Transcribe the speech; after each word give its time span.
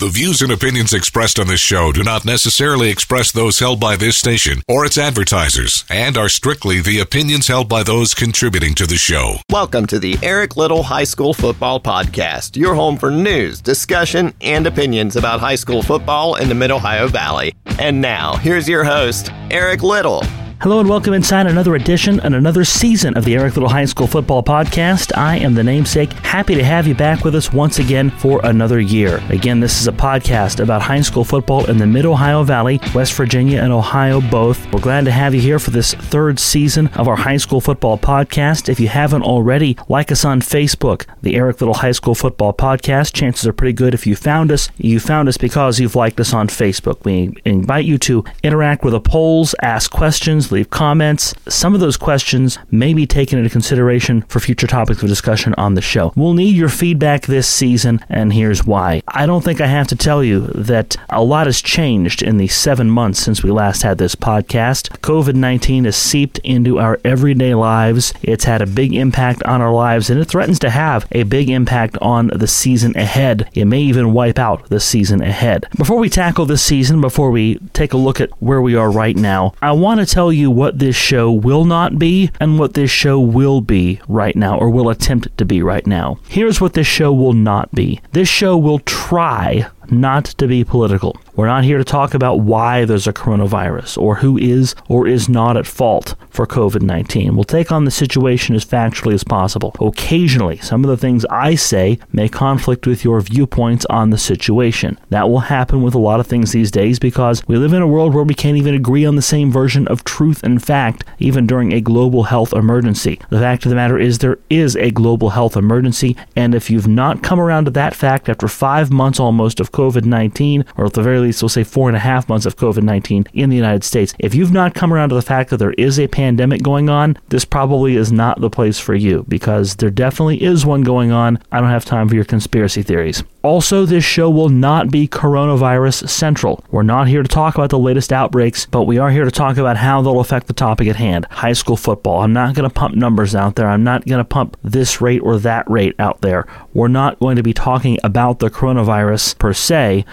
The 0.00 0.08
views 0.08 0.42
and 0.42 0.52
opinions 0.52 0.92
expressed 0.92 1.40
on 1.40 1.48
this 1.48 1.58
show 1.58 1.90
do 1.90 2.04
not 2.04 2.24
necessarily 2.24 2.88
express 2.88 3.32
those 3.32 3.58
held 3.58 3.80
by 3.80 3.96
this 3.96 4.16
station 4.16 4.62
or 4.68 4.86
its 4.86 4.96
advertisers 4.96 5.84
and 5.90 6.16
are 6.16 6.28
strictly 6.28 6.80
the 6.80 7.00
opinions 7.00 7.48
held 7.48 7.68
by 7.68 7.82
those 7.82 8.14
contributing 8.14 8.76
to 8.76 8.86
the 8.86 8.94
show. 8.94 9.38
Welcome 9.50 9.86
to 9.86 9.98
the 9.98 10.16
Eric 10.22 10.56
Little 10.56 10.84
High 10.84 11.02
School 11.02 11.34
Football 11.34 11.80
Podcast, 11.80 12.54
your 12.56 12.76
home 12.76 12.96
for 12.96 13.10
news, 13.10 13.60
discussion, 13.60 14.32
and 14.40 14.68
opinions 14.68 15.16
about 15.16 15.40
high 15.40 15.56
school 15.56 15.82
football 15.82 16.36
in 16.36 16.48
the 16.48 16.54
Mid 16.54 16.70
Ohio 16.70 17.08
Valley. 17.08 17.52
And 17.80 18.00
now, 18.00 18.36
here's 18.36 18.68
your 18.68 18.84
host, 18.84 19.32
Eric 19.50 19.82
Little. 19.82 20.22
Hello 20.60 20.80
and 20.80 20.88
welcome 20.88 21.14
inside 21.14 21.46
another 21.46 21.76
edition 21.76 22.18
and 22.18 22.34
another 22.34 22.64
season 22.64 23.16
of 23.16 23.24
the 23.24 23.36
Eric 23.36 23.54
Little 23.54 23.68
High 23.68 23.84
School 23.84 24.08
Football 24.08 24.42
Podcast. 24.42 25.16
I 25.16 25.36
am 25.36 25.54
the 25.54 25.62
namesake. 25.62 26.12
Happy 26.14 26.56
to 26.56 26.64
have 26.64 26.88
you 26.88 26.96
back 26.96 27.22
with 27.22 27.36
us 27.36 27.52
once 27.52 27.78
again 27.78 28.10
for 28.10 28.40
another 28.44 28.80
year. 28.80 29.22
Again, 29.28 29.60
this 29.60 29.80
is 29.80 29.86
a 29.86 29.92
podcast 29.92 30.58
about 30.58 30.82
high 30.82 31.02
school 31.02 31.22
football 31.22 31.66
in 31.70 31.78
the 31.78 31.86
Mid 31.86 32.04
Ohio 32.04 32.42
Valley, 32.42 32.80
West 32.92 33.14
Virginia, 33.14 33.62
and 33.62 33.72
Ohio 33.72 34.20
both. 34.20 34.72
We're 34.72 34.80
glad 34.80 35.04
to 35.04 35.12
have 35.12 35.32
you 35.32 35.40
here 35.40 35.60
for 35.60 35.70
this 35.70 35.94
third 35.94 36.40
season 36.40 36.88
of 36.88 37.06
our 37.06 37.14
high 37.14 37.36
school 37.36 37.60
football 37.60 37.96
podcast. 37.96 38.68
If 38.68 38.80
you 38.80 38.88
haven't 38.88 39.22
already, 39.22 39.76
like 39.88 40.10
us 40.10 40.24
on 40.24 40.40
Facebook, 40.40 41.06
the 41.22 41.36
Eric 41.36 41.60
Little 41.60 41.74
High 41.74 41.92
School 41.92 42.16
Football 42.16 42.52
Podcast. 42.52 43.12
Chances 43.12 43.46
are 43.46 43.52
pretty 43.52 43.74
good 43.74 43.94
if 43.94 44.08
you 44.08 44.16
found 44.16 44.50
us. 44.50 44.70
You 44.76 44.98
found 44.98 45.28
us 45.28 45.36
because 45.36 45.78
you've 45.78 45.94
liked 45.94 46.18
us 46.18 46.34
on 46.34 46.48
Facebook. 46.48 47.04
We 47.04 47.32
invite 47.44 47.84
you 47.84 47.96
to 47.98 48.24
interact 48.42 48.82
with 48.82 48.94
the 48.94 49.00
polls, 49.00 49.54
ask 49.62 49.92
questions 49.92 50.47
leave 50.52 50.70
comments. 50.70 51.34
Some 51.48 51.74
of 51.74 51.80
those 51.80 51.96
questions 51.96 52.58
may 52.70 52.94
be 52.94 53.06
taken 53.06 53.38
into 53.38 53.50
consideration 53.50 54.22
for 54.22 54.40
future 54.40 54.66
topics 54.66 55.02
of 55.02 55.08
discussion 55.08 55.54
on 55.56 55.74
the 55.74 55.82
show. 55.82 56.12
We'll 56.16 56.34
need 56.34 56.56
your 56.56 56.68
feedback 56.68 57.22
this 57.22 57.48
season, 57.48 58.00
and 58.08 58.32
here's 58.32 58.64
why. 58.64 59.02
I 59.08 59.26
don't 59.26 59.44
think 59.44 59.60
I 59.60 59.66
have 59.66 59.88
to 59.88 59.96
tell 59.96 60.22
you 60.22 60.46
that 60.48 60.96
a 61.10 61.22
lot 61.22 61.46
has 61.46 61.60
changed 61.60 62.22
in 62.22 62.36
the 62.36 62.48
seven 62.48 62.90
months 62.90 63.20
since 63.20 63.42
we 63.42 63.50
last 63.50 63.82
had 63.82 63.98
this 63.98 64.14
podcast. 64.14 64.88
COVID 65.00 65.34
19 65.34 65.84
has 65.84 65.96
seeped 65.96 66.38
into 66.44 66.78
our 66.78 67.00
everyday 67.04 67.54
lives. 67.54 68.12
It's 68.22 68.44
had 68.44 68.62
a 68.62 68.66
big 68.66 68.94
impact 68.94 69.42
on 69.42 69.60
our 69.60 69.72
lives, 69.72 70.10
and 70.10 70.20
it 70.20 70.26
threatens 70.26 70.58
to 70.60 70.70
have 70.70 71.06
a 71.12 71.24
big 71.24 71.50
impact 71.50 71.98
on 72.00 72.28
the 72.28 72.46
season 72.46 72.96
ahead. 72.96 73.48
It 73.54 73.64
may 73.64 73.80
even 73.80 74.12
wipe 74.12 74.38
out 74.38 74.68
the 74.68 74.80
season 74.80 75.20
ahead. 75.22 75.66
Before 75.76 75.98
we 75.98 76.08
tackle 76.08 76.46
this 76.46 76.62
season, 76.62 77.00
before 77.00 77.30
we 77.30 77.58
take 77.72 77.92
a 77.92 77.96
look 77.96 78.20
at 78.20 78.30
where 78.40 78.62
we 78.62 78.74
are 78.74 78.90
right 78.90 79.16
now, 79.16 79.54
I 79.60 79.72
want 79.72 80.00
to 80.00 80.06
tell 80.06 80.32
you 80.32 80.37
you 80.38 80.50
what 80.50 80.78
this 80.78 80.96
show 80.96 81.30
will 81.30 81.64
not 81.64 81.98
be 81.98 82.30
and 82.40 82.58
what 82.58 82.74
this 82.74 82.90
show 82.90 83.20
will 83.20 83.60
be 83.60 84.00
right 84.08 84.36
now, 84.36 84.56
or 84.58 84.70
will 84.70 84.88
attempt 84.88 85.36
to 85.36 85.44
be 85.44 85.62
right 85.62 85.86
now. 85.86 86.18
Here's 86.28 86.60
what 86.60 86.74
this 86.74 86.86
show 86.86 87.12
will 87.12 87.34
not 87.34 87.70
be 87.72 88.00
this 88.12 88.28
show 88.28 88.56
will 88.56 88.78
try 88.80 89.66
not 89.90 90.24
to 90.26 90.46
be 90.46 90.64
political. 90.64 91.16
We're 91.36 91.46
not 91.46 91.64
here 91.64 91.78
to 91.78 91.84
talk 91.84 92.14
about 92.14 92.40
why 92.40 92.84
there's 92.84 93.06
a 93.06 93.12
coronavirus 93.12 93.96
or 93.98 94.16
who 94.16 94.36
is 94.36 94.74
or 94.88 95.06
is 95.06 95.28
not 95.28 95.56
at 95.56 95.66
fault 95.66 96.16
for 96.30 96.46
COVID 96.46 96.82
19. 96.82 97.34
We'll 97.34 97.44
take 97.44 97.70
on 97.70 97.84
the 97.84 97.90
situation 97.90 98.56
as 98.56 98.64
factually 98.64 99.14
as 99.14 99.22
possible. 99.22 99.74
Occasionally, 99.80 100.58
some 100.58 100.84
of 100.84 100.90
the 100.90 100.96
things 100.96 101.24
I 101.26 101.54
say 101.54 101.98
may 102.12 102.28
conflict 102.28 102.86
with 102.86 103.04
your 103.04 103.20
viewpoints 103.20 103.86
on 103.86 104.10
the 104.10 104.18
situation. 104.18 104.98
That 105.10 105.28
will 105.28 105.38
happen 105.38 105.82
with 105.82 105.94
a 105.94 105.98
lot 105.98 106.18
of 106.18 106.26
things 106.26 106.50
these 106.50 106.72
days 106.72 106.98
because 106.98 107.46
we 107.46 107.56
live 107.56 107.72
in 107.72 107.82
a 107.82 107.86
world 107.86 108.14
where 108.14 108.24
we 108.24 108.34
can't 108.34 108.56
even 108.56 108.74
agree 108.74 109.04
on 109.04 109.16
the 109.16 109.22
same 109.22 109.52
version 109.52 109.86
of 109.88 110.04
truth 110.04 110.42
and 110.42 110.62
fact, 110.62 111.04
even 111.20 111.46
during 111.46 111.72
a 111.72 111.80
global 111.80 112.24
health 112.24 112.52
emergency. 112.52 113.20
The 113.30 113.38
fact 113.38 113.64
of 113.64 113.70
the 113.70 113.76
matter 113.76 113.98
is, 113.98 114.18
there 114.18 114.38
is 114.50 114.76
a 114.76 114.90
global 114.90 115.30
health 115.30 115.56
emergency, 115.56 116.16
and 116.34 116.54
if 116.54 116.68
you've 116.68 116.88
not 116.88 117.22
come 117.22 117.38
around 117.38 117.66
to 117.66 117.70
that 117.72 117.94
fact 117.94 118.28
after 118.28 118.48
five 118.48 118.90
months 118.90 119.20
almost 119.20 119.60
of 119.60 119.72
COVID 119.78 120.04
19, 120.04 120.64
or 120.76 120.86
at 120.86 120.94
the 120.94 121.02
very 121.02 121.20
least, 121.20 121.40
we'll 121.40 121.48
say 121.48 121.62
four 121.62 121.88
and 121.88 121.96
a 121.96 122.00
half 122.00 122.28
months 122.28 122.46
of 122.46 122.56
COVID 122.56 122.82
19 122.82 123.26
in 123.32 123.48
the 123.48 123.56
United 123.56 123.84
States. 123.84 124.12
If 124.18 124.34
you've 124.34 124.52
not 124.52 124.74
come 124.74 124.92
around 124.92 125.10
to 125.10 125.14
the 125.14 125.22
fact 125.22 125.50
that 125.50 125.58
there 125.58 125.74
is 125.78 126.00
a 126.00 126.08
pandemic 126.08 126.62
going 126.62 126.88
on, 126.90 127.16
this 127.28 127.44
probably 127.44 127.94
is 127.94 128.10
not 128.10 128.40
the 128.40 128.50
place 128.50 128.80
for 128.80 128.94
you 128.94 129.24
because 129.28 129.76
there 129.76 129.90
definitely 129.90 130.42
is 130.42 130.66
one 130.66 130.82
going 130.82 131.12
on. 131.12 131.38
I 131.52 131.60
don't 131.60 131.70
have 131.70 131.84
time 131.84 132.08
for 132.08 132.16
your 132.16 132.24
conspiracy 132.24 132.82
theories. 132.82 133.22
Also, 133.42 133.86
this 133.86 134.04
show 134.04 134.28
will 134.28 134.48
not 134.48 134.90
be 134.90 135.06
coronavirus 135.06 136.08
central. 136.08 136.64
We're 136.70 136.82
not 136.82 137.06
here 137.06 137.22
to 137.22 137.28
talk 137.28 137.54
about 137.54 137.70
the 137.70 137.78
latest 137.78 138.12
outbreaks, 138.12 138.66
but 138.66 138.82
we 138.82 138.98
are 138.98 139.10
here 139.10 139.24
to 139.24 139.30
talk 139.30 139.56
about 139.56 139.76
how 139.76 140.02
they'll 140.02 140.20
affect 140.20 140.48
the 140.48 140.52
topic 140.52 140.88
at 140.88 140.96
hand 140.96 141.26
high 141.30 141.52
school 141.52 141.76
football. 141.76 142.22
I'm 142.22 142.32
not 142.32 142.54
going 142.54 142.68
to 142.68 142.74
pump 142.74 142.96
numbers 142.96 143.34
out 143.34 143.54
there. 143.54 143.68
I'm 143.68 143.84
not 143.84 144.06
going 144.06 144.18
to 144.18 144.24
pump 144.24 144.56
this 144.62 145.00
rate 145.00 145.20
or 145.20 145.38
that 145.38 145.70
rate 145.70 145.94
out 146.00 146.20
there. 146.20 146.46
We're 146.74 146.88
not 146.88 147.20
going 147.20 147.36
to 147.36 147.42
be 147.42 147.54
talking 147.54 147.98
about 148.02 148.40
the 148.40 148.50
coronavirus 148.50 149.38
per 149.38 149.52
se, 149.52 149.67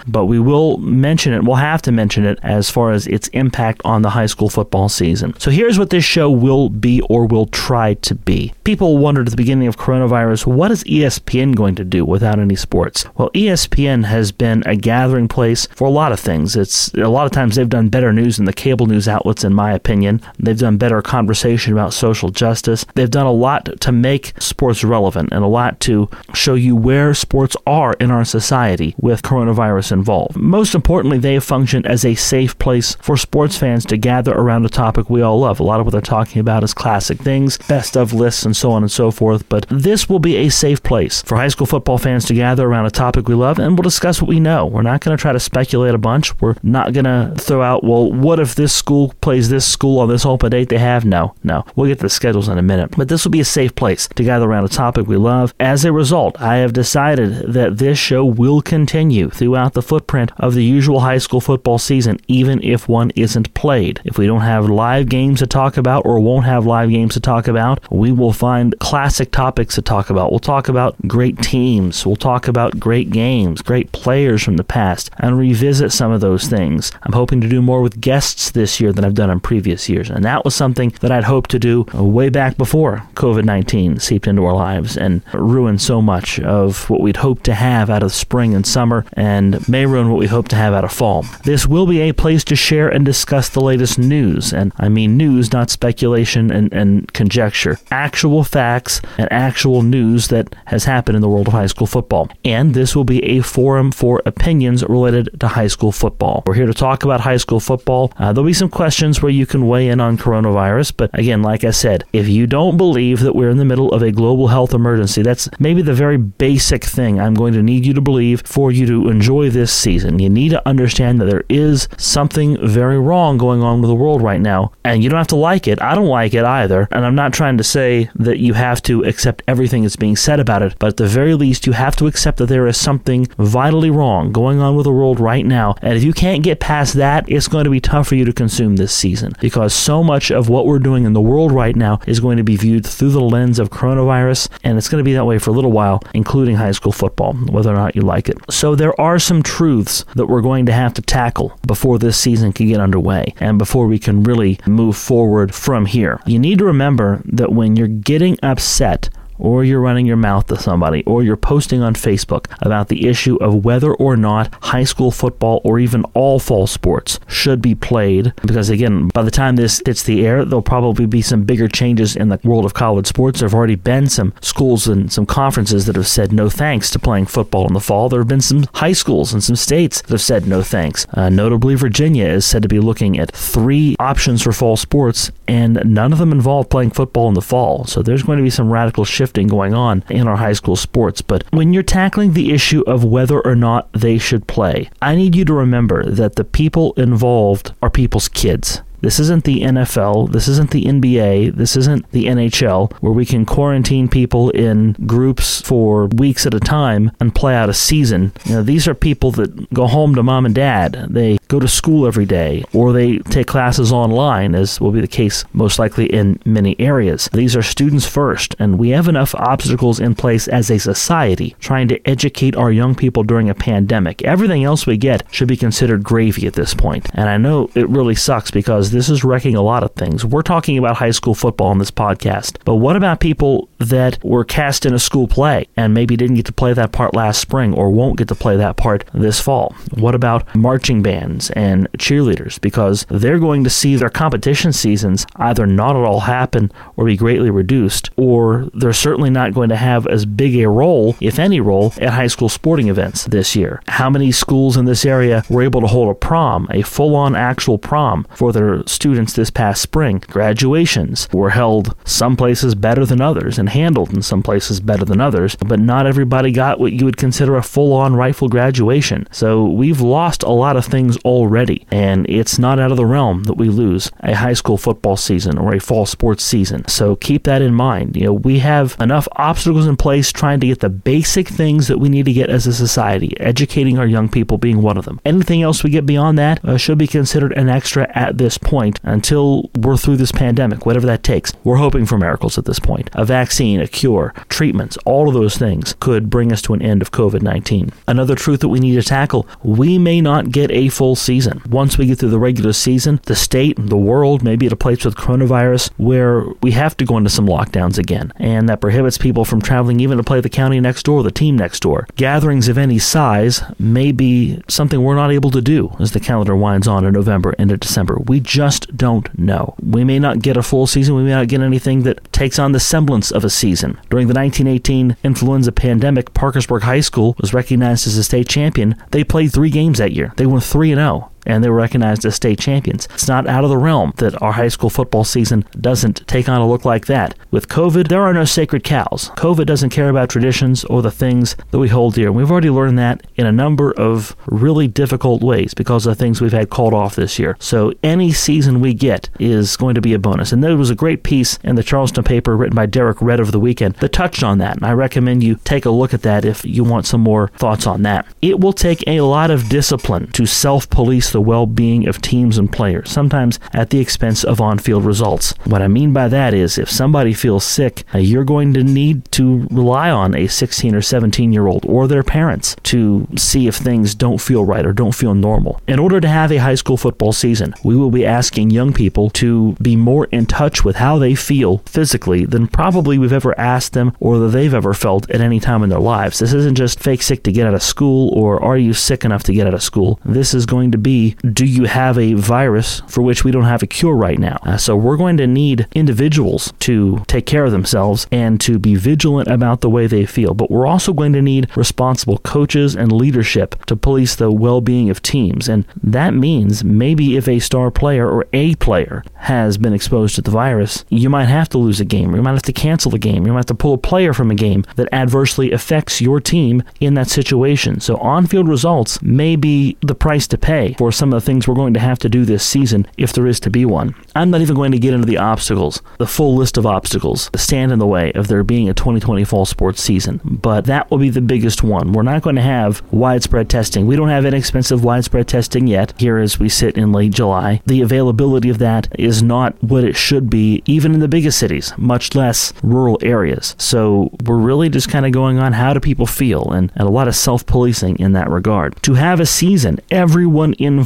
but 0.08 0.26
we 0.26 0.40
will 0.40 0.78
mention 0.78 1.34
it. 1.34 1.44
We'll 1.44 1.56
have 1.56 1.82
to 1.84 1.92
mention 1.92 2.26
it 2.26 2.40
as 2.44 2.70
far 2.70 2.92
as 2.92 3.08
its 3.08 3.28
impact 3.30 3.82
on 3.86 4.02
the 4.02 4.10
high 4.10 4.26
school 4.26 4.50
football 4.50 4.90
season. 4.90 5.38
So 5.40 5.52
here's 5.52 5.80
what 5.80 5.90
this 5.90 6.04
show 6.04 6.30
will 6.30 6.70
be 6.70 7.02
or 7.02 7.26
will 7.26 7.48
try 7.48 7.94
to 7.96 8.16
be. 8.16 8.54
People 8.64 8.98
wondered 8.98 9.28
at 9.28 9.32
the 9.32 9.38
beginning 9.38 9.68
of 9.68 9.78
coronavirus, 9.78 10.46
what 10.46 10.72
is 10.72 10.84
ESPN 10.84 11.56
going 11.56 11.76
to 11.76 11.84
do 11.84 12.04
without 12.06 12.40
any 12.40 12.56
sports? 12.56 13.06
Well, 13.16 13.30
ESPN 13.32 14.06
has 14.06 14.32
been 14.32 14.64
a 14.66 14.76
gathering 14.76 15.28
place 15.28 15.68
for 15.68 15.88
a 15.88 15.92
lot 15.92 16.12
of 16.12 16.20
things. 16.20 16.56
It's 16.56 16.94
a 16.94 17.08
lot 17.08 17.26
of 17.26 17.32
times 17.32 17.56
they've 17.56 17.70
done 17.70 17.90
better 17.90 18.12
news 18.12 18.38
than 18.38 18.46
the 18.46 18.54
cable 18.54 18.88
news 18.88 19.08
outlets, 19.08 19.44
in 19.44 19.54
my 19.54 19.72
opinion. 19.74 20.22
They've 20.40 20.58
done 20.58 20.78
better 20.78 21.02
conversation 21.02 21.74
about 21.74 21.94
social 21.94 22.30
justice. 22.30 22.86
They've 22.96 23.10
done 23.10 23.26
a 23.26 23.32
lot 23.32 23.70
to 23.82 23.92
make 23.92 24.34
sports 24.40 24.84
relevant 24.84 25.30
and 25.32 25.44
a 25.44 25.48
lot 25.48 25.80
to 25.82 26.10
show 26.34 26.56
you 26.56 26.76
where 26.76 27.14
sports 27.14 27.56
are 27.66 27.94
in 27.94 28.12
our 28.12 28.26
society 28.26 28.96
with 28.98 29.22
coronavirus 29.22 29.45
involved. 29.50 30.36
Most 30.36 30.76
importantly, 30.76 31.18
they 31.18 31.34
have 31.34 31.44
functioned 31.44 31.86
as 31.88 32.06
a 32.06 32.16
safe 32.16 32.58
place 32.60 32.96
for 33.02 33.18
sports 33.18 33.58
fans 33.58 33.86
to 33.86 33.98
gather 33.98 34.34
around 34.34 34.66
a 34.66 34.70
topic 34.70 35.10
we 35.10 35.22
all 35.22 35.40
love. 35.40 35.60
A 35.60 35.64
lot 35.64 35.80
of 35.80 35.86
what 35.86 35.92
they're 35.92 36.02
talking 36.02 36.40
about 36.40 36.64
is 36.64 36.74
classic 36.74 37.20
things, 37.20 37.58
best 37.58 37.96
of 37.96 38.14
lists, 38.14 38.46
and 38.46 38.56
so 38.56 38.72
on 38.72 38.84
and 38.84 38.92
so 38.92 39.12
forth. 39.12 39.48
But 39.50 39.66
this 39.70 40.10
will 40.10 40.20
be 40.20 40.38
a 40.38 40.50
safe 40.50 40.84
place 40.84 41.22
for 41.22 41.38
high 41.38 41.48
school 41.48 41.66
football 41.66 41.98
fans 41.98 42.26
to 42.26 42.34
gather 42.34 42.68
around 42.68 42.86
a 42.86 42.92
topic 42.92 43.06
topic 43.06 43.30
we 43.30 43.36
love, 43.36 43.60
and 43.60 43.78
we'll 43.78 43.84
discuss 43.84 44.22
what 44.22 44.28
we 44.28 44.40
know. 44.40 44.66
We're 44.66 44.82
not 44.82 45.02
going 45.02 45.16
to 45.16 45.22
try 45.22 45.32
to 45.32 45.40
speculate 45.40 45.94
a 45.94 46.00
bunch. 46.00 46.40
We're 46.42 46.56
not 46.64 46.92
going 46.92 47.06
to 47.06 47.34
throw 47.38 47.62
out, 47.62 47.84
well, 47.84 48.12
what 48.12 48.40
if 48.40 48.56
this 48.56 48.74
school 48.74 49.14
plays 49.22 49.50
this 49.50 49.66
school 49.66 50.00
on 50.00 50.10
this 50.10 50.26
open 50.26 50.50
date 50.50 50.70
they 50.70 50.80
have? 50.80 51.06
No, 51.06 51.36
no. 51.44 51.66
We'll 51.76 51.88
get 51.88 52.00
to 52.00 52.04
the 52.04 52.10
schedules 52.10 52.50
in 52.50 52.58
a 52.58 52.64
minute. 52.64 52.96
But 52.98 53.08
this 53.08 53.24
will 53.24 53.32
be 53.32 53.40
a 53.40 53.46
safe 53.46 53.76
place 53.76 54.08
to 54.08 54.24
gather 54.24 54.50
around 54.50 54.66
a 54.66 54.70
topic 54.70 55.08
we 55.08 55.18
love. 55.18 55.54
As 55.60 55.86
a 55.86 55.94
result, 55.94 56.42
I 56.42 56.58
have 56.58 56.74
decided 56.74 57.54
that 57.54 57.78
this 57.78 58.00
show 58.00 58.26
will 58.26 58.62
continue 58.62 59.30
throughout 59.36 59.74
the 59.74 59.82
footprint 59.82 60.32
of 60.38 60.54
the 60.54 60.64
usual 60.64 61.02
high 61.02 61.18
school 61.18 61.42
football 61.42 61.78
season, 61.78 62.20
even 62.28 62.64
if 62.64 62.88
one 62.88 63.12
isn't 63.12 63.54
played. 63.54 64.02
If 64.04 64.18
we 64.18 64.28
don't 64.28 64.42
have 64.42 64.70
live 64.70 65.10
games 65.10 65.40
to 65.40 65.48
talk 65.48 65.78
about 65.78 66.06
or 66.06 66.20
won't 66.20 66.46
have 66.46 66.66
live 66.66 66.90
games 66.90 67.14
to 67.14 67.20
talk 67.20 67.48
about, 67.48 67.80
we 67.92 68.12
will 68.12 68.34
find 68.34 68.78
classic 68.80 69.32
topics 69.32 69.76
to 69.76 69.82
talk 69.82 70.10
about. 70.10 70.32
We'll 70.32 70.40
talk 70.40 70.70
about 70.70 70.96
great 71.08 71.42
teams. 71.42 72.06
We'll 72.06 72.16
talk 72.16 72.48
about 72.48 72.80
great 72.80 73.10
games, 73.10 73.62
great 73.62 73.92
players 73.92 74.44
from 74.44 74.58
the 74.58 74.64
past, 74.64 75.10
and 75.18 75.38
revisit 75.38 75.92
some 75.92 76.12
of 76.12 76.22
those 76.22 76.48
things. 76.48 76.92
I'm 77.04 77.14
hoping 77.14 77.42
to 77.42 77.50
do 77.50 77.62
more 77.62 77.82
with 77.82 78.02
guests 78.02 78.52
this 78.52 78.80
year 78.80 78.92
than 78.92 79.06
I've 79.06 79.14
done 79.14 79.30
in 79.30 79.40
previous 79.40 79.90
years, 79.90 80.10
and 80.10 80.24
that 80.24 80.46
was 80.46 80.56
something 80.56 80.94
that 81.02 81.12
I'd 81.12 81.26
hoped 81.26 81.52
to 81.52 81.60
do 81.60 81.86
way 81.94 82.30
back 82.30 82.58
before 82.58 83.04
COVID 83.16 83.46
19 83.46 84.00
seeped 84.00 84.28
into 84.28 84.46
our 84.46 84.54
lives 84.54 84.98
and 84.98 85.22
ruined 85.34 85.82
so 85.82 86.02
much 86.02 86.40
of 86.40 86.90
what 86.90 87.02
we'd 87.02 87.18
hoped 87.18 87.44
to 87.46 87.54
have 87.54 87.90
out 87.90 88.04
of 88.04 88.14
spring 88.14 88.54
and 88.54 88.66
summer, 88.66 89.06
and 89.16 89.68
may 89.68 89.86
ruin 89.86 90.10
what 90.10 90.20
we 90.20 90.28
hope 90.28 90.48
to 90.50 90.56
have 90.56 90.74
out 90.74 90.84
of 90.84 90.92
fall. 90.92 91.26
This 91.44 91.68
will 91.68 91.88
be 91.88 92.02
a 92.02 92.14
place 92.14 92.44
to 92.46 92.56
share 92.56 92.90
and 92.90 93.06
discuss 93.06 93.50
the 93.50 93.62
latest 93.62 93.98
news, 93.98 94.54
and 94.54 94.74
I 94.78 94.90
mean 94.90 95.18
news, 95.18 95.52
not 95.52 95.70
speculation 95.70 96.52
and, 96.52 96.72
and 96.74 97.12
conjecture. 97.14 97.80
Actual 97.92 98.44
facts 98.44 99.02
and 99.18 99.32
actual 99.32 99.82
news 99.82 100.28
that 100.30 100.56
has 100.66 100.86
happened 100.86 101.16
in 101.16 101.22
the 101.22 101.30
world 101.30 101.48
of 101.48 101.54
high 101.54 101.68
school 101.68 101.88
football. 101.88 102.30
And 102.44 102.74
this 102.74 102.96
will 102.96 103.04
be 103.04 103.24
a 103.24 103.42
forum 103.42 103.92
for 103.92 104.22
opinions 104.26 104.84
related 104.84 105.30
to 105.40 105.48
high 105.48 105.68
school 105.68 105.92
football. 105.92 106.44
We're 106.46 106.56
here 106.56 106.66
to 106.66 106.74
talk 106.74 107.04
about 107.04 107.22
high 107.22 107.38
school 107.38 107.60
football. 107.60 108.12
Uh, 108.18 108.34
there'll 108.34 108.46
be 108.46 108.54
some 108.54 108.70
questions 108.70 109.22
where 109.22 109.32
you 109.32 109.46
can 109.46 109.68
weigh 109.68 109.90
in 109.90 110.00
on 110.00 110.18
coronavirus, 110.18 110.94
but 110.96 111.10
again, 111.14 111.42
like 111.42 111.64
I 111.64 111.72
said, 111.72 112.04
if 112.14 112.28
you 112.28 112.48
don't 112.48 112.78
believe 112.78 113.20
that 113.22 113.36
we're 113.36 113.50
in 113.50 113.58
the 113.58 113.66
middle 113.66 113.92
of 113.94 114.02
a 114.02 114.12
global 114.12 114.48
health 114.48 114.74
emergency, 114.74 115.22
that's 115.22 115.50
maybe 115.60 115.82
the 115.82 115.94
very 115.94 116.18
basic 116.18 116.84
thing 116.84 117.20
I'm 117.20 117.34
going 117.34 117.54
to 117.54 117.64
need 117.64 117.86
you 117.86 117.94
to 117.94 118.02
believe 118.02 118.42
for 118.46 118.72
you 118.72 118.86
to 118.86 119.05
enjoy 119.10 119.50
this 119.50 119.74
season. 119.74 120.20
You 120.20 120.30
need 120.30 120.50
to 120.50 120.68
understand 120.68 121.20
that 121.22 121.26
there 121.26 121.44
is 121.50 121.88
something 121.98 122.58
very 122.66 123.00
wrong 123.00 123.38
going 123.38 123.62
on 123.62 123.82
with 123.82 123.90
the 123.90 123.96
world 123.96 124.22
right 124.22 124.42
now, 124.42 124.72
and 124.84 125.04
you 125.04 125.10
don't 125.10 125.18
have 125.18 125.28
to 125.28 125.36
like 125.36 125.68
it. 125.68 125.82
I 125.82 125.96
don't 125.96 126.08
like 126.08 126.34
it 126.34 126.44
either, 126.44 126.88
and 126.92 127.06
I'm 127.06 127.16
not 127.16 127.34
trying 127.34 127.58
to 127.58 127.64
say 127.64 128.10
that 128.16 128.40
you 128.40 128.54
have 128.54 128.82
to 128.84 129.04
accept 129.04 129.44
everything 129.48 129.84
that's 129.84 129.96
being 129.96 130.16
said 130.16 130.40
about 130.40 130.62
it, 130.62 130.76
but 130.80 130.88
at 130.88 130.98
the 130.98 131.08
very 131.08 131.36
least, 131.36 131.66
you 131.66 131.74
have 131.74 131.96
to 131.98 132.08
accept 132.08 132.38
that 132.38 132.48
there 132.48 132.68
is 132.68 132.78
something 132.78 133.26
vitally 133.38 133.90
wrong 133.90 134.32
going 134.32 134.60
on 134.60 134.76
with 134.76 134.86
the 134.86 134.92
world 134.92 135.20
right 135.20 135.46
now. 135.46 135.76
And 135.82 135.94
if 135.94 136.04
you 136.04 136.14
can't 136.14 136.44
get 136.44 136.60
past 136.60 136.94
that, 136.96 137.30
it's 137.30 137.48
going 137.48 137.66
to 137.66 137.70
be 137.70 137.80
tough 137.80 138.08
for 138.08 138.16
you 138.16 138.26
to 138.26 138.34
consume 138.34 138.76
this 138.76 138.94
season 138.94 139.34
because 139.40 139.74
so 139.74 140.04
much 140.04 140.32
of 140.32 140.50
what 140.50 140.66
we're 140.66 140.80
doing 140.80 141.06
in 141.06 141.14
the 141.14 141.22
world 141.22 141.52
right 141.52 141.76
now 141.76 142.00
is 142.08 142.20
going 142.20 142.38
to 142.38 142.44
be 142.44 142.56
viewed 142.56 142.86
through 142.86 143.12
the 143.12 143.22
lens 143.22 143.60
of 143.60 143.70
coronavirus. 143.70 144.50
And 144.64 144.78
it's 144.78 144.90
going 144.90 145.00
to 145.00 145.06
be 145.06 145.14
that 145.14 145.26
way 145.26 145.40
for 145.40 145.52
a 145.52 145.54
little 145.54 145.72
while, 145.72 146.02
including 146.14 146.56
high 146.56 146.72
school 146.72 146.92
football, 146.92 147.34
whether 147.34 147.72
or 147.72 147.76
not 147.76 147.96
you 147.96 148.02
like 148.02 148.30
it. 148.30 148.38
So 148.50 148.76
there 148.76 148.95
there 148.96 149.06
are 149.06 149.20
some 149.20 149.44
truths 149.44 150.06
that 150.16 150.28
we're 150.28 150.42
going 150.42 150.66
to 150.66 150.72
have 150.72 150.94
to 150.94 151.02
tackle 151.02 151.58
before 151.68 152.00
this 152.00 152.18
season 152.18 152.54
can 152.54 152.68
get 152.68 152.80
underway 152.80 153.34
and 153.40 153.58
before 153.58 153.88
we 153.88 154.00
can 154.00 154.24
really 154.24 154.60
move 154.66 154.96
forward 154.96 155.54
from 155.54 155.86
here. 155.86 156.22
You 156.26 156.40
need 156.40 156.60
to 156.60 156.66
remember 156.66 157.22
that 157.26 157.52
when 157.52 157.76
you're 157.76 157.88
getting 157.88 158.38
upset 158.42 159.10
or 159.38 159.64
you're 159.64 159.82
running 159.82 160.06
your 160.06 160.18
mouth 160.18 160.48
to 160.48 160.58
somebody, 160.58 161.04
or 161.06 161.24
you're 161.24 161.38
posting 161.38 161.82
on 161.82 161.94
Facebook 161.94 162.46
about 162.62 162.88
the 162.88 163.08
issue 163.08 163.36
of 163.38 163.66
whether 163.66 163.94
or 163.94 164.16
not 164.16 164.54
high 164.62 164.84
school 164.84 165.12
football 165.12 165.62
or 165.64 165.80
even 165.80 166.04
all 166.14 166.40
fall 166.40 166.68
sports 166.68 167.20
should 167.28 167.62
be 167.62 167.76
played. 167.76 168.34
Because 168.46 168.70
again, 168.70 169.10
by 169.10 169.24
the 169.24 169.32
time 169.32 169.56
this 169.56 169.82
hits 169.86 170.04
the 170.04 170.26
air, 170.26 170.46
there'll 170.46 170.62
probably 170.62 171.06
be 171.06 171.22
some 171.22 171.44
bigger 171.44 171.68
changes 171.68 172.16
in 172.16 172.30
the 172.30 172.40
world 172.44 172.66
of 172.66 172.74
college 172.74 173.08
sports. 173.08 173.40
There 173.40 173.50
have 173.50 173.56
already 173.56 173.76
been 173.76 174.08
some 174.08 174.34
schools 174.42 174.88
and 174.88 175.12
some 175.12 175.26
conferences 175.26 175.86
that 175.86 175.96
have 175.96 176.08
said 176.08 176.32
no 176.32 176.50
thanks 176.50 176.90
to 176.92 177.00
playing 177.00 177.26
football 177.26 177.68
in 177.68 177.74
the 177.74 177.80
fall. 177.80 178.10
There 178.10 178.20
have 178.20 178.28
been 178.28 178.42
some 178.42 178.66
high 178.76 178.94
schools 178.94 179.34
and 179.34 179.44
some 179.44 179.56
states 179.56 180.02
that 180.02 180.12
have 180.12 180.22
said 180.22 180.48
no 180.48 180.62
thanks. 180.62 181.06
Uh, 181.14 181.30
notably, 181.30 181.76
Virginia 181.76 182.28
is 182.28 182.46
said 182.46 182.62
to 182.62 182.68
be 182.68 182.80
looking 182.80 183.20
at 183.20 183.36
three 183.36 183.96
options 184.00 184.42
for 184.42 184.52
fall 184.52 184.78
sports, 184.78 185.32
and 185.48 185.82
none 185.86 186.14
of 186.14 186.20
them 186.20 186.32
involve 186.32 186.70
playing 186.70 186.92
football 186.92 187.28
in 187.28 187.34
the 187.34 187.42
fall. 187.42 187.86
So 187.86 188.02
there's 188.02 188.24
going 188.24 188.38
to 188.38 188.44
be 188.44 188.50
some 188.50 188.72
radical 188.72 189.06
shifts 189.06 189.25
shifting 189.26 189.48
going 189.48 189.74
on 189.74 190.04
in 190.08 190.28
our 190.28 190.36
high 190.36 190.54
school 190.54 190.76
sports. 190.76 191.20
But 191.20 191.44
when 191.50 191.74
you're 191.74 191.82
tackling 191.82 192.34
the 192.34 192.54
issue 192.54 192.84
of 192.86 193.04
whether 193.04 193.42
or 193.42 193.56
not 193.56 193.92
they 193.92 194.20
should 194.20 194.46
play, 194.46 194.88
I 195.02 195.16
need 195.16 195.36
you 195.36 195.44
to 195.46 195.54
remember 195.54 196.06
that 196.12 196.36
the 196.36 196.44
people 196.44 196.94
involved 196.94 197.74
are 197.82 197.90
people's 197.90 198.30
kids. 198.30 198.84
This 199.06 199.20
isn't 199.20 199.44
the 199.44 199.62
NFL. 199.62 200.32
This 200.32 200.48
isn't 200.48 200.72
the 200.72 200.86
NBA. 200.86 201.56
This 201.56 201.78
isn't 201.78 202.10
the 202.10 202.26
NHL 202.26 202.92
where 203.02 203.14
we 203.14 203.24
can 203.24 203.46
quarantine 203.46 204.08
people 204.08 204.50
in 204.50 204.94
groups 205.06 205.62
for 205.62 206.08
weeks 206.08 206.48
at 206.48 206.56
a 206.56 206.60
time 206.60 207.12
and 207.20 207.36
play 207.36 207.54
out 207.54 207.70
a 207.70 207.74
season. 207.76 208.34
You 208.46 208.56
know, 208.56 208.64
these 208.64 208.88
are 208.88 208.96
people 208.96 209.30
that 209.34 209.72
go 209.72 209.86
home 209.86 210.16
to 210.16 210.24
mom 210.24 210.48
and 210.48 210.56
dad. 210.56 211.06
They 211.08 211.38
go 211.50 211.60
to 211.60 211.68
school 211.68 212.08
every 212.08 212.26
day 212.26 212.64
or 212.74 212.94
they 212.94 213.20
take 213.20 213.46
classes 213.46 213.92
online, 213.92 214.56
as 214.56 214.82
will 214.82 214.92
be 214.92 215.02
the 215.02 215.08
case 215.08 215.46
most 215.54 215.78
likely 215.78 216.08
in 216.08 216.40
many 216.44 216.76
areas. 216.80 217.30
These 217.32 217.56
are 217.56 217.62
students 217.62 218.08
first, 218.08 218.56
and 218.58 218.80
we 218.80 218.90
have 218.90 219.08
enough 219.08 219.36
obstacles 219.36 220.00
in 220.00 220.16
place 220.16 220.48
as 220.48 220.72
a 220.72 220.80
society 220.80 221.56
trying 221.60 221.88
to 221.90 222.10
educate 222.10 222.56
our 222.56 222.72
young 222.72 222.96
people 222.96 223.22
during 223.22 223.52
a 223.52 223.54
pandemic. 223.54 224.24
Everything 224.24 224.64
else 224.64 224.88
we 224.88 224.98
get 224.98 225.22
should 225.30 225.48
be 225.48 225.58
considered 225.58 226.04
gravy 226.04 226.48
at 226.48 226.54
this 226.54 226.74
point. 226.74 227.08
And 227.14 227.30
I 227.30 227.38
know 227.38 227.70
it 227.76 227.88
really 227.88 228.16
sucks 228.16 228.50
because 228.50 228.95
this 228.96 229.10
is 229.10 229.26
wrecking 229.26 229.56
a 229.56 229.62
lot 229.62 229.84
of 229.84 229.92
things. 229.92 230.24
We're 230.24 230.42
talking 230.42 230.78
about 230.78 230.96
high 230.96 231.12
school 231.12 231.36
football 231.36 231.70
in 231.74 231.80
this 231.80 231.92
podcast, 231.92 232.60
but 232.64 232.76
what 232.76 232.96
about 232.96 233.20
people 233.20 233.68
that 233.78 234.24
were 234.24 234.46
cast 234.46 234.86
in 234.86 234.94
a 234.94 235.00
school 235.00 235.28
play 235.28 235.68
and 235.76 235.94
maybe 235.94 236.16
didn't 236.16 236.38
get 236.38 236.46
to 236.46 236.54
play 236.54 236.72
that 236.72 236.94
part 236.94 237.14
last 237.14 237.42
spring 237.42 237.74
or 237.74 237.92
won't 237.92 238.18
get 238.18 238.30
to 238.30 238.36
play 238.36 238.56
that 238.56 238.78
part 238.78 239.04
this 239.14 239.42
fall? 239.42 239.76
What 239.96 240.16
about 240.16 240.56
marching 240.56 241.02
bands 241.02 241.50
and 241.52 241.92
cheerleaders? 241.98 242.60
Because 242.62 243.06
they're 243.10 243.38
going 243.38 243.66
to 243.66 243.70
see 243.70 243.98
their 243.98 244.10
competition 244.10 244.72
seasons 244.72 245.28
either 245.36 245.68
not 245.68 245.98
at 245.98 246.04
all 246.04 246.22
happen 246.22 246.72
or 246.96 247.04
be 247.04 247.18
greatly 247.18 247.50
reduced, 247.50 248.12
or 248.16 248.70
they're 248.74 248.94
certainly 248.94 249.30
not 249.30 249.54
going 249.54 249.68
to 249.70 249.76
have 249.76 250.08
as 250.08 250.26
big 250.26 250.56
a 250.56 250.70
role, 250.70 251.18
if 251.20 251.38
any 251.38 251.60
role, 251.60 251.94
at 252.00 252.14
high 252.14 252.28
school 252.28 252.48
sporting 252.48 252.88
events 252.88 253.26
this 253.26 253.58
year. 253.58 253.82
How 253.90 254.10
many 254.10 254.32
schools 254.32 254.78
in 254.78 254.86
this 254.86 255.04
area 255.04 255.44
were 255.50 255.64
able 255.64 255.82
to 255.82 255.88
hold 255.88 256.10
a 256.10 256.16
prom, 256.16 256.70
a 256.72 256.82
full 256.82 257.14
on 257.14 257.36
actual 257.36 257.78
prom 257.78 258.26
for 258.36 258.54
their 258.54 258.75
students 258.86 259.34
this 259.34 259.50
past 259.50 259.82
spring. 259.82 260.24
Graduations 260.28 261.28
were 261.32 261.52
held 261.52 261.96
some 262.06 262.36
places 262.36 262.76
better 262.76 263.06
than 263.06 263.22
others 263.22 263.58
and 263.58 263.70
handled 263.70 264.14
in 264.14 264.22
some 264.22 264.44
places 264.44 264.80
better 264.80 265.06
than 265.06 265.22
others, 265.22 265.56
but 265.56 265.80
not 265.80 266.08
everybody 266.08 266.52
got 266.52 266.80
what 266.80 266.94
you 266.94 267.06
would 267.06 267.18
consider 267.18 267.56
a 267.56 267.64
full 267.64 267.94
on 267.94 268.16
rifle 268.16 268.50
graduation. 268.50 269.28
So 269.32 269.66
we've 269.66 270.02
lost 270.02 270.44
a 270.44 270.50
lot 270.50 270.78
of 270.78 270.86
things 270.86 271.18
already, 271.18 271.86
and 271.92 272.30
it's 272.30 272.60
not 272.60 272.80
out 272.80 272.92
of 272.92 272.98
the 272.98 273.06
realm 273.06 273.44
that 273.44 273.56
we 273.56 273.70
lose 273.70 274.12
a 274.22 274.36
high 274.36 274.54
school 274.54 274.78
football 274.78 275.18
season 275.18 275.58
or 275.58 275.74
a 275.74 275.80
fall 275.80 276.06
sports 276.06 276.44
season. 276.44 276.88
So 276.88 277.16
keep 277.16 277.44
that 277.44 277.62
in 277.62 277.74
mind. 277.74 278.16
You 278.16 278.26
know, 278.26 278.34
we 278.34 278.60
have 278.60 278.96
enough 279.00 279.28
obstacles 279.34 279.88
in 279.88 279.98
place 279.98 280.32
trying 280.32 280.60
to 280.62 280.68
get 280.68 280.80
the 280.80 280.90
basic 280.90 281.48
things 281.48 281.88
that 281.88 282.00
we 282.00 282.10
need 282.10 282.26
to 282.26 282.34
get 282.34 282.50
as 282.50 282.68
a 282.68 282.74
society, 282.74 283.40
educating 283.40 283.98
our 283.98 284.08
young 284.08 284.30
people 284.30 284.58
being 284.58 284.82
one 284.82 284.98
of 284.98 285.06
them. 285.06 285.20
Anything 285.26 285.62
else 285.62 285.84
we 285.84 285.90
get 285.90 286.06
beyond 286.06 286.38
that 286.38 286.64
uh, 286.64 286.78
should 286.78 286.98
be 286.98 287.08
considered 287.08 287.54
an 287.54 287.70
extra 287.70 288.10
at 288.16 288.38
this 288.38 288.58
point 288.66 289.00
until 289.04 289.70
we're 289.76 289.96
through 289.96 290.18
this 290.18 290.32
pandemic, 290.32 290.86
whatever 290.86 291.06
that 291.06 291.24
takes. 291.24 291.54
We're 291.64 291.78
hoping 291.78 292.06
for 292.06 292.18
miracles 292.18 292.58
at 292.58 292.66
this 292.66 292.80
point. 292.80 293.10
A 293.14 293.24
vaccine, 293.24 293.80
a 293.80 293.88
cure, 293.88 294.34
treatments, 294.50 294.98
all 295.06 295.28
of 295.28 295.34
those 295.34 295.58
things 295.58 295.96
could 296.00 296.30
bring 296.30 296.52
us 296.52 296.62
to 296.64 296.74
an 296.74 296.82
end 296.82 297.02
of 297.02 297.12
COVID 297.12 297.42
19. 297.42 297.92
Another 298.08 298.36
truth 298.36 298.60
that 298.62 298.70
we 298.70 298.80
need 298.80 298.96
to 298.96 299.04
tackle 299.04 299.48
we 299.64 299.98
may 299.98 300.20
not 300.20 300.52
get 300.52 300.72
a 300.72 300.90
full 300.90 301.16
season. 301.16 301.62
Once 301.70 301.98
we 301.98 302.08
get 302.08 302.20
through 302.20 302.30
the 302.30 302.40
regular 302.40 302.74
season, 302.74 303.20
the 303.24 303.36
state, 303.36 303.76
the 303.78 303.98
world 303.98 304.44
may 304.44 304.56
be 304.56 304.66
at 304.66 304.74
a 304.74 304.78
place 304.78 305.06
with 305.06 305.16
coronavirus 305.16 305.92
where 305.98 306.44
we 306.62 306.72
have 306.72 306.98
to 306.98 307.06
go 307.06 307.18
into 307.18 307.30
some 307.30 307.46
lockdowns 307.46 307.98
again, 307.98 308.34
and 308.38 308.68
that 308.68 308.82
prohibits 308.82 309.18
people 309.18 309.46
from 309.46 309.62
traveling 309.62 310.00
even 310.00 310.18
to 310.18 310.24
play 310.24 310.42
the 310.42 310.50
county 310.50 310.80
next 310.80 311.04
door, 311.04 311.24
the 311.24 311.32
team 311.32 311.56
next 311.56 311.82
door. 311.82 312.08
Gatherings 312.16 312.68
of 312.68 312.78
any 312.78 312.98
size 312.98 313.62
may 313.78 314.12
be 314.12 314.62
something 314.68 315.04
we're 315.04 315.16
not 315.16 315.32
able 315.32 315.52
to 315.52 315.62
do 315.62 315.96
as 316.00 316.12
the 316.12 316.20
calendar 316.20 316.56
winds 316.56 316.88
on 316.88 317.06
in 317.06 317.14
November 317.14 317.54
and 317.60 317.66
into 317.66 317.86
December. 317.86 318.18
We 318.26 318.40
just 318.56 318.96
don't 318.96 319.28
know. 319.38 319.76
We 319.82 320.06
may 320.06 320.18
not 320.18 320.40
get 320.40 320.56
a 320.56 320.64
full 320.64 320.88
season. 320.88 321.14
We 321.14 321.24
may 321.24 321.32
not 321.32 321.50
get 321.50 321.60
anything 321.60 322.04
that 322.04 322.32
takes 322.32 322.58
on 322.58 322.72
the 322.72 322.80
semblance 322.80 323.30
of 323.30 323.44
a 323.44 323.50
season. 323.50 324.00
During 324.10 324.28
the 324.30 324.34
1918 324.34 325.18
influenza 325.26 325.74
pandemic, 325.74 326.34
Parkersburg 326.34 326.84
High 326.84 327.02
School 327.02 327.36
was 327.42 327.54
recognized 327.54 328.08
as 328.08 328.18
a 328.18 328.24
state 328.24 328.48
champion. 328.48 328.96
They 329.12 329.26
played 329.26 329.52
three 329.52 329.70
games 329.70 329.98
that 329.98 330.14
year. 330.14 330.32
They 330.38 330.46
won 330.46 330.62
3 330.62 330.96
0 330.96 331.32
and 331.46 331.64
they 331.64 331.70
were 331.70 331.76
recognized 331.76 332.26
as 332.26 332.36
state 332.36 332.60
champions. 332.60 333.08
It's 333.14 333.28
not 333.28 333.48
out 333.48 333.64
of 333.64 333.70
the 333.70 333.78
realm 333.78 334.14
that 334.18 334.42
our 334.42 334.54
high 334.54 334.68
school 334.68 334.90
football 334.90 335.24
season 335.24 335.66
doesn't 335.80 336.28
take 336.28 336.50
on 336.50 336.62
a 336.62 336.68
look 336.68 336.86
like 336.86 337.06
that. 337.08 337.36
With 337.52 337.68
COVID, 337.68 338.08
there 338.08 338.24
are 338.24 338.34
no 338.34 338.46
sacred 338.46 338.84
cows. 338.84 339.32
COVID 339.36 339.66
doesn't 339.66 339.90
care 339.90 340.10
about 340.10 340.30
traditions 340.30 340.84
or 340.86 341.02
the 341.02 341.12
things 341.12 341.56
that 341.72 341.80
we 341.80 341.88
hold 341.88 342.16
dear. 342.16 342.32
We've 342.32 342.52
already 342.52 342.70
learned 342.70 342.98
that 343.00 343.26
in 343.36 343.46
a 343.46 343.52
number 343.52 343.92
of 343.92 344.36
really 344.46 344.88
difficult 344.88 345.42
ways 345.42 345.74
because 345.74 346.06
of 346.06 346.18
things 346.18 346.42
we've 346.42 346.52
had 346.52 346.70
called 346.70 346.94
off 346.94 347.16
this 347.16 347.38
year. 347.38 347.56
So 347.60 347.94
any 348.04 348.32
season 348.32 348.82
we 348.82 348.94
get 348.94 349.30
is 349.40 349.78
going 349.78 349.96
to 349.96 350.02
be 350.02 350.14
a 350.14 350.20
bonus. 350.20 350.52
And 350.52 350.64
there 350.64 350.78
was 350.78 350.90
a 350.90 350.96
great 350.96 351.24
piece 351.24 351.58
in 351.64 351.76
the 351.76 351.84
Charleston 351.84 352.24
paper 352.24 352.56
written 352.56 352.76
by 352.76 352.86
Derek 352.86 353.22
Redd 353.22 353.40
over 353.40 353.52
the 353.52 353.60
weekend 353.60 353.96
that 353.96 354.14
touched 354.14 354.44
on 354.44 354.58
that. 354.60 354.78
And 354.78 354.86
I 354.86 354.92
recommend 354.94 355.44
you 355.44 355.60
take 355.64 355.86
a 355.86 355.90
look 355.90 356.14
at 356.14 356.22
that 356.24 356.46
if 356.46 356.66
you 356.66 356.84
want 356.84 357.06
some 357.06 357.22
more 357.22 357.50
thoughts 357.58 357.86
on 357.88 358.04
that. 358.04 358.26
It 358.42 358.60
will 358.60 358.74
take 358.74 359.04
a 359.08 359.22
lot 359.22 359.52
of 359.52 359.70
discipline 359.70 360.32
to 360.32 360.46
self 360.46 360.90
police 360.90 361.35
the 361.36 361.42
well 361.42 361.66
being 361.66 362.08
of 362.08 362.22
teams 362.22 362.58
and 362.58 362.72
players, 362.72 363.12
sometimes 363.12 363.60
at 363.74 363.90
the 363.90 364.00
expense 364.00 364.46
of 364.46 364.62
on 364.62 364.80
field 364.80 365.04
results. 365.04 365.54
What 365.66 365.82
I 365.82 365.90
mean 365.90 366.14
by 366.14 366.30
that 366.30 366.54
is 366.54 366.78
if 366.78 366.90
somebody 366.90 367.34
feels 367.34 367.66
sick, 367.66 368.06
uh, 368.14 368.20
you're 368.20 368.46
going 368.46 368.74
to 368.74 368.84
need 368.86 369.30
to 369.34 369.68
rely 369.70 370.10
on 370.10 370.34
a 370.34 370.48
16 370.48 370.96
or 370.96 371.02
17 371.02 371.52
year 371.52 371.68
old 371.68 371.86
or 371.86 372.08
their 372.08 372.24
parents 372.24 372.78
to 372.84 373.28
see 373.36 373.68
if 373.68 373.76
things 373.76 374.16
don't 374.16 374.40
feel 374.40 374.64
right 374.64 374.86
or 374.86 374.94
don't 374.94 375.14
feel 375.14 375.36
normal. 375.36 375.82
In 375.90 376.00
order 376.00 376.22
to 376.22 376.28
have 376.30 376.54
a 376.54 376.58
high 376.58 376.76
school 376.76 376.96
football 376.96 377.34
season, 377.34 377.74
we 377.84 377.98
will 377.98 378.12
be 378.12 378.26
asking 378.26 378.70
young 378.70 378.94
people 378.94 379.30
to 379.32 379.74
be 379.82 379.98
more 379.98 380.26
in 380.28 380.46
touch 380.46 380.86
with 380.86 380.96
how 380.96 381.20
they 381.20 381.36
feel 381.36 381.80
physically 381.80 382.46
than 382.46 382.68
probably 382.68 383.18
we've 383.18 383.34
ever 383.34 383.60
asked 383.60 383.92
them 383.92 384.16
or 384.22 384.40
that 384.40 384.48
they've 384.48 384.74
ever 384.74 384.94
felt 384.94 385.30
at 385.30 385.42
any 385.42 385.60
time 385.60 385.84
in 385.84 385.90
their 385.90 386.00
lives. 386.00 386.40
This 386.40 386.54
isn't 386.54 386.76
just 386.76 387.02
fake 387.02 387.22
sick 387.22 387.44
to 387.44 387.52
get 387.52 387.68
out 387.68 387.74
of 387.74 387.84
school 387.84 388.30
or 388.30 388.64
are 388.64 388.78
you 388.78 388.94
sick 388.94 389.26
enough 389.26 389.44
to 389.44 389.54
get 389.54 389.68
out 389.68 389.74
of 389.74 389.84
school. 389.84 390.22
This 390.24 390.54
is 390.54 390.66
going 390.66 390.92
to 390.92 390.98
be 390.98 391.25
do 391.32 391.66
you 391.66 391.86
have 391.86 392.18
a 392.18 392.34
virus 392.34 393.02
for 393.08 393.22
which 393.22 393.44
we 393.44 393.52
don't 393.52 393.64
have 393.64 393.84
a 393.84 393.88
cure 393.88 394.16
right 394.16 394.40
now? 394.40 394.58
Uh, 394.64 394.78
so 394.78 394.96
we're 394.96 395.18
going 395.18 395.38
to 395.38 395.48
need 395.48 395.88
individuals 395.96 396.74
to 396.80 397.24
take 397.28 397.46
care 397.46 397.66
of 397.66 397.72
themselves 397.72 398.28
and 398.32 398.60
to 398.62 398.80
be 398.80 398.96
vigilant 398.96 399.48
about 399.48 399.82
the 399.82 399.90
way 399.90 400.08
they 400.08 400.26
feel. 400.26 400.54
But 400.54 400.72
we're 400.72 400.88
also 400.88 401.14
going 401.14 401.34
to 401.34 401.42
need 401.42 401.76
responsible 401.76 402.38
coaches 402.40 402.96
and 402.96 403.12
leadership 403.12 403.84
to 403.86 403.96
police 403.96 404.36
the 404.36 404.52
well 404.52 404.82
being 404.82 405.10
of 405.10 405.22
teams. 405.22 405.68
And 405.68 405.86
that 406.04 406.34
means 406.34 406.84
maybe 406.84 407.38
if 407.38 407.48
a 407.48 407.60
star 407.60 407.92
player 407.92 408.30
or 408.30 408.46
a 408.54 408.76
player 408.76 409.24
has 409.36 409.78
been 409.78 409.94
exposed 409.94 410.36
to 410.36 410.42
the 410.42 410.52
virus, 410.52 411.06
you 411.10 411.30
might 411.30 411.46
have 411.46 411.70
to 411.70 411.78
lose 411.78 412.00
a 412.00 412.06
game. 412.06 412.36
You 412.36 412.42
might 412.42 412.52
have 412.52 412.62
to 412.64 412.74
cancel 412.74 413.12
the 413.12 413.20
game. 413.20 413.46
You 413.46 413.54
might 413.54 413.60
have 413.60 413.66
to 413.68 413.76
pull 413.76 413.94
a 413.94 413.98
player 413.98 414.34
from 414.34 414.52
a 414.52 414.56
game 414.56 414.86
that 414.96 415.10
adversely 415.12 415.72
affects 415.72 416.22
your 416.22 416.40
team 416.40 416.84
in 417.00 417.14
that 417.16 417.30
situation. 417.30 418.00
So 418.00 418.18
on 418.18 418.48
field 418.48 418.68
results 418.68 419.22
may 419.22 419.56
be 419.56 419.98
the 420.02 420.16
price 420.16 420.48
to 420.48 420.58
pay 420.58 420.94
for 420.94 421.12
some 421.16 421.34
of 421.34 421.42
the 421.42 421.46
things 421.46 421.68
we're 421.68 421.76
going 421.76 421.94
to 421.94 422.00
have 422.00 422.20
to 422.20 422.30
do 422.30 422.46
this 422.46 422.66
season 422.66 423.08
if 423.18 423.34
there 423.34 423.48
is 423.48 423.60
to 423.62 423.70
be 423.70 423.86
one. 423.86 424.16
I'm 424.36 424.50
not 424.50 424.62
even 424.62 424.76
going 424.76 424.92
to 424.92 425.00
get 425.00 425.14
into 425.14 425.26
the 425.26 425.38
obstacles, 425.38 426.02
the 426.18 426.28
full 426.28 426.56
list 426.56 426.78
of 426.78 426.86
obstacles 426.86 427.50
that 427.52 427.60
stand 427.60 427.92
in 427.92 428.00
the 428.00 428.08
way 428.08 428.32
of 428.34 428.48
there 428.48 428.64
being 428.64 428.90
a 428.90 428.94
2020 428.94 429.44
fall 429.44 429.66
sports 429.66 430.02
season, 430.02 430.42
but 430.44 430.86
that 430.86 431.10
will 431.10 431.18
be 431.18 431.30
the 431.30 431.42
biggest 431.42 431.84
one. 431.84 432.14
We're 432.14 432.24
not 432.24 432.42
going 432.42 432.56
to 432.58 432.62
have 432.62 433.02
widespread 433.12 433.70
testing. 433.70 434.08
We 434.08 434.16
don't 434.16 434.30
have 434.30 434.46
inexpensive 434.46 435.04
widespread 435.04 435.48
testing 435.48 435.88
yet 435.88 436.14
here 436.20 436.38
as 436.38 436.60
we 436.60 436.70
sit 436.70 436.98
in 436.98 437.12
late 437.12 437.34
July. 437.34 437.82
The 437.86 438.02
availability 438.02 438.70
of 438.70 438.80
that 438.80 439.08
is 439.18 439.42
not 439.42 439.82
what 439.84 440.04
it 440.04 440.16
should 440.16 440.50
be, 440.50 440.84
even 440.86 441.14
in 441.14 441.20
the 441.20 441.28
biggest 441.28 441.58
cities, 441.58 441.94
much 441.98 442.36
less 442.36 442.74
rural 442.84 443.20
areas. 443.22 443.76
So 443.78 444.30
we're 444.44 444.58
really 444.58 444.90
just 444.90 445.10
kind 445.10 445.26
of 445.26 445.32
going 445.32 445.60
on 445.60 445.74
how 445.74 445.94
do 445.94 446.00
people 446.00 446.26
feel 446.26 446.72
and, 446.72 446.92
and 446.96 447.08
a 447.08 447.12
lot 447.12 447.28
of 447.28 447.36
self 447.36 447.66
policing 447.66 448.18
in 448.18 448.34
that 448.34 448.50
regard. 448.50 449.02
To 449.04 449.14
have 449.14 449.40
a 449.40 449.46
season, 449.46 450.00
everyone 450.12 450.74
involved, 450.80 451.05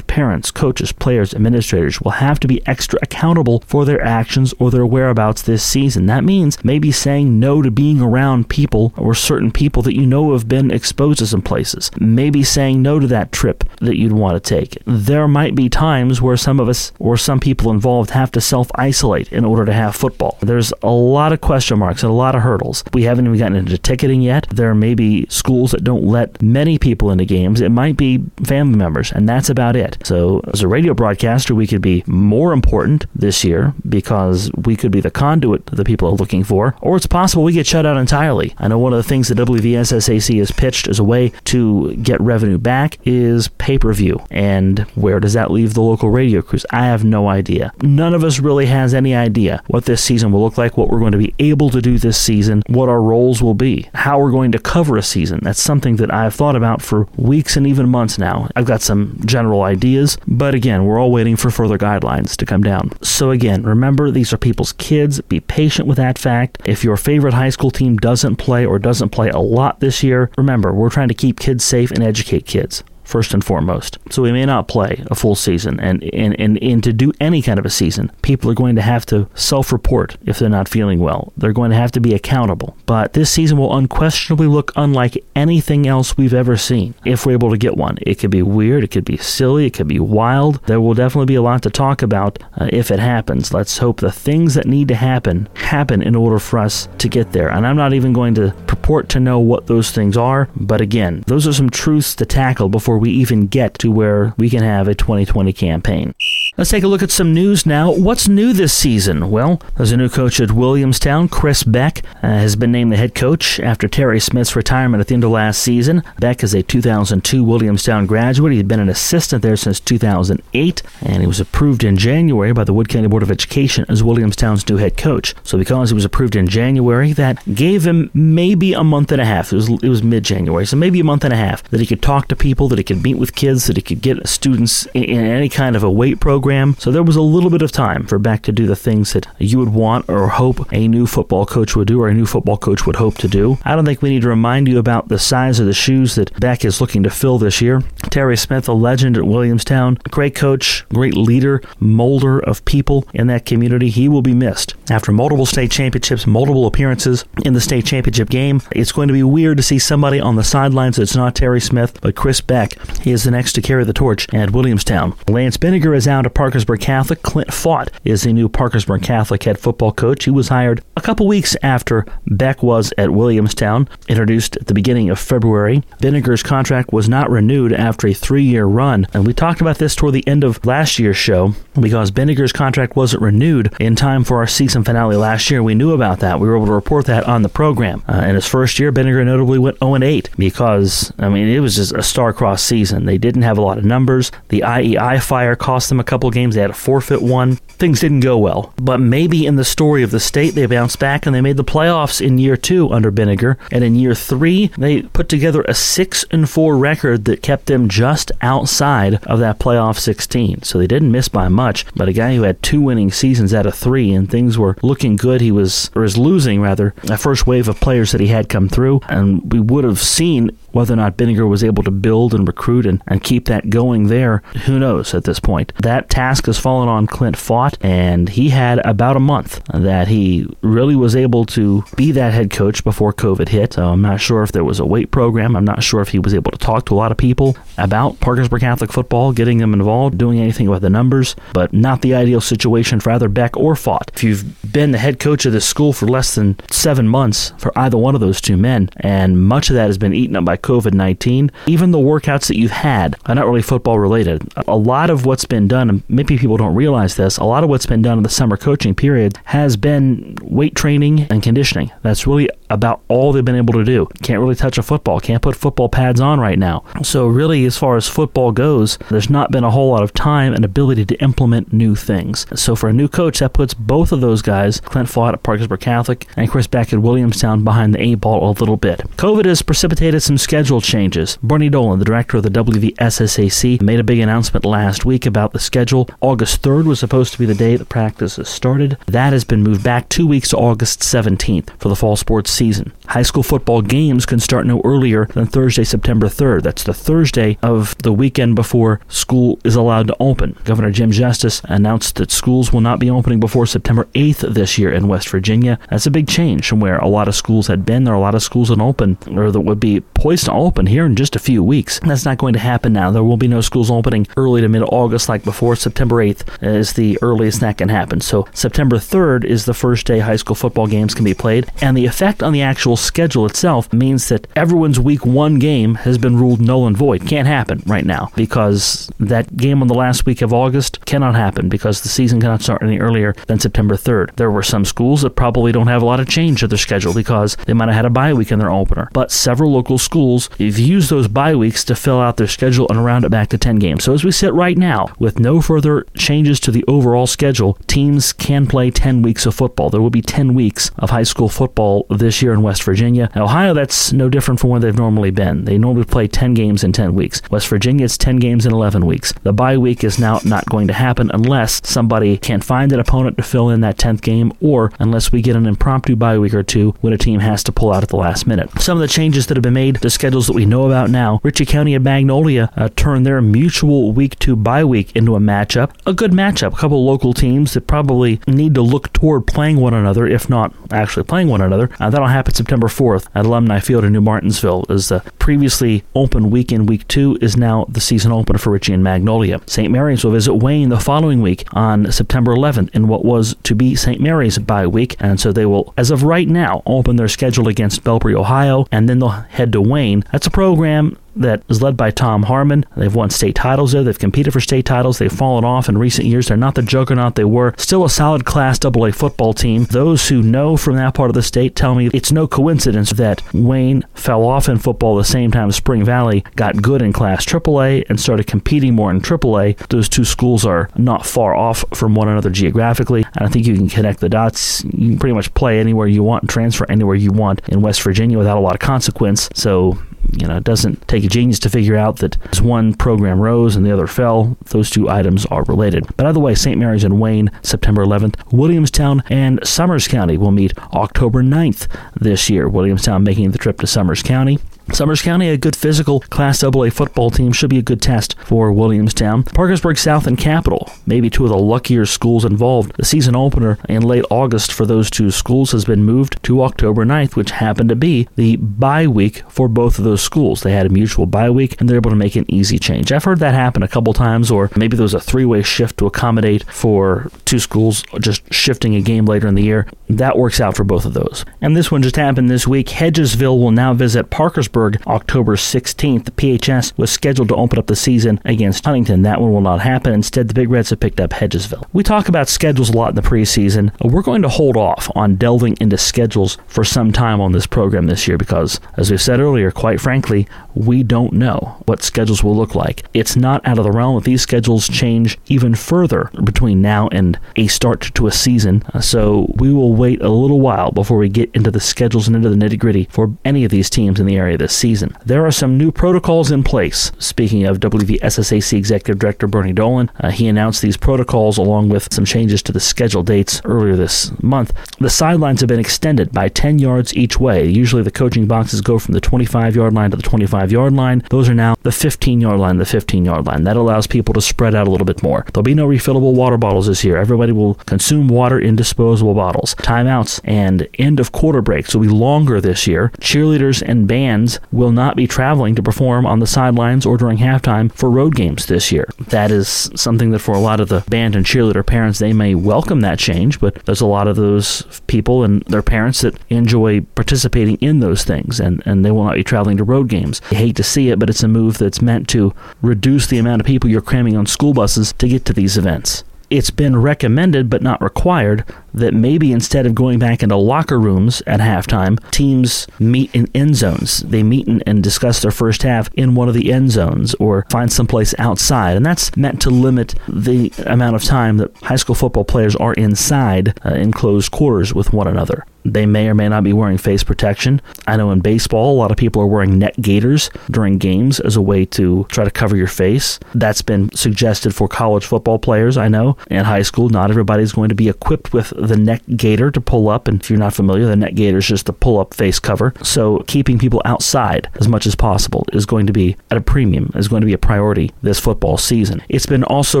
parents, 0.06 0.50
coaches, 0.50 0.92
players, 0.92 1.34
administrators, 1.34 2.00
will 2.00 2.12
have 2.12 2.40
to 2.40 2.48
be 2.48 2.66
extra 2.66 2.98
accountable 3.02 3.62
for 3.66 3.84
their 3.84 4.02
actions 4.02 4.54
or 4.58 4.70
their 4.70 4.86
whereabouts 4.86 5.42
this 5.42 5.62
season. 5.62 6.06
That 6.06 6.24
means 6.24 6.62
maybe 6.64 6.92
saying 6.92 7.38
no 7.38 7.62
to 7.62 7.70
being 7.70 8.00
around 8.00 8.48
people 8.48 8.92
or 8.96 9.14
certain 9.14 9.50
people 9.50 9.82
that 9.82 9.94
you 9.94 10.06
know 10.06 10.32
have 10.32 10.48
been 10.48 10.70
exposed 10.70 11.18
to 11.20 11.26
some 11.26 11.42
places. 11.42 11.90
Maybe 11.98 12.42
saying 12.42 12.82
no 12.82 12.98
to 12.98 13.06
that 13.08 13.32
trip 13.32 13.64
that 13.80 13.96
you'd 13.96 14.12
want 14.12 14.42
to 14.42 14.48
take. 14.48 14.78
There 14.86 15.28
might 15.28 15.54
be 15.54 15.68
times 15.68 16.22
where 16.22 16.36
some 16.36 16.60
of 16.60 16.68
us 16.68 16.92
or 16.98 17.16
some 17.16 17.40
people 17.40 17.70
involved 17.70 18.10
have 18.10 18.30
to 18.32 18.40
self 18.40 18.70
isolate 18.74 19.32
in 19.32 19.44
order 19.44 19.64
to 19.64 19.72
have 19.72 19.96
football. 19.96 20.38
There's 20.40 20.72
a 20.82 20.90
lot 20.90 21.32
of 21.32 21.40
question 21.40 21.78
marks 21.78 22.02
and 22.02 22.10
a 22.10 22.14
lot 22.14 22.34
of 22.34 22.42
hurdles. 22.42 22.84
We 22.92 23.04
haven't 23.04 23.26
even 23.26 23.38
gotten 23.38 23.56
into 23.56 23.78
ticketing 23.78 24.22
yet. 24.22 24.46
There 24.50 24.74
may 24.74 24.94
be 24.94 25.26
schools 25.28 25.72
that 25.72 25.84
don't 25.84 26.04
let 26.04 26.40
many 26.42 26.78
people 26.78 27.10
into 27.10 27.24
games. 27.24 27.60
It 27.60 27.70
might 27.70 27.96
be 27.96 28.22
family 28.44 28.78
members, 28.78 29.12
and 29.12 29.28
that's 29.28 29.45
about 29.48 29.76
it. 29.76 29.98
So, 30.04 30.40
as 30.52 30.62
a 30.62 30.68
radio 30.68 30.94
broadcaster, 30.94 31.54
we 31.54 31.66
could 31.66 31.82
be 31.82 32.02
more 32.06 32.52
important 32.52 33.06
this 33.14 33.44
year 33.44 33.74
because 33.88 34.50
we 34.52 34.76
could 34.76 34.92
be 34.92 35.00
the 35.00 35.10
conduit 35.10 35.66
that 35.66 35.86
people 35.86 36.08
are 36.08 36.12
looking 36.12 36.44
for, 36.44 36.76
or 36.80 36.96
it's 36.96 37.06
possible 37.06 37.44
we 37.44 37.52
get 37.52 37.66
shut 37.66 37.86
out 37.86 37.96
entirely. 37.96 38.54
I 38.58 38.68
know 38.68 38.78
one 38.78 38.92
of 38.92 38.98
the 38.98 39.08
things 39.08 39.28
that 39.28 39.38
WVSSAC 39.38 40.38
has 40.38 40.50
pitched 40.50 40.88
as 40.88 40.98
a 40.98 41.04
way 41.04 41.32
to 41.44 41.94
get 41.96 42.20
revenue 42.20 42.58
back 42.58 42.98
is 43.04 43.48
pay 43.48 43.78
per 43.78 43.92
view. 43.92 44.24
And 44.30 44.80
where 44.94 45.20
does 45.20 45.32
that 45.34 45.50
leave 45.50 45.74
the 45.74 45.82
local 45.82 46.10
radio 46.10 46.42
crews? 46.42 46.66
I 46.70 46.86
have 46.86 47.04
no 47.04 47.28
idea. 47.28 47.72
None 47.82 48.14
of 48.14 48.24
us 48.24 48.40
really 48.40 48.66
has 48.66 48.94
any 48.94 49.14
idea 49.14 49.62
what 49.66 49.84
this 49.84 50.02
season 50.02 50.32
will 50.32 50.42
look 50.42 50.58
like, 50.58 50.76
what 50.76 50.88
we're 50.88 51.00
going 51.00 51.12
to 51.12 51.18
be 51.18 51.34
able 51.38 51.70
to 51.70 51.80
do 51.80 51.98
this 51.98 52.18
season, 52.18 52.62
what 52.68 52.88
our 52.88 53.00
roles 53.00 53.42
will 53.42 53.54
be, 53.54 53.88
how 53.94 54.18
we're 54.18 54.30
going 54.30 54.52
to 54.52 54.58
cover 54.58 54.96
a 54.96 55.02
season. 55.02 55.40
That's 55.42 55.60
something 55.60 55.96
that 55.96 56.12
I've 56.12 56.34
thought 56.34 56.56
about 56.56 56.82
for 56.82 57.08
weeks 57.16 57.56
and 57.56 57.66
even 57.66 57.88
months 57.88 58.18
now. 58.18 58.48
I've 58.56 58.66
got 58.66 58.82
some 58.82 59.18
general 59.26 59.62
ideas, 59.62 60.18
but 60.26 60.54
again, 60.54 60.84
we're 60.84 61.00
all 61.00 61.12
waiting 61.12 61.36
for 61.36 61.50
further 61.50 61.78
guidelines 61.78 62.36
to 62.36 62.46
come 62.46 62.62
down. 62.62 62.92
So 63.02 63.30
again, 63.30 63.62
remember 63.62 64.10
these 64.10 64.32
are 64.32 64.38
people's 64.38 64.72
kids. 64.72 65.20
Be 65.22 65.40
patient 65.40 65.88
with 65.88 65.96
that 65.98 66.18
fact. 66.18 66.58
If 66.64 66.84
your 66.84 66.96
favorite 66.96 67.34
high 67.34 67.50
school 67.50 67.70
team 67.70 67.96
doesn't 67.96 68.36
play 68.36 68.64
or 68.64 68.78
doesn't 68.78 69.10
play 69.10 69.28
a 69.30 69.38
lot 69.38 69.80
this 69.80 70.02
year, 70.02 70.30
remember, 70.36 70.72
we're 70.72 70.90
trying 70.90 71.08
to 71.08 71.14
keep 71.14 71.40
kids 71.40 71.64
safe 71.64 71.90
and 71.90 72.02
educate 72.02 72.46
kids 72.46 72.82
first 73.06 73.32
and 73.32 73.44
foremost. 73.44 73.98
So 74.10 74.22
we 74.22 74.32
may 74.32 74.44
not 74.44 74.68
play 74.68 75.02
a 75.06 75.14
full 75.14 75.34
season, 75.34 75.80
and, 75.80 76.02
and, 76.12 76.38
and, 76.38 76.62
and 76.62 76.82
to 76.84 76.92
do 76.92 77.12
any 77.20 77.42
kind 77.42 77.58
of 77.58 77.64
a 77.64 77.70
season, 77.70 78.10
people 78.22 78.50
are 78.50 78.54
going 78.54 78.76
to 78.76 78.82
have 78.82 79.06
to 79.06 79.28
self 79.34 79.72
report 79.72 80.16
if 80.26 80.38
they're 80.38 80.48
not 80.48 80.68
feeling 80.68 80.98
well. 80.98 81.32
They're 81.36 81.52
going 81.52 81.70
to 81.70 81.76
have 81.76 81.92
to 81.92 82.00
be 82.00 82.14
accountable. 82.14 82.76
But 82.86 83.12
this 83.12 83.30
season 83.30 83.58
will 83.58 83.76
unquestionably 83.76 84.46
look 84.46 84.72
unlike 84.76 85.22
anything 85.34 85.86
else 85.86 86.16
we've 86.16 86.34
ever 86.34 86.56
seen 86.56 86.94
if 87.04 87.24
we're 87.24 87.32
able 87.32 87.50
to 87.50 87.58
get 87.58 87.76
one. 87.76 87.98
It 88.02 88.16
could 88.16 88.30
be 88.30 88.42
weird, 88.42 88.84
it 88.84 88.90
could 88.90 89.04
be 89.04 89.16
silly, 89.16 89.66
it 89.66 89.74
could 89.74 89.88
be 89.88 90.00
wild. 90.00 90.64
There 90.66 90.80
will 90.80 90.94
definitely 90.94 91.26
be 91.26 91.34
a 91.36 91.42
lot 91.42 91.62
to 91.62 91.70
talk 91.70 92.02
about 92.02 92.42
uh, 92.58 92.68
if 92.72 92.90
it 92.90 92.98
happens. 92.98 93.54
Let's 93.54 93.78
hope 93.78 94.00
the 94.00 94.12
things 94.12 94.54
that 94.54 94.66
need 94.66 94.88
to 94.88 94.94
happen 94.94 95.48
happen 95.54 96.02
in 96.02 96.16
order 96.16 96.38
for 96.38 96.58
us 96.58 96.88
to 96.98 97.08
get 97.08 97.32
there. 97.32 97.48
And 97.48 97.66
I'm 97.66 97.76
not 97.76 97.92
even 97.92 98.12
going 98.12 98.34
to 98.34 98.54
purport 98.66 99.08
to 99.10 99.20
know 99.20 99.38
what 99.38 99.66
those 99.66 99.90
things 99.90 100.16
are, 100.16 100.48
but 100.56 100.80
again, 100.80 101.22
those 101.26 101.46
are 101.46 101.52
some 101.52 101.70
truths 101.70 102.14
to 102.16 102.26
tackle 102.26 102.68
before 102.68 102.95
before 102.96 103.02
we 103.02 103.10
even 103.10 103.46
get 103.46 103.74
to 103.74 103.90
where 103.90 104.32
we 104.38 104.48
can 104.48 104.62
have 104.62 104.88
a 104.88 104.94
2020 104.94 105.52
campaign. 105.52 106.14
Let's 106.58 106.70
take 106.70 106.84
a 106.84 106.88
look 106.88 107.02
at 107.02 107.10
some 107.10 107.34
news 107.34 107.66
now. 107.66 107.92
What's 107.92 108.28
new 108.28 108.54
this 108.54 108.72
season? 108.72 109.30
Well, 109.30 109.60
there's 109.76 109.92
a 109.92 109.96
new 109.98 110.08
coach 110.08 110.40
at 110.40 110.52
Williamstown. 110.52 111.28
Chris 111.28 111.62
Beck 111.62 112.02
uh, 112.22 112.28
has 112.28 112.56
been 112.56 112.72
named 112.72 112.90
the 112.92 112.96
head 112.96 113.14
coach 113.14 113.60
after 113.60 113.86
Terry 113.86 114.18
Smith's 114.18 114.56
retirement 114.56 115.02
at 115.02 115.08
the 115.08 115.12
end 115.12 115.24
of 115.24 115.32
last 115.32 115.62
season. 115.62 116.02
Beck 116.18 116.42
is 116.42 116.54
a 116.54 116.62
2002 116.62 117.44
Williamstown 117.44 118.06
graduate. 118.06 118.54
He'd 118.54 118.68
been 118.68 118.80
an 118.80 118.88
assistant 118.88 119.42
there 119.42 119.58
since 119.58 119.80
2008, 119.80 120.82
and 121.02 121.20
he 121.20 121.26
was 121.26 121.40
approved 121.40 121.84
in 121.84 121.98
January 121.98 122.54
by 122.54 122.64
the 122.64 122.72
Wood 122.72 122.88
County 122.88 123.08
Board 123.08 123.22
of 123.22 123.30
Education 123.30 123.84
as 123.90 124.02
Williamstown's 124.02 124.66
new 124.66 124.78
head 124.78 124.96
coach. 124.96 125.34
So, 125.42 125.58
because 125.58 125.90
he 125.90 125.94
was 125.94 126.06
approved 126.06 126.36
in 126.36 126.48
January, 126.48 127.12
that 127.12 127.44
gave 127.54 127.86
him 127.86 128.10
maybe 128.14 128.72
a 128.72 128.82
month 128.82 129.12
and 129.12 129.20
a 129.20 129.26
half. 129.26 129.52
It 129.52 129.56
was, 129.56 129.68
it 129.68 129.90
was 129.90 130.02
mid 130.02 130.24
January, 130.24 130.64
so 130.64 130.78
maybe 130.78 131.00
a 131.00 131.04
month 131.04 131.22
and 131.22 131.34
a 131.34 131.36
half 131.36 131.62
that 131.64 131.80
he 131.80 131.86
could 131.86 132.00
talk 132.00 132.28
to 132.28 132.36
people, 132.36 132.68
that 132.68 132.78
he 132.78 132.84
could 132.84 133.02
meet 133.02 133.18
with 133.18 133.34
kids, 133.34 133.66
that 133.66 133.76
he 133.76 133.82
could 133.82 134.00
get 134.00 134.26
students 134.26 134.86
in, 134.94 135.04
in 135.04 135.26
any 135.26 135.50
kind 135.50 135.76
of 135.76 135.82
a 135.82 135.90
weight 135.90 136.18
program 136.18 136.45
program, 136.46 136.76
so 136.78 136.92
there 136.92 137.02
was 137.02 137.16
a 137.16 137.22
little 137.22 137.50
bit 137.50 137.60
of 137.60 137.72
time 137.72 138.06
for 138.06 138.20
Beck 138.20 138.42
to 138.42 138.52
do 138.52 138.68
the 138.68 138.76
things 138.76 139.14
that 139.14 139.26
you 139.36 139.58
would 139.58 139.70
want 139.70 140.08
or 140.08 140.28
hope 140.28 140.72
a 140.72 140.86
new 140.86 141.04
football 141.04 141.44
coach 141.44 141.74
would 141.74 141.88
do 141.88 142.00
or 142.00 142.08
a 142.08 142.14
new 142.14 142.24
football 142.24 142.56
coach 142.56 142.86
would 142.86 142.94
hope 142.94 143.16
to 143.18 143.26
do. 143.26 143.58
I 143.64 143.74
don't 143.74 143.84
think 143.84 144.00
we 144.00 144.10
need 144.10 144.22
to 144.22 144.28
remind 144.28 144.68
you 144.68 144.78
about 144.78 145.08
the 145.08 145.18
size 145.18 145.58
of 145.58 145.66
the 145.66 145.72
shoes 145.72 146.14
that 146.14 146.38
Beck 146.38 146.64
is 146.64 146.80
looking 146.80 147.02
to 147.02 147.10
fill 147.10 147.38
this 147.38 147.60
year. 147.60 147.82
Terry 148.10 148.36
Smith, 148.36 148.68
a 148.68 148.72
legend 148.72 149.16
at 149.16 149.24
Williamstown, 149.24 149.98
great 150.12 150.36
coach, 150.36 150.88
great 150.90 151.16
leader, 151.16 151.60
molder 151.80 152.38
of 152.38 152.64
people 152.64 153.08
in 153.12 153.26
that 153.26 153.44
community. 153.44 153.90
He 153.90 154.08
will 154.08 154.22
be 154.22 154.32
missed. 154.32 154.76
After 154.88 155.10
multiple 155.10 155.46
state 155.46 155.72
championships, 155.72 156.28
multiple 156.28 156.68
appearances 156.68 157.24
in 157.44 157.54
the 157.54 157.60
state 157.60 157.86
championship 157.86 158.30
game, 158.30 158.62
it's 158.70 158.92
going 158.92 159.08
to 159.08 159.14
be 159.14 159.24
weird 159.24 159.56
to 159.56 159.64
see 159.64 159.80
somebody 159.80 160.20
on 160.20 160.36
the 160.36 160.44
sidelines 160.44 160.94
that's 160.94 161.16
not 161.16 161.34
Terry 161.34 161.60
Smith, 161.60 162.00
but 162.00 162.14
Chris 162.14 162.40
Beck. 162.40 162.74
He 163.00 163.10
is 163.10 163.24
the 163.24 163.32
next 163.32 163.54
to 163.54 163.62
carry 163.62 163.82
the 163.82 163.92
torch 163.92 164.32
at 164.32 164.52
Williamstown. 164.52 165.16
Lance 165.26 165.56
Binniger 165.56 165.96
is 165.96 166.06
out 166.06 166.24
Parkersburg 166.36 166.80
Catholic. 166.80 167.22
Clint 167.22 167.50
Fought 167.50 167.90
is 168.04 168.22
the 168.22 168.32
new 168.32 168.46
Parkersburg 168.46 169.02
Catholic 169.02 169.42
head 169.44 169.58
football 169.58 169.90
coach. 169.90 170.24
He 170.24 170.30
was 170.30 170.48
hired 170.48 170.84
a 170.94 171.00
couple 171.00 171.26
weeks 171.26 171.56
after 171.62 172.04
Beck 172.26 172.62
was 172.62 172.92
at 172.98 173.10
Williamstown, 173.10 173.88
introduced 174.06 174.58
at 174.58 174.66
the 174.66 174.74
beginning 174.74 175.08
of 175.08 175.18
February. 175.18 175.82
Binniger's 176.02 176.42
contract 176.42 176.92
was 176.92 177.08
not 177.08 177.30
renewed 177.30 177.72
after 177.72 178.06
a 178.06 178.12
three 178.12 178.42
year 178.42 178.66
run, 178.66 179.06
and 179.14 179.26
we 179.26 179.32
talked 179.32 179.62
about 179.62 179.78
this 179.78 179.94
toward 179.94 180.12
the 180.12 180.28
end 180.28 180.44
of 180.44 180.64
last 180.66 180.98
year's 180.98 181.16
show 181.16 181.54
because 181.80 182.10
Binniger's 182.10 182.52
contract 182.52 182.96
wasn't 182.96 183.22
renewed 183.22 183.74
in 183.80 183.96
time 183.96 184.22
for 184.22 184.36
our 184.36 184.46
season 184.46 184.84
finale 184.84 185.16
last 185.16 185.50
year. 185.50 185.62
We 185.62 185.74
knew 185.74 185.92
about 185.92 186.20
that. 186.20 186.38
We 186.38 186.48
were 186.48 186.56
able 186.56 186.66
to 186.66 186.72
report 186.72 187.06
that 187.06 187.24
on 187.24 187.40
the 187.40 187.48
program. 187.48 188.02
Uh, 188.06 188.24
in 188.26 188.34
his 188.34 188.46
first 188.46 188.78
year, 188.78 188.92
Binniger 188.92 189.24
notably 189.24 189.58
went 189.58 189.78
0 189.78 190.02
8 190.02 190.28
because, 190.36 191.14
I 191.18 191.30
mean, 191.30 191.48
it 191.48 191.60
was 191.60 191.76
just 191.76 191.94
a 191.94 192.02
star-crossed 192.02 192.66
season. 192.66 193.06
They 193.06 193.16
didn't 193.16 193.42
have 193.42 193.56
a 193.56 193.62
lot 193.62 193.78
of 193.78 193.86
numbers. 193.86 194.30
The 194.48 194.60
IEI 194.60 195.22
fire 195.22 195.56
cost 195.56 195.88
them 195.88 195.98
a 195.98 196.04
couple 196.04 196.25
games. 196.30 196.54
They 196.54 196.60
had 196.60 196.70
a 196.70 196.74
forfeit 196.74 197.22
one. 197.22 197.56
Things 197.56 198.00
didn't 198.00 198.20
go 198.20 198.38
well. 198.38 198.72
But 198.76 199.00
maybe 199.00 199.46
in 199.46 199.56
the 199.56 199.64
story 199.64 200.02
of 200.02 200.10
the 200.10 200.20
state, 200.20 200.54
they 200.54 200.66
bounced 200.66 200.98
back 200.98 201.26
and 201.26 201.34
they 201.34 201.40
made 201.40 201.56
the 201.56 201.64
playoffs 201.64 202.24
in 202.24 202.38
year 202.38 202.56
two 202.56 202.90
under 202.92 203.12
Binniger. 203.12 203.56
And 203.70 203.84
in 203.84 203.94
year 203.94 204.14
three, 204.14 204.70
they 204.78 205.02
put 205.02 205.28
together 205.28 205.62
a 205.62 205.74
6 205.74 206.24
and 206.30 206.48
4 206.48 206.76
record 206.76 207.24
that 207.26 207.42
kept 207.42 207.66
them 207.66 207.88
just 207.88 208.32
outside 208.40 209.22
of 209.24 209.38
that 209.40 209.58
playoff 209.58 209.98
16. 209.98 210.62
So 210.62 210.78
they 210.78 210.86
didn't 210.86 211.12
miss 211.12 211.28
by 211.28 211.48
much. 211.48 211.86
But 211.94 212.08
a 212.08 212.12
guy 212.12 212.34
who 212.34 212.42
had 212.42 212.62
two 212.62 212.80
winning 212.80 213.10
seasons 213.10 213.52
out 213.54 213.66
of 213.66 213.74
three 213.74 214.12
and 214.12 214.30
things 214.30 214.58
were 214.58 214.76
looking 214.82 215.16
good, 215.16 215.40
he 215.40 215.52
was, 215.52 215.90
or 215.94 216.04
is 216.04 216.16
losing 216.16 216.60
rather, 216.60 216.94
a 217.08 217.16
first 217.16 217.46
wave 217.46 217.68
of 217.68 217.80
players 217.80 218.12
that 218.12 218.20
he 218.20 218.28
had 218.28 218.48
come 218.48 218.68
through. 218.68 219.00
And 219.08 219.52
we 219.52 219.60
would 219.60 219.84
have 219.84 219.98
seen 219.98 220.56
whether 220.76 220.92
or 220.92 220.98
not 220.98 221.16
Binniger 221.16 221.48
was 221.48 221.64
able 221.64 221.82
to 221.82 221.90
build 221.90 222.34
and 222.34 222.46
recruit 222.46 222.86
and, 222.86 223.02
and 223.06 223.24
keep 223.24 223.46
that 223.46 223.70
going 223.70 224.06
there, 224.08 224.42
who 224.66 224.78
knows 224.78 225.14
at 225.14 225.24
this 225.24 225.40
point. 225.40 225.72
That 225.78 226.10
task 226.10 226.46
has 226.46 226.58
fallen 226.58 226.88
on 226.88 227.06
Clint 227.06 227.36
Fought, 227.36 227.78
and 227.80 228.28
he 228.28 228.50
had 228.50 228.84
about 228.86 229.16
a 229.16 229.20
month 229.20 229.62
that 229.72 230.08
he 230.08 230.46
really 230.60 230.94
was 230.94 231.16
able 231.16 231.46
to 231.46 231.82
be 231.96 232.12
that 232.12 232.34
head 232.34 232.50
coach 232.50 232.84
before 232.84 233.12
COVID 233.12 233.48
hit. 233.48 233.72
So 233.72 233.88
I'm 233.88 234.02
not 234.02 234.20
sure 234.20 234.42
if 234.42 234.52
there 234.52 234.64
was 234.64 234.78
a 234.78 234.84
weight 234.84 235.10
program. 235.10 235.56
I'm 235.56 235.64
not 235.64 235.82
sure 235.82 236.00
if 236.02 236.10
he 236.10 236.18
was 236.18 236.34
able 236.34 236.50
to 236.50 236.58
talk 236.58 236.86
to 236.86 236.94
a 236.94 236.96
lot 236.96 237.10
of 237.10 237.16
people 237.16 237.56
about 237.78 238.20
Parkersburg 238.20 238.60
Catholic 238.60 238.92
football, 238.92 239.32
getting 239.32 239.58
them 239.58 239.72
involved, 239.72 240.18
doing 240.18 240.38
anything 240.38 240.68
about 240.68 240.82
the 240.82 240.90
numbers, 240.90 241.36
but 241.54 241.72
not 241.72 242.02
the 242.02 242.14
ideal 242.14 242.40
situation 242.40 243.00
for 243.00 243.10
either 243.10 243.28
Beck 243.28 243.56
or 243.56 243.74
Fought. 243.76 244.10
If 244.14 244.22
you've 244.22 244.72
been 244.72 244.92
the 244.92 244.98
head 244.98 245.18
coach 245.18 245.46
of 245.46 245.52
this 245.52 245.66
school 245.66 245.92
for 245.92 246.06
less 246.06 246.34
than 246.34 246.58
seven 246.70 247.08
months 247.08 247.54
for 247.58 247.76
either 247.78 247.96
one 247.96 248.14
of 248.14 248.20
those 248.20 248.40
two 248.42 248.56
men, 248.58 248.90
and 248.98 249.42
much 249.42 249.70
of 249.70 249.74
that 249.74 249.86
has 249.86 249.98
been 249.98 250.12
eaten 250.12 250.36
up 250.36 250.44
by 250.44 250.56
COVID 250.66 250.94
19. 250.94 251.50
Even 251.66 251.92
the 251.92 251.98
workouts 251.98 252.48
that 252.48 252.58
you've 252.58 252.72
had 252.72 253.16
are 253.26 253.34
not 253.34 253.46
really 253.46 253.62
football 253.62 253.98
related. 253.98 254.42
A 254.66 254.76
lot 254.76 255.10
of 255.10 255.24
what's 255.24 255.44
been 255.44 255.68
done, 255.68 255.88
and 255.88 256.02
maybe 256.08 256.36
people 256.36 256.56
don't 256.56 256.74
realize 256.74 257.14
this, 257.14 257.38
a 257.38 257.44
lot 257.44 257.62
of 257.62 257.70
what's 257.70 257.86
been 257.86 258.02
done 258.02 258.18
in 258.18 258.24
the 258.24 258.28
summer 258.28 258.56
coaching 258.56 258.94
period 258.94 259.38
has 259.44 259.76
been 259.76 260.36
weight 260.42 260.74
training 260.74 261.26
and 261.30 261.42
conditioning. 261.42 261.92
That's 262.02 262.26
really 262.26 262.50
about 262.68 263.00
all 263.08 263.32
they've 263.32 263.44
been 263.44 263.54
able 263.54 263.74
to 263.74 263.84
do. 263.84 264.08
Can't 264.22 264.40
really 264.40 264.56
touch 264.56 264.76
a 264.76 264.82
football, 264.82 265.20
can't 265.20 265.42
put 265.42 265.54
football 265.54 265.88
pads 265.88 266.20
on 266.20 266.40
right 266.40 266.58
now. 266.58 266.84
So, 267.02 267.26
really, 267.26 267.64
as 267.64 267.76
far 267.76 267.96
as 267.96 268.08
football 268.08 268.50
goes, 268.50 268.98
there's 269.08 269.30
not 269.30 269.52
been 269.52 269.64
a 269.64 269.70
whole 269.70 269.90
lot 269.90 270.02
of 270.02 270.12
time 270.12 270.52
and 270.52 270.64
ability 270.64 271.04
to 271.06 271.22
implement 271.22 271.72
new 271.72 271.94
things. 271.94 272.46
So, 272.54 272.74
for 272.74 272.88
a 272.88 272.92
new 272.92 273.08
coach, 273.08 273.38
that 273.38 273.52
puts 273.52 273.74
both 273.74 274.10
of 274.10 274.20
those 274.20 274.42
guys, 274.42 274.80
Clint 274.80 275.08
Flott 275.08 275.34
at 275.34 275.42
Parkersburg 275.42 275.80
Catholic 275.80 276.26
and 276.36 276.50
Chris 276.50 276.66
Beck 276.66 276.92
at 276.92 276.98
Williamstown, 276.98 277.62
behind 277.62 277.94
the 277.94 278.02
eight 278.02 278.20
ball 278.20 278.50
a 278.50 278.50
little 278.50 278.76
bit. 278.76 279.00
COVID 279.16 279.44
has 279.44 279.62
precipitated 279.62 280.22
some 280.22 280.38
schedule 280.56 280.80
changes. 280.80 281.36
Bernie 281.42 281.68
Dolan, 281.68 281.98
the 281.98 282.06
director 282.06 282.38
of 282.38 282.42
the 282.42 282.48
WVSSAC, 282.48 283.82
made 283.82 284.00
a 284.00 284.02
big 284.02 284.20
announcement 284.20 284.64
last 284.64 285.04
week 285.04 285.26
about 285.26 285.52
the 285.52 285.58
schedule. 285.58 286.08
August 286.22 286.62
3rd 286.62 286.86
was 286.86 286.98
supposed 286.98 287.34
to 287.34 287.38
be 287.38 287.44
the 287.44 287.54
day 287.54 287.76
the 287.76 287.84
practices 287.84 288.48
started. 288.48 288.96
That 289.06 289.34
has 289.34 289.44
been 289.44 289.62
moved 289.62 289.84
back 289.84 290.08
two 290.08 290.26
weeks 290.26 290.48
to 290.48 290.56
August 290.56 291.00
17th 291.00 291.78
for 291.78 291.90
the 291.90 291.94
fall 291.94 292.16
sports 292.16 292.50
season. 292.50 292.94
High 293.08 293.20
school 293.20 293.42
football 293.42 293.82
games 293.82 294.24
can 294.24 294.40
start 294.40 294.64
no 294.64 294.80
earlier 294.82 295.26
than 295.26 295.46
Thursday, 295.46 295.84
September 295.84 296.26
3rd. 296.26 296.62
That's 296.62 296.84
the 296.84 296.94
Thursday 296.94 297.58
of 297.62 297.94
the 297.98 298.12
weekend 298.12 298.54
before 298.56 299.00
school 299.08 299.60
is 299.62 299.76
allowed 299.76 300.06
to 300.06 300.16
open. 300.18 300.56
Governor 300.64 300.90
Jim 300.90 301.10
Justice 301.10 301.60
announced 301.64 302.14
that 302.14 302.30
schools 302.30 302.72
will 302.72 302.80
not 302.80 302.98
be 302.98 303.10
opening 303.10 303.40
before 303.40 303.66
September 303.66 304.06
8th 304.14 304.54
this 304.54 304.78
year 304.78 304.90
in 304.90 305.06
West 305.06 305.28
Virginia. 305.28 305.78
That's 305.90 306.06
a 306.06 306.10
big 306.10 306.28
change 306.28 306.66
from 306.66 306.80
where 306.80 306.96
a 306.96 307.08
lot 307.08 307.28
of 307.28 307.34
schools 307.34 307.66
had 307.66 307.84
been. 307.84 308.04
There 308.04 308.14
are 308.14 308.16
a 308.16 308.20
lot 308.20 308.34
of 308.34 308.42
schools 308.42 308.70
that 308.70 308.80
open 308.80 309.18
or 309.36 309.50
that 309.50 309.60
would 309.60 309.80
be 309.80 310.00
poised 310.00 310.35
to 310.44 310.52
open 310.52 310.86
here 310.86 311.06
in 311.06 311.16
just 311.16 311.36
a 311.36 311.40
few 311.40 311.62
weeks. 311.62 312.00
That's 312.00 312.24
not 312.24 312.38
going 312.38 312.52
to 312.52 312.58
happen 312.58 312.92
now. 312.92 313.10
There 313.10 313.24
will 313.24 313.36
be 313.36 313.48
no 313.48 313.60
schools 313.60 313.90
opening 313.90 314.26
early 314.36 314.60
to 314.60 314.68
mid 314.68 314.82
August 314.82 315.28
like 315.28 315.44
before. 315.44 315.76
September 315.76 316.16
8th 316.16 316.62
is 316.62 316.92
the 316.92 317.18
earliest 317.22 317.60
that 317.60 317.78
can 317.78 317.88
happen. 317.88 318.20
So 318.20 318.46
September 318.52 318.96
3rd 318.96 319.44
is 319.44 319.64
the 319.64 319.74
first 319.74 320.06
day 320.06 320.18
high 320.18 320.36
school 320.36 320.54
football 320.54 320.86
games 320.86 321.14
can 321.14 321.24
be 321.24 321.34
played. 321.34 321.70
And 321.80 321.96
the 321.96 322.06
effect 322.06 322.42
on 322.42 322.52
the 322.52 322.62
actual 322.62 322.96
schedule 322.96 323.46
itself 323.46 323.92
means 323.92 324.28
that 324.28 324.46
everyone's 324.56 325.00
week 325.00 325.24
one 325.24 325.58
game 325.58 325.94
has 325.96 326.18
been 326.18 326.36
ruled 326.36 326.60
null 326.60 326.86
and 326.86 326.96
void. 326.96 327.26
Can't 327.26 327.48
happen 327.48 327.82
right 327.86 328.04
now 328.04 328.30
because 328.36 329.10
that 329.18 329.56
game 329.56 329.82
on 329.82 329.88
the 329.88 329.94
last 329.94 330.26
week 330.26 330.42
of 330.42 330.52
August 330.52 331.04
cannot 331.06 331.34
happen 331.34 331.68
because 331.68 332.00
the 332.00 332.08
season 332.08 332.40
cannot 332.40 332.62
start 332.62 332.82
any 332.82 332.98
earlier 332.98 333.32
than 333.46 333.58
September 333.58 333.94
3rd. 333.94 334.36
There 334.36 334.50
were 334.50 334.62
some 334.62 334.84
schools 334.84 335.22
that 335.22 335.36
probably 335.36 335.72
don't 335.72 335.86
have 335.86 336.02
a 336.02 336.06
lot 336.06 336.20
of 336.20 336.28
change 336.28 336.60
to 336.60 336.68
their 336.68 336.78
schedule 336.78 337.14
because 337.14 337.56
they 337.66 337.72
might 337.72 337.88
have 337.88 337.96
had 337.96 338.04
a 338.04 338.10
bye 338.10 338.34
week 338.34 338.52
in 338.52 338.58
their 338.58 338.70
opener. 338.70 339.08
But 339.12 339.30
several 339.30 339.72
local 339.72 339.98
schools 339.98 340.25
have 340.34 340.78
used 340.78 341.10
those 341.10 341.28
bye 341.28 341.54
weeks 341.54 341.84
to 341.84 341.94
fill 341.94 342.20
out 342.20 342.36
their 342.36 342.46
schedule 342.46 342.86
and 342.90 343.04
round 343.04 343.24
it 343.24 343.30
back 343.30 343.48
to 343.50 343.58
10 343.58 343.76
games. 343.76 344.04
So 344.04 344.12
as 344.12 344.24
we 344.24 344.30
sit 344.30 344.52
right 344.52 344.76
now, 344.76 345.08
with 345.18 345.38
no 345.38 345.60
further 345.60 346.04
changes 346.16 346.60
to 346.60 346.70
the 346.70 346.84
overall 346.88 347.26
schedule, 347.26 347.78
teams 347.86 348.32
can 348.32 348.66
play 348.66 348.90
10 348.90 349.22
weeks 349.22 349.46
of 349.46 349.54
football. 349.54 349.90
There 349.90 350.00
will 350.00 350.10
be 350.10 350.22
10 350.22 350.54
weeks 350.54 350.90
of 350.98 351.10
high 351.10 351.22
school 351.22 351.48
football 351.48 352.06
this 352.10 352.42
year 352.42 352.52
in 352.52 352.62
West 352.62 352.82
Virginia. 352.82 353.30
In 353.34 353.42
Ohio, 353.42 353.74
that's 353.74 354.12
no 354.12 354.28
different 354.28 354.60
from 354.60 354.70
where 354.70 354.80
they've 354.80 354.96
normally 354.96 355.30
been. 355.30 355.64
They 355.64 355.78
normally 355.78 356.04
play 356.04 356.26
10 356.26 356.54
games 356.54 356.82
in 356.82 356.92
10 356.92 357.14
weeks. 357.14 357.40
West 357.50 357.68
Virginia, 357.68 358.04
it's 358.04 358.18
10 358.18 358.36
games 358.36 358.66
in 358.66 358.72
11 358.72 359.06
weeks. 359.06 359.32
The 359.42 359.52
bye 359.52 359.78
week 359.78 360.04
is 360.04 360.18
now 360.18 360.40
not 360.44 360.66
going 360.66 360.88
to 360.88 360.92
happen 360.94 361.30
unless 361.32 361.80
somebody 361.88 362.36
can't 362.38 362.64
find 362.64 362.92
an 362.92 363.00
opponent 363.00 363.36
to 363.36 363.42
fill 363.42 363.70
in 363.70 363.80
that 363.82 363.98
10th 363.98 364.22
game 364.22 364.52
or 364.60 364.92
unless 364.98 365.32
we 365.32 365.42
get 365.42 365.56
an 365.56 365.66
impromptu 365.66 366.16
bye 366.16 366.38
week 366.38 366.54
or 366.54 366.62
two 366.62 366.94
when 367.00 367.12
a 367.12 367.18
team 367.18 367.40
has 367.40 367.62
to 367.64 367.72
pull 367.72 367.92
out 367.92 368.02
at 368.02 368.08
the 368.08 368.16
last 368.16 368.46
minute. 368.46 368.70
Some 368.80 368.96
of 368.98 369.02
the 369.02 369.08
changes 369.08 369.46
that 369.46 369.56
have 369.56 369.62
been 369.62 369.74
made 369.74 370.00
to 370.02 370.10
schedules 370.16 370.46
that 370.46 370.54
we 370.54 370.64
know 370.64 370.86
about 370.86 371.10
now 371.10 371.40
Ritchie 371.42 371.66
County 371.66 371.94
and 371.94 372.02
Magnolia 372.02 372.72
uh, 372.74 372.88
turned 372.96 373.26
their 373.26 373.42
mutual 373.42 374.12
week 374.12 374.38
two 374.38 374.56
bye 374.56 374.82
week 374.82 375.14
into 375.14 375.36
a 375.36 375.38
matchup. 375.38 375.92
A 376.06 376.14
good 376.14 376.32
matchup. 376.32 376.72
A 376.72 376.76
couple 376.76 377.04
local 377.04 377.34
teams 377.34 377.74
that 377.74 377.86
probably 377.86 378.40
need 378.46 378.74
to 378.74 378.82
look 378.82 379.12
toward 379.12 379.46
playing 379.46 379.76
one 379.76 379.92
another, 379.92 380.26
if 380.26 380.48
not 380.48 380.74
actually 380.90 381.24
playing 381.24 381.48
one 381.48 381.60
another. 381.60 381.90
Uh, 382.00 382.08
that'll 382.08 382.28
happen 382.28 382.54
September 382.54 382.88
4th 382.88 383.28
at 383.34 383.44
Alumni 383.44 383.78
Field 383.78 384.04
in 384.04 384.12
New 384.14 384.22
Martinsville, 384.22 384.86
as 384.88 385.08
the 385.08 385.20
previously 385.38 386.02
open 386.14 386.50
week 386.50 386.72
in 386.72 386.86
week 386.86 387.06
two 387.08 387.36
is 387.42 387.56
now 387.56 387.84
the 387.88 388.00
season 388.00 388.32
opener 388.32 388.58
for 388.58 388.70
Ritchie 388.70 388.94
and 388.94 389.04
Magnolia. 389.04 389.60
St. 389.66 389.92
Mary's 389.92 390.24
will 390.24 390.32
visit 390.32 390.54
Wayne 390.54 390.88
the 390.88 390.98
following 390.98 391.42
week 391.42 391.64
on 391.72 392.10
September 392.10 392.54
11th 392.54 392.94
in 392.94 393.08
what 393.08 393.24
was 393.24 393.54
to 393.64 393.74
be 393.74 393.94
St. 393.94 394.20
Mary's 394.20 394.58
bye 394.58 394.86
week, 394.86 395.16
and 395.20 395.38
so 395.38 395.52
they 395.52 395.66
will, 395.66 395.92
as 395.98 396.10
of 396.10 396.22
right 396.22 396.48
now, 396.48 396.82
open 396.86 397.16
their 397.16 397.28
schedule 397.28 397.68
against 397.68 398.02
Belpre, 398.02 398.34
Ohio, 398.34 398.86
and 398.90 399.08
then 399.08 399.18
they'll 399.18 399.28
head 399.28 399.72
to 399.72 399.80
Wayne. 399.80 400.05
That's 400.32 400.46
a 400.46 400.50
program 400.50 401.18
that 401.36 401.62
is 401.68 401.82
led 401.82 401.96
by 401.96 402.10
Tom 402.10 402.44
Harmon. 402.44 402.84
They've 402.96 403.14
won 403.14 403.30
state 403.30 403.54
titles 403.54 403.92
there. 403.92 404.02
They've 404.02 404.18
competed 404.18 404.52
for 404.52 404.60
state 404.60 404.86
titles. 404.86 405.18
They've 405.18 405.32
fallen 405.32 405.64
off 405.64 405.88
in 405.88 405.98
recent 405.98 406.26
years. 406.26 406.48
They're 406.48 406.56
not 406.56 406.74
the 406.74 406.82
juggernaut 406.82 407.34
they 407.34 407.44
were. 407.44 407.74
Still 407.76 408.04
a 408.04 408.10
solid 408.10 408.44
Class 408.44 408.78
AA 408.84 409.10
football 409.10 409.52
team. 409.52 409.84
Those 409.84 410.28
who 410.28 410.42
know 410.42 410.76
from 410.76 410.96
that 410.96 411.14
part 411.14 411.30
of 411.30 411.34
the 411.34 411.42
state 411.42 411.76
tell 411.76 411.94
me 411.94 412.10
it's 412.12 412.32
no 412.32 412.46
coincidence 412.46 413.10
that 413.12 413.42
Wayne 413.52 414.04
fell 414.14 414.44
off 414.44 414.68
in 414.68 414.78
football 414.78 415.16
the 415.16 415.24
same 415.24 415.50
time 415.50 415.70
Spring 415.72 416.04
Valley 416.04 416.44
got 416.56 416.82
good 416.82 417.02
in 417.02 417.12
Class 417.12 417.44
AAA 417.44 418.04
and 418.08 418.20
started 418.20 418.46
competing 418.46 418.94
more 418.94 419.10
in 419.10 419.20
AAA. 419.20 419.76
Those 419.88 420.08
two 420.08 420.24
schools 420.24 420.64
are 420.64 420.88
not 420.96 421.26
far 421.26 421.54
off 421.54 421.84
from 421.94 422.14
one 422.14 422.28
another 422.28 422.50
geographically, 422.50 423.24
and 423.34 423.46
I 423.46 423.48
think 423.48 423.66
you 423.66 423.74
can 423.74 423.88
connect 423.88 424.20
the 424.20 424.28
dots. 424.28 424.84
You 424.84 425.10
can 425.10 425.18
pretty 425.18 425.34
much 425.34 425.52
play 425.54 425.78
anywhere 425.78 426.06
you 426.06 426.22
want 426.22 426.44
and 426.44 426.50
transfer 426.50 426.90
anywhere 426.90 427.16
you 427.16 427.32
want 427.32 427.60
in 427.68 427.82
West 427.82 428.02
Virginia 428.02 428.38
without 428.38 428.56
a 428.56 428.60
lot 428.60 428.74
of 428.74 428.80
consequence. 428.80 429.48
So 429.54 429.98
you 430.32 430.46
know, 430.46 430.56
it 430.56 430.64
doesn't 430.64 431.06
take 431.08 431.24
a 431.24 431.28
genius 431.28 431.58
to 431.60 431.70
figure 431.70 431.96
out 431.96 432.18
that 432.18 432.36
as 432.52 432.60
one 432.62 432.94
program 432.94 433.40
rose 433.40 433.76
and 433.76 433.84
the 433.84 433.92
other 433.92 434.06
fell, 434.06 434.56
those 434.66 434.90
two 434.90 435.08
items 435.08 435.46
are 435.46 435.64
related. 435.64 436.06
But 436.16 436.26
either 436.26 436.40
way, 436.40 436.54
St. 436.54 436.78
Mary's 436.78 437.04
and 437.04 437.20
Wayne, 437.20 437.50
September 437.62 438.04
11th, 438.04 438.52
Williamstown 438.52 439.22
and 439.30 439.60
Summers 439.66 440.08
County 440.08 440.36
will 440.36 440.52
meet 440.52 440.76
October 440.92 441.42
9th 441.42 441.88
this 442.18 442.48
year. 442.50 442.68
Williamstown 442.68 443.22
making 443.22 443.50
the 443.50 443.58
trip 443.58 443.78
to 443.80 443.86
Summers 443.86 444.22
County. 444.22 444.58
Summers 444.92 445.20
County, 445.20 445.48
a 445.48 445.58
good 445.58 445.74
physical 445.74 446.20
Class 446.20 446.62
AA 446.62 446.90
football 446.90 447.30
team, 447.30 447.52
should 447.52 447.70
be 447.70 447.78
a 447.78 447.82
good 447.82 448.00
test 448.00 448.38
for 448.38 448.72
Williamstown. 448.72 449.42
Parkersburg 449.42 449.98
South 449.98 450.26
and 450.26 450.38
Capital, 450.38 450.90
maybe 451.06 451.28
two 451.28 451.44
of 451.44 451.50
the 451.50 451.58
luckier 451.58 452.06
schools 452.06 452.44
involved. 452.44 452.92
The 452.96 453.04
season 453.04 453.34
opener 453.34 453.78
in 453.88 454.02
late 454.02 454.24
August 454.30 454.72
for 454.72 454.86
those 454.86 455.10
two 455.10 455.30
schools 455.32 455.72
has 455.72 455.84
been 455.84 456.04
moved 456.04 456.42
to 456.44 456.62
October 456.62 457.04
9th, 457.04 457.34
which 457.34 457.50
happened 457.50 457.88
to 457.88 457.96
be 457.96 458.28
the 458.36 458.56
bye 458.56 459.08
week 459.08 459.42
for 459.48 459.68
both 459.68 459.98
of 459.98 460.04
those 460.04 460.22
schools. 460.22 460.62
They 460.62 460.72
had 460.72 460.86
a 460.86 460.90
mutual 460.90 461.26
bye 461.26 461.50
week 461.50 461.78
and 461.80 461.88
they're 461.88 461.96
able 461.96 462.10
to 462.10 462.16
make 462.16 462.36
an 462.36 462.46
easy 462.48 462.78
change. 462.78 463.10
I've 463.10 463.24
heard 463.24 463.40
that 463.40 463.54
happen 463.54 463.82
a 463.82 463.88
couple 463.88 464.12
times, 464.12 464.52
or 464.52 464.70
maybe 464.76 464.96
there 464.96 465.02
was 465.02 465.14
a 465.14 465.20
three 465.20 465.44
way 465.44 465.62
shift 465.62 465.98
to 465.98 466.06
accommodate 466.06 466.64
for 466.70 467.28
two 467.44 467.58
schools 467.58 468.04
just 468.20 468.52
shifting 468.54 468.94
a 468.94 469.02
game 469.02 469.26
later 469.26 469.48
in 469.48 469.56
the 469.56 469.64
year. 469.64 469.88
That 470.08 470.38
works 470.38 470.60
out 470.60 470.76
for 470.76 470.84
both 470.84 471.04
of 471.04 471.12
those. 471.12 471.44
And 471.60 471.76
this 471.76 471.90
one 471.90 472.02
just 472.02 472.16
happened 472.16 472.48
this 472.48 472.68
week. 472.68 472.86
Hedgesville 472.86 473.58
will 473.60 473.72
now 473.72 473.92
visit 473.92 474.30
Parkersburg 474.30 474.75
October 474.76 475.56
16th. 475.56 476.24
PHS 476.32 476.96
was 476.98 477.10
scheduled 477.10 477.48
to 477.48 477.56
open 477.56 477.78
up 477.78 477.86
the 477.86 477.96
season 477.96 478.40
against 478.44 478.84
Huntington. 478.84 479.22
That 479.22 479.40
one 479.40 479.52
will 479.52 479.60
not 479.62 479.80
happen. 479.80 480.12
Instead, 480.12 480.48
the 480.48 480.54
Big 480.54 480.68
Reds 480.68 480.90
have 480.90 481.00
picked 481.00 481.18
up 481.18 481.30
Hedgesville. 481.30 481.86
We 481.94 482.02
talk 482.02 482.28
about 482.28 482.48
schedules 482.48 482.90
a 482.90 482.92
lot 482.92 483.10
in 483.10 483.14
the 483.16 483.22
preseason. 483.22 483.90
We're 484.02 484.22
going 484.22 484.42
to 484.42 484.48
hold 484.48 484.76
off 484.76 485.10
on 485.14 485.36
delving 485.36 485.76
into 485.80 485.96
schedules 485.96 486.58
for 486.66 486.84
some 486.84 487.10
time 487.12 487.40
on 487.40 487.52
this 487.52 487.66
program 487.66 488.06
this 488.06 488.28
year 488.28 488.36
because, 488.36 488.78
as 488.98 489.10
we 489.10 489.16
said 489.16 489.40
earlier, 489.40 489.70
quite 489.70 490.00
frankly, 490.00 490.46
we 490.74 491.02
don't 491.02 491.32
know 491.32 491.82
what 491.86 492.02
schedules 492.02 492.44
will 492.44 492.54
look 492.54 492.74
like. 492.74 493.04
It's 493.14 493.34
not 493.34 493.66
out 493.66 493.78
of 493.78 493.84
the 493.84 493.92
realm 493.92 494.16
that 494.16 494.24
these 494.24 494.42
schedules 494.42 494.88
change 494.88 495.38
even 495.46 495.74
further 495.74 496.30
between 496.44 496.82
now 496.82 497.08
and 497.12 497.38
a 497.56 497.66
start 497.68 498.02
to 498.14 498.26
a 498.26 498.32
season. 498.32 498.82
Uh, 498.92 499.00
so 499.00 499.50
we 499.56 499.72
will 499.72 499.94
wait 499.94 500.20
a 500.20 500.28
little 500.28 500.60
while 500.60 500.90
before 500.90 501.16
we 501.16 501.28
get 501.30 501.50
into 501.54 501.70
the 501.70 501.80
schedules 501.80 502.26
and 502.26 502.36
into 502.36 502.50
the 502.50 502.56
nitty 502.56 502.78
gritty 502.78 503.08
for 503.10 503.34
any 503.44 503.64
of 503.64 503.70
these 503.70 503.88
teams 503.88 504.20
in 504.20 504.26
the 504.26 504.36
area 504.36 504.58
this 504.58 504.65
season. 504.68 505.16
There 505.24 505.46
are 505.46 505.52
some 505.52 505.78
new 505.78 505.90
protocols 505.92 506.50
in 506.50 506.62
place. 506.62 507.12
Speaking 507.18 507.64
of 507.64 507.80
WVSSAC 507.80 508.76
Executive 508.76 509.18
Director 509.18 509.46
Bernie 509.46 509.72
Dolan, 509.72 510.10
uh, 510.20 510.30
he 510.30 510.48
announced 510.48 510.82
these 510.82 510.96
protocols 510.96 511.58
along 511.58 511.88
with 511.88 512.12
some 512.12 512.24
changes 512.24 512.62
to 512.62 512.72
the 512.72 512.80
schedule 512.80 513.22
dates 513.22 513.60
earlier 513.64 513.96
this 513.96 514.30
month. 514.42 514.72
The 514.98 515.10
sidelines 515.10 515.60
have 515.60 515.68
been 515.68 515.80
extended 515.80 516.32
by 516.32 516.48
10 516.48 516.78
yards 516.78 517.14
each 517.14 517.38
way. 517.38 517.66
Usually 517.66 518.02
the 518.02 518.10
coaching 518.10 518.46
boxes 518.46 518.80
go 518.80 518.98
from 518.98 519.14
the 519.14 519.20
25 519.20 519.76
yard 519.76 519.92
line 519.94 520.10
to 520.10 520.16
the 520.16 520.22
25 520.22 520.72
yard 520.72 520.92
line. 520.92 521.22
Those 521.30 521.48
are 521.48 521.54
now 521.54 521.74
the 521.82 521.92
15 521.92 522.40
yard 522.40 522.58
line, 522.58 522.78
the 522.78 522.86
15 522.86 523.24
yard 523.24 523.46
line. 523.46 523.64
That 523.64 523.76
allows 523.76 524.06
people 524.06 524.34
to 524.34 524.40
spread 524.40 524.74
out 524.74 524.88
a 524.88 524.90
little 524.90 525.04
bit 525.04 525.22
more. 525.22 525.44
There'll 525.52 525.62
be 525.62 525.74
no 525.74 525.86
refillable 525.86 526.34
water 526.34 526.56
bottles 526.56 526.86
this 526.86 527.04
year. 527.04 527.16
Everybody 527.16 527.52
will 527.52 527.74
consume 527.74 528.28
water 528.28 528.58
in 528.58 528.76
disposable 528.76 529.34
bottles. 529.34 529.74
Timeouts 529.76 530.40
and 530.44 530.88
end 530.94 531.20
of 531.20 531.32
quarter 531.32 531.62
breaks 531.62 531.94
will 531.94 532.02
be 532.02 532.08
longer 532.08 532.60
this 532.60 532.86
year. 532.86 533.12
Cheerleaders 533.20 533.82
and 533.82 534.08
bands 534.08 534.55
will 534.72 534.92
not 534.92 535.16
be 535.16 535.26
traveling 535.26 535.74
to 535.74 535.82
perform 535.82 536.26
on 536.26 536.38
the 536.38 536.46
sidelines 536.46 537.06
or 537.06 537.16
during 537.16 537.38
halftime 537.38 537.92
for 537.92 538.10
road 538.10 538.34
games 538.34 538.66
this 538.66 538.92
year. 538.92 539.08
That 539.28 539.50
is 539.50 539.90
something 539.94 540.30
that 540.30 540.40
for 540.40 540.54
a 540.54 540.60
lot 540.60 540.80
of 540.80 540.88
the 540.88 541.04
band 541.08 541.36
and 541.36 541.44
cheerleader 541.44 541.86
parents, 541.86 542.18
they 542.18 542.32
may 542.32 542.54
welcome 542.54 543.00
that 543.00 543.18
change, 543.18 543.60
but 543.60 543.74
there's 543.86 544.00
a 544.00 544.06
lot 544.06 544.28
of 544.28 544.36
those 544.36 545.00
people 545.06 545.44
and 545.44 545.62
their 545.62 545.82
parents 545.82 546.20
that 546.20 546.38
enjoy 546.50 547.00
participating 547.00 547.76
in 547.76 548.00
those 548.00 548.24
things, 548.24 548.60
and, 548.60 548.82
and 548.86 549.04
they 549.04 549.10
will 549.10 549.24
not 549.24 549.34
be 549.34 549.44
traveling 549.44 549.76
to 549.76 549.84
road 549.84 550.08
games. 550.08 550.40
I 550.50 550.56
hate 550.56 550.76
to 550.76 550.82
see 550.82 551.10
it, 551.10 551.18
but 551.18 551.30
it's 551.30 551.42
a 551.42 551.48
move 551.48 551.78
that's 551.78 552.02
meant 552.02 552.28
to 552.28 552.54
reduce 552.82 553.26
the 553.26 553.38
amount 553.38 553.60
of 553.60 553.66
people 553.66 553.90
you're 553.90 554.00
cramming 554.00 554.36
on 554.36 554.46
school 554.46 554.74
buses 554.74 555.12
to 555.14 555.28
get 555.28 555.44
to 555.46 555.52
these 555.52 555.76
events 555.76 556.24
it's 556.50 556.70
been 556.70 556.96
recommended 556.96 557.68
but 557.68 557.82
not 557.82 558.00
required 558.00 558.64
that 558.96 559.14
maybe 559.14 559.52
instead 559.52 559.86
of 559.86 559.94
going 559.94 560.18
back 560.18 560.42
into 560.42 560.56
locker 560.56 560.98
rooms 560.98 561.42
at 561.46 561.60
halftime, 561.60 562.18
teams 562.30 562.86
meet 562.98 563.32
in 563.34 563.48
end 563.54 563.76
zones. 563.76 564.20
They 564.20 564.42
meet 564.42 564.66
and, 564.66 564.82
and 564.86 565.02
discuss 565.02 565.40
their 565.40 565.50
first 565.50 565.82
half 565.82 566.12
in 566.14 566.34
one 566.34 566.48
of 566.48 566.54
the 566.54 566.72
end 566.72 566.90
zones 566.90 567.34
or 567.34 567.66
find 567.70 567.92
someplace 567.92 568.34
outside. 568.38 568.96
And 568.96 569.06
that's 569.06 569.36
meant 569.36 569.60
to 569.62 569.70
limit 569.70 570.14
the 570.26 570.72
amount 570.86 571.16
of 571.16 571.24
time 571.24 571.58
that 571.58 571.76
high 571.78 571.96
school 571.96 572.14
football 572.14 572.44
players 572.44 572.74
are 572.76 572.94
inside 572.94 573.78
uh, 573.84 573.94
in 573.94 574.12
closed 574.12 574.50
quarters 574.50 574.94
with 574.94 575.12
one 575.12 575.28
another. 575.28 575.64
They 575.92 576.06
may 576.06 576.28
or 576.28 576.34
may 576.34 576.48
not 576.48 576.64
be 576.64 576.72
wearing 576.72 576.98
face 576.98 577.22
protection. 577.22 577.80
I 578.08 578.16
know 578.16 578.32
in 578.32 578.40
baseball, 578.40 578.92
a 578.92 578.98
lot 578.98 579.12
of 579.12 579.16
people 579.16 579.40
are 579.42 579.46
wearing 579.46 579.78
neck 579.78 579.94
gaiters 580.00 580.50
during 580.70 580.98
games 580.98 581.38
as 581.38 581.54
a 581.54 581.62
way 581.62 581.84
to 581.86 582.26
try 582.28 582.44
to 582.44 582.50
cover 582.50 582.76
your 582.76 582.88
face. 582.88 583.38
That's 583.54 583.82
been 583.82 584.10
suggested 584.14 584.74
for 584.74 584.88
college 584.88 585.24
football 585.24 585.58
players, 585.58 585.96
I 585.96 586.08
know. 586.08 586.36
In 586.50 586.64
high 586.64 586.82
school, 586.82 587.08
not 587.08 587.30
everybody's 587.30 587.72
going 587.72 587.88
to 587.90 587.94
be 587.94 588.08
equipped 588.08 588.52
with 588.52 588.70
the 588.86 588.96
neck 588.96 589.22
gaiter 589.36 589.70
to 589.70 589.80
pull 589.80 590.08
up. 590.08 590.28
And 590.28 590.40
if 590.40 590.50
you're 590.50 590.58
not 590.58 590.74
familiar, 590.74 591.06
the 591.06 591.16
neck 591.16 591.34
gaiter 591.34 591.58
is 591.58 591.66
just 591.66 591.88
a 591.88 591.92
pull 591.92 592.18
up 592.18 592.34
face 592.34 592.58
cover. 592.58 592.92
So 593.02 593.40
keeping 593.46 593.78
people 593.78 594.02
outside 594.04 594.68
as 594.76 594.88
much 594.88 595.06
as 595.06 595.14
possible 595.14 595.64
is 595.72 595.86
going 595.86 596.06
to 596.06 596.12
be 596.12 596.36
at 596.50 596.56
a 596.56 596.60
premium, 596.60 597.10
is 597.14 597.28
going 597.28 597.40
to 597.42 597.46
be 597.46 597.52
a 597.52 597.58
priority 597.58 598.12
this 598.22 598.40
football 598.40 598.78
season. 598.78 599.22
It's 599.28 599.46
been 599.46 599.64
also 599.64 600.00